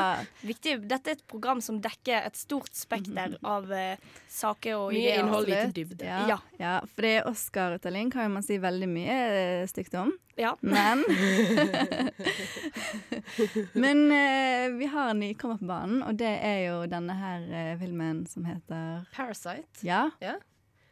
Viktig. 0.47 0.87
Dette 0.87 1.07
er 1.07 1.11
et 1.19 1.27
program 1.27 1.59
som 1.61 1.81
dekker 1.81 2.25
et 2.25 2.35
stort 2.39 2.71
spekter 2.73 3.35
av 3.43 3.69
uh, 3.69 3.95
saker 4.29 4.75
og 4.77 4.93
Mye 4.93 4.99
ideer. 5.01 5.19
innhold. 5.25 5.47
lite 5.47 5.73
dybde. 5.73 6.05
Ja. 6.05 6.25
Ja. 6.27 6.37
ja. 6.59 6.79
For 6.95 7.01
det 7.01 7.23
Oscar-utdeling 7.25 8.11
kan 8.11 8.31
man 8.31 8.43
si 8.43 8.57
veldig 8.57 8.87
mye 8.87 9.17
eh, 9.61 9.65
stygt 9.67 9.93
om. 9.99 10.13
Ja. 10.37 10.55
Men 10.61 11.03
Men 13.73 14.05
uh, 14.11 14.77
vi 14.77 14.85
har 14.85 15.09
en 15.09 15.19
nykommer 15.19 15.57
på 15.59 15.65
banen, 15.65 16.01
og 16.03 16.15
det 16.19 16.31
er 16.41 16.59
jo 16.69 16.85
denne 16.91 17.13
her 17.17 17.43
uh, 17.51 17.79
filmen 17.81 18.23
som 18.29 18.45
heter 18.47 19.03
Parasite, 19.13 19.67
Ja. 19.85 20.09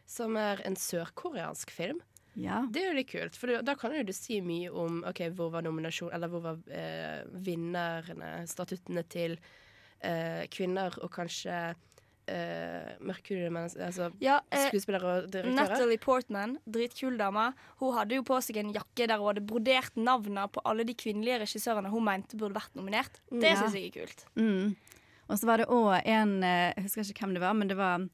som 0.06 0.36
er 0.36 0.60
en 0.66 0.76
sørkoreansk 0.76 1.70
film. 1.70 2.00
Ja. 2.40 2.62
Det 2.72 2.80
er 2.82 2.90
jo 2.90 2.96
litt 2.96 3.10
kult, 3.12 3.36
for 3.36 3.52
da 3.66 3.74
kan 3.76 3.92
jo 3.92 4.02
du 4.08 4.12
si 4.16 4.40
mye 4.40 4.70
om 4.72 5.02
ok, 5.10 5.26
hvor 5.36 5.50
var 5.52 5.62
nominasjon 5.66 6.12
Eller 6.16 6.30
hvor 6.32 6.40
var 6.44 6.58
eh, 6.72 7.20
vinnerne, 7.46 8.30
statuttene 8.48 9.02
til 9.12 9.36
eh, 10.00 10.46
kvinner 10.52 10.94
og 11.04 11.10
kanskje 11.12 11.56
eh, 12.30 12.92
mørkhudede 13.04 13.50
mennesker 13.52 13.84
Altså 13.90 14.08
Ja, 14.22 14.38
eh, 14.54 14.68
skuespillere 14.70 15.10
og 15.24 15.28
direktører. 15.34 15.56
Natalie 15.58 15.98
Portman, 16.00 16.56
dritkul 16.64 17.18
dame, 17.20 17.50
hun 17.82 17.92
hadde 17.98 18.16
jo 18.20 18.24
på 18.26 18.38
seg 18.44 18.60
en 18.62 18.72
jakke 18.76 19.08
der 19.10 19.18
hun 19.20 19.32
hadde 19.34 19.44
brodert 19.50 19.98
navnene 20.00 20.46
på 20.54 20.62
alle 20.64 20.86
de 20.88 20.94
kvinnelige 20.96 21.42
regissørene 21.44 21.90
hun 21.92 22.06
mente 22.06 22.38
burde 22.40 22.56
vært 22.56 22.78
nominert. 22.78 23.20
Det 23.30 23.50
Ja. 23.52 23.58
syns 23.60 23.74
jeg 23.76 23.90
er 23.90 23.98
kult. 24.00 24.24
Mm. 24.36 24.76
Og 25.30 25.38
så 25.38 25.46
var 25.46 25.58
det 25.62 25.68
òg 25.70 26.00
en 26.06 26.38
eh, 26.42 26.72
Jeg 26.76 26.84
husker 26.88 27.12
ikke 27.12 27.26
hvem 27.26 27.34
det 27.36 27.44
var, 27.44 27.52
men 27.54 27.68
det 27.68 27.76
var 27.78 28.08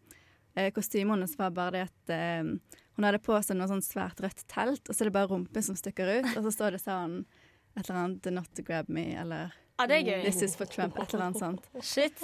eh, 0.56 0.70
kostymet 0.74 1.14
hennes 1.16 1.38
var 1.38 1.50
bare 1.54 1.70
det 1.78 1.84
at 1.86 2.16
hun 2.96 3.04
hadde 3.04 3.20
på 3.22 3.36
seg 3.44 3.58
noe 3.58 3.68
sånn 3.70 3.84
svært 3.84 4.20
rødt 4.24 4.44
telt, 4.48 4.88
og 4.88 4.94
så 4.94 5.04
er 5.04 5.10
det 5.10 5.16
bare 5.16 5.30
rumpen 5.32 5.62
som 5.64 5.76
stikker 5.76 6.18
ut, 6.18 6.30
og 6.36 6.46
så 6.46 6.52
står 6.54 6.76
det 6.76 6.82
sånn 6.84 7.18
et 7.76 7.90
eller 7.90 8.00
annet 8.00 8.30
'not 8.32 8.48
to 8.56 8.62
grab 8.62 8.88
me', 8.88 9.14
eller 9.20 9.52
ah, 9.78 9.86
det 9.86 9.98
er 10.00 10.04
gøy. 10.04 10.22
This 10.24 10.42
is 10.42 10.56
for 10.56 10.64
Trump, 10.64 10.98
et 10.98 11.12
eller 11.12 11.26
annet 11.26 11.38
sånt. 11.38 11.68
Shit. 11.82 12.22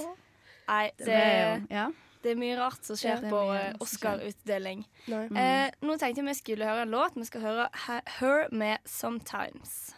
Nei, 0.69 0.91
Det 0.97 1.07
det, 1.07 1.21
jo, 1.21 1.67
ja. 1.77 1.91
det 2.23 2.31
er 2.31 2.37
mye 2.41 2.57
rart 2.57 2.85
som 2.85 2.97
skjer 2.97 3.25
er 3.25 3.29
på 3.31 3.43
eh. 3.53 3.75
Oscar-utdeling. 3.81 4.87
Nei. 5.09 5.25
Eh, 5.37 5.71
nå 5.83 5.99
tenkte 5.99 6.23
jeg 6.23 6.29
vi 6.31 6.35
skulle 6.35 6.65
høre 6.65 6.83
en 6.87 6.95
låt. 6.95 7.17
Vi 7.17 7.25
skal 7.25 7.41
høre 7.41 7.69
Her 7.75 8.49
med 8.53 8.79
'Sometimes'. 8.87 9.93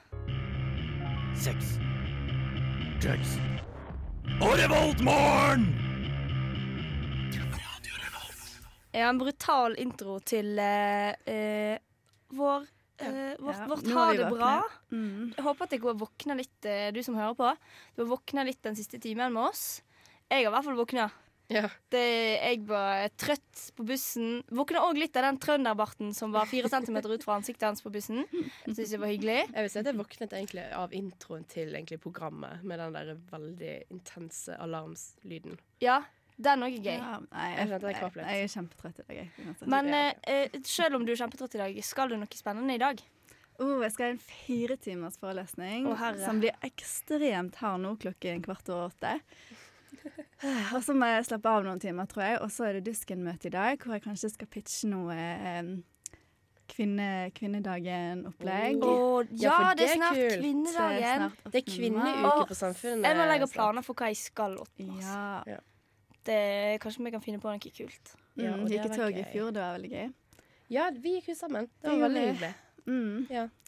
Sex. 1.37 1.79
Drugs. 3.03 3.39
Og 4.41 4.59
Revoltmorgen! 4.59 5.84
Ja, 8.95 9.09
en 9.11 9.19
brutal 9.19 9.75
intro 9.83 10.21
til 10.23 10.55
eh, 10.63 11.11
eh, 11.27 11.83
vår 12.35 12.71
Uh, 12.95 13.35
vårt, 13.43 13.59
Ja, 13.59 13.67
vårt 13.67 13.89
Ha 13.91 14.13
det 14.15 14.27
bra. 14.31 14.53
Mm. 14.93 15.33
Jeg 15.35 15.43
håper 15.43 15.67
at 15.67 15.73
jeg 15.75 15.83
har 15.83 15.97
våkna 15.99 16.37
litt, 16.39 16.65
eh, 16.65 16.93
du 16.95 17.03
som 17.03 17.17
hører 17.19 17.35
på. 17.35 17.49
Du 17.97 18.05
har 18.05 18.11
våkna 18.13 18.45
litt 18.47 18.63
den 18.63 18.77
siste 18.79 19.01
timen 19.03 19.35
med 19.35 19.51
oss. 19.51 19.83
Jeg 20.31 20.45
har 20.45 20.53
i 20.53 20.55
hvert 20.55 20.65
fall 20.69 20.79
våkna. 20.79 21.09
Ja. 21.51 21.67
Det, 21.93 22.05
jeg 22.39 22.63
var 22.71 23.11
trøtt 23.21 23.65
på 23.77 23.85
bussen. 23.91 24.45
Våkna 24.47 24.87
òg 24.87 25.03
litt 25.03 25.19
av 25.19 25.27
den 25.27 25.41
trønderbarten 25.43 26.15
som 26.15 26.33
var 26.33 26.47
fire 26.49 26.71
centimeter 26.71 27.13
ut 27.13 27.27
fra 27.27 27.35
ansiktet 27.37 27.67
hans 27.67 27.83
på 27.83 27.93
bussen. 27.93 28.23
Jeg 28.31 28.79
Syns 28.79 28.95
det 28.95 29.03
var 29.03 29.11
hyggelig. 29.11 29.41
Jeg 29.51 29.67
vil 29.67 29.73
si 29.75 29.83
at 29.83 29.91
jeg 29.91 29.99
våknet 29.99 30.39
egentlig 30.39 30.71
av 30.79 30.95
introen 30.95 31.45
til 31.51 31.75
egentlig 31.75 31.99
programmet, 32.01 32.63
med 32.63 32.79
den 32.79 32.95
der 32.95 33.17
veldig 33.35 33.75
intense 33.91 34.55
alarmslyden. 34.55 35.59
Ja, 35.83 36.05
den 36.37 36.63
òg 36.67 36.75
er 36.75 36.83
gøy. 36.83 36.99
Ja, 36.99 37.19
nei, 37.31 37.49
Jeg 37.55 37.69
jeg, 37.69 37.83
jeg 37.83 38.13
jeg, 38.17 38.45
er 38.45 38.49
kjempetrøtt 38.55 38.99
i 38.99 39.05
dag. 39.09 39.67
Men 39.71 39.87
Ja, 39.93 40.01
eh, 40.27 40.49
eh, 40.53 40.61
selv 40.67 40.97
om 40.99 41.05
du 41.07 41.13
er 41.13 41.21
kjempetrøtt 41.21 41.55
i 41.55 41.59
dag, 41.63 41.83
skal 41.87 42.09
du 42.11 42.17
noe 42.19 42.27
spennende 42.35 42.75
i 42.75 42.83
dag? 42.83 43.03
Oh, 43.63 43.79
jeg 43.85 43.93
skal 43.95 44.09
ha 44.09 44.11
en 44.17 44.19
fire 44.19 44.77
timers 44.83 45.15
forelesning 45.21 45.87
oh, 45.87 46.01
som 46.25 46.41
blir 46.43 46.57
ekstremt 46.67 47.55
hard 47.63 47.85
nå 47.85 47.93
klokken 48.03 48.43
kvart 48.43 48.67
over 48.75 48.89
åtte. 48.91 49.13
Og 50.75 50.83
så 50.83 50.93
må 50.93 51.07
jeg 51.07 51.29
slappe 51.29 51.49
av 51.49 51.63
noen 51.65 51.79
timer, 51.81 52.09
tror 52.11 52.25
jeg. 52.27 52.41
Og 52.43 52.51
så 52.53 52.67
er 52.67 52.77
det 52.81 52.89
Dusken-møte 52.89 53.47
i 53.49 53.55
dag, 53.55 53.79
hvor 53.79 53.95
jeg 53.95 54.03
kanskje 54.05 54.33
skal 54.35 54.51
pitche 54.51 54.91
noe 54.91 55.15
eh, 55.15 55.71
kvinne, 56.75 57.31
Kvinnedagen-opplegg. 57.39 58.83
Oh, 58.83 59.23
ja, 59.31 59.39
Ja, 59.39 59.55
for 59.61 59.79
det 59.79 59.79
det 59.79 59.87
er 59.87 59.93
er 59.93 60.01
snart 60.01 60.19
kult. 60.19 60.41
Kvinnedagen. 60.43 61.25
Det 61.47 61.63
er 61.63 61.69
kvinneuke 61.71 62.49
på 62.51 62.59
Samfunnet. 62.59 63.07
Jeg 63.09 63.21
må 63.21 63.29
legge 63.31 63.49
planer 63.55 63.87
for 63.87 63.95
hva 64.03 64.11
jeg 64.11 64.21
skal. 64.21 64.59
åtte 64.67 64.89
mars. 64.91 65.47
Ja. 65.47 65.61
Det, 66.25 66.39
kanskje 66.83 67.05
vi 67.05 67.11
kan 67.15 67.23
finne 67.25 67.41
på 67.43 67.51
noe 67.53 67.59
kult. 67.81 68.15
Ja, 68.35 68.55
Mm, 68.55 68.65
og 68.65 68.71
gikk 68.73 68.87
i 68.89 68.97
tog 68.97 69.19
i 69.21 69.25
fjor, 69.31 69.53
det 69.55 69.61
var 69.63 69.77
veldig 69.77 69.91
gøy. 69.93 70.09
Ja, 70.75 70.89
vi 70.91 71.13
gikk 71.19 71.29
jo 71.29 71.35
sammen. 71.39 71.69
Det 71.83 71.91
var 71.93 72.01
veldig 72.09 72.25
hyggelig. 72.31 72.55
Mm. 72.87 73.27
Ja. 73.31 73.49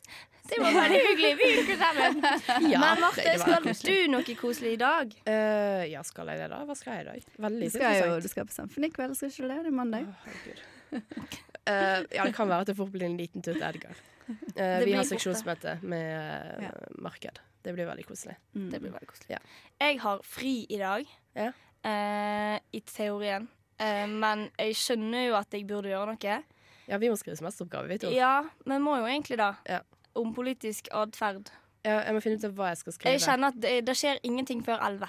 Det 0.46 0.60
var 0.62 0.70
veldig 0.76 0.98
hyggelig. 1.02 1.30
Vi 1.40 1.46
gikk 1.50 1.70
jo 1.72 1.76
sammen. 1.80 2.18
Ja, 2.72 2.78
Men 2.78 3.00
Marte, 3.02 3.32
skal 3.42 3.64
du 3.66 4.10
noe 4.12 4.36
koselig 4.38 4.76
i 4.76 4.78
dag? 4.78 5.14
Uh, 5.26 5.82
ja, 5.90 6.02
skal 6.06 6.30
jeg 6.30 6.38
det, 6.44 6.46
da? 6.52 6.60
Hva 6.68 6.76
skal 6.78 6.94
jeg 7.00 7.02
i 7.02 7.08
dag? 7.08 7.24
Veldig 7.46 7.66
Du 7.66 7.74
skal 7.74 7.82
jo 7.82 7.96
interessant. 7.96 8.22
du 8.22 8.28
skal 8.34 8.46
på 8.46 8.54
Samfunnet 8.54 8.92
i 8.92 8.94
kveld, 8.94 9.16
skal 9.18 9.32
ikke 9.32 9.42
du 9.42 9.48
det? 9.50 9.58
Det 9.66 9.72
er 9.72 9.78
mandag. 9.82 10.06
Oh. 10.06 10.96
Eh, 11.66 12.04
ja, 12.14 12.22
det 12.22 12.30
kan 12.36 12.46
være 12.46 12.62
at 12.62 12.68
det 12.70 12.76
fort 12.78 12.92
blir 12.94 13.08
en 13.08 13.16
liten 13.18 13.42
tur 13.42 13.56
til 13.56 13.64
Edgar. 13.66 13.96
Uh, 14.28 14.84
vi 14.86 14.92
har 14.94 15.02
seksjonsmøte 15.02 15.72
med 15.82 16.04
eh, 16.14 16.68
Ja. 16.68 16.68
marked. 17.02 17.40
Det 17.66 17.72
blir 17.74 17.88
veldig 17.88 18.04
koselig. 18.06 18.36
Mm. 18.54 18.68
Det 18.70 18.78
blir 18.84 18.92
veldig 18.94 19.08
koselig. 19.10 19.32
Ja. 19.34 19.40
Jeg 19.82 19.98
har 20.04 20.22
fri 20.22 20.52
i 20.70 20.78
dag, 20.78 21.10
Ja. 21.34 21.48
Eh, 21.86 22.58
i 22.76 22.80
teorien. 22.90 23.46
Eh, 23.78 24.06
men 24.10 24.46
jeg 24.58 24.74
skjønner 24.80 25.28
jo 25.28 25.36
at 25.38 25.52
jeg 25.54 25.66
burde 25.68 25.92
gjøre 25.92 26.14
noe. 26.14 26.38
Ja, 26.86 26.98
vi 27.02 27.10
må 27.10 27.16
skrive 27.18 27.36
semesteroppgave, 27.38 27.88
vi 27.90 27.98
to. 28.04 28.10
Ja, 28.14 28.44
men 28.64 28.82
må 28.84 28.96
jo 29.00 29.06
egentlig 29.10 29.38
da. 29.40 29.52
Ja. 29.68 29.80
Om 30.16 30.32
politisk 30.36 30.88
atferd. 30.96 31.50
Ja, 31.86 32.00
jeg 32.06 32.14
må 32.16 32.22
finne 32.24 32.38
ut 32.40 32.44
av 32.48 32.54
hva 32.58 32.68
jeg 32.72 32.78
skal 32.82 32.94
skrive. 32.96 33.14
Jeg 33.16 33.24
kjenner 33.26 33.52
at 33.52 33.58
det, 33.62 33.72
det 33.86 33.94
skjer 33.98 34.20
ingenting 34.26 34.62
før 34.66 34.80
elleve. 34.86 35.08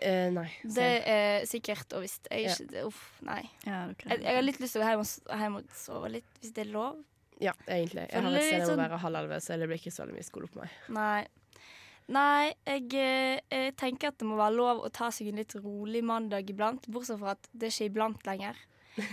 Eh, 0.00 0.30
nei. 0.32 0.46
Det 0.64 0.88
er 1.12 1.46
sikkert 1.48 1.92
og 1.96 2.04
visst. 2.06 2.28
Jeg, 2.32 2.50
Ja. 2.72 2.84
uff, 2.88 3.00
nei. 3.26 3.42
Ja, 3.66 3.86
Jeg, 4.06 4.22
jeg 4.22 4.34
har 4.34 4.42
litt 4.42 4.60
lyst 4.62 4.72
til 4.76 4.82
å 4.82 4.84
gå 4.86 4.90
hjem 4.90 5.02
og, 5.04 5.40
hjem 5.42 5.56
og 5.60 5.74
sove 5.76 6.10
litt, 6.14 6.30
hvis 6.40 6.54
det 6.56 6.66
er 6.66 6.70
lov. 6.72 6.96
Ja, 7.40 7.52
egentlig. 7.66 8.06
Jeg 8.12 8.22
har 8.22 8.32
et 8.36 8.44
sted 8.44 8.62
å 8.62 8.68
sånn- 8.70 8.80
være 8.82 8.98
halv 9.00 9.16
elleve, 9.16 9.40
så 9.40 9.58
det 9.58 9.68
blir 9.68 9.78
ikke 9.80 9.92
så 9.92 10.06
mye 10.10 10.24
skole 10.24 10.48
på 10.52 10.60
meg. 10.60 10.70
Nei. 10.88 11.26
Nei, 12.10 12.50
jeg, 12.66 12.88
eh, 12.98 13.38
jeg 13.54 13.76
tenker 13.78 14.10
at 14.10 14.18
det 14.18 14.26
må 14.26 14.38
være 14.40 14.56
lov 14.56 14.82
å 14.82 14.90
ta 14.92 15.12
seg 15.14 15.30
en 15.30 15.38
litt 15.38 15.54
rolig 15.60 16.02
mandag 16.06 16.48
iblant. 16.50 16.88
Bortsett 16.90 17.20
fra 17.20 17.36
at 17.36 17.50
det 17.52 17.70
er 17.70 17.86
iblant 17.86 18.26
lenger. 18.26 18.58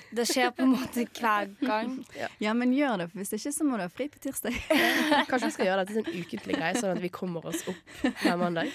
Det 0.10 0.25
skjer 0.25 0.49
på 0.57 0.65
en 0.65 0.73
måte 0.73 1.05
hver 1.05 1.51
gang. 1.62 1.99
Ja, 2.43 2.53
men 2.57 2.73
gjør 2.73 3.03
det, 3.03 3.10
for 3.12 3.21
hvis 3.21 3.36
ikke 3.38 3.53
så 3.53 3.67
må 3.67 3.77
du 3.77 3.86
ha 3.86 3.91
fri 3.93 4.10
på 4.12 4.21
tirsdag. 4.23 4.57
Kanskje 5.29 5.45
vi 5.45 5.53
skal 5.55 5.69
gjøre 5.69 5.86
dette 5.86 6.01
til 6.01 6.03
en 6.03 6.25
ukentlig 6.25 6.57
greie, 6.57 6.73
sånn 6.79 6.95
at 6.95 7.03
vi 7.03 7.13
kommer 7.13 7.45
oss 7.51 7.63
opp 7.69 8.01
hver 8.01 8.41
mandag. 8.41 8.73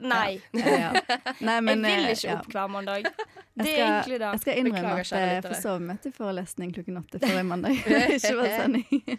Nei. 0.00 0.38
Ja. 0.54 0.94
Nei, 1.42 1.58
men, 1.66 1.84
jeg 1.84 2.02
vil 2.02 2.06
eh, 2.06 2.14
ikke 2.14 2.30
ja. 2.30 2.38
opp 2.38 2.54
hver 2.54 2.70
mandag. 2.72 3.10
Jeg 3.56 3.64
Det 3.66 3.72
er 3.72 3.76
skal- 3.76 3.90
egentlig 3.92 4.18
da. 4.20 4.30
Jeg 4.30 4.40
skal 4.40 4.58
innrømme 4.58 4.80
Beklager, 4.80 5.16
at 5.16 5.34
jeg 5.34 5.42
får 5.42 5.54
forsov 5.54 5.80
meg 5.82 6.00
til 6.00 6.12
forelesning 6.12 6.74
klokken 6.74 6.96
åtte 7.00 7.18
forrige 7.20 7.42
mandag. 7.44 7.72
ikke 8.14 8.36
var 8.38 8.46
sending. 8.56 9.18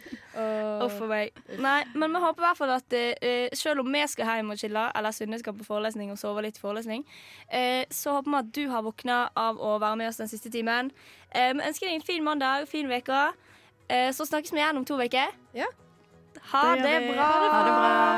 Uff 0.86 1.02
a 1.02 1.10
meg. 1.12 1.32
Nei, 1.60 1.84
men 1.94 2.16
vi 2.16 2.22
håper 2.24 2.42
i 2.42 2.46
hvert 2.48 2.58
fall 2.62 2.74
at 2.78 2.96
uh, 2.98 3.48
selv 3.54 3.84
om 3.84 3.92
vi 3.94 4.08
skal 4.08 4.26
hjem 4.32 4.50
og 4.56 4.58
chille, 4.58 4.86
eller 4.96 5.12
Synne 5.12 5.40
skal 5.40 5.54
på 5.54 5.68
forelesning 5.68 6.12
og 6.12 6.18
sove 6.18 6.42
litt 6.48 6.58
forelesning, 6.58 7.04
uh, 7.54 7.84
så 7.92 8.16
håper 8.18 8.32
vi 8.32 8.38
at 8.40 8.52
du 8.56 8.64
har 8.72 8.82
våkna 8.88 9.20
av 9.36 9.60
å 9.60 9.76
være 9.84 10.00
med 10.02 10.08
oss 10.10 10.18
den 10.24 10.32
siste 10.32 10.50
timen. 10.50 10.92
Vi 11.36 11.46
uh, 11.52 11.68
ønsker 11.68 11.88
deg 11.92 12.00
en 12.00 12.08
fin 12.08 12.24
mandag, 12.24 12.68
fin 12.72 12.90
uke. 12.92 13.24
Eh, 13.92 14.12
så 14.16 14.24
snakkes 14.26 14.54
vi 14.54 14.62
igjen 14.62 14.78
om 14.80 14.86
to 14.88 14.96
uker. 14.96 15.34
Ja. 15.54 15.68
Ha 16.54 16.76
Det 16.76 16.84
det 16.84 17.12
bra. 17.12 17.26
Ha 17.28 17.64
det 17.68 17.74
bra. 17.76 18.12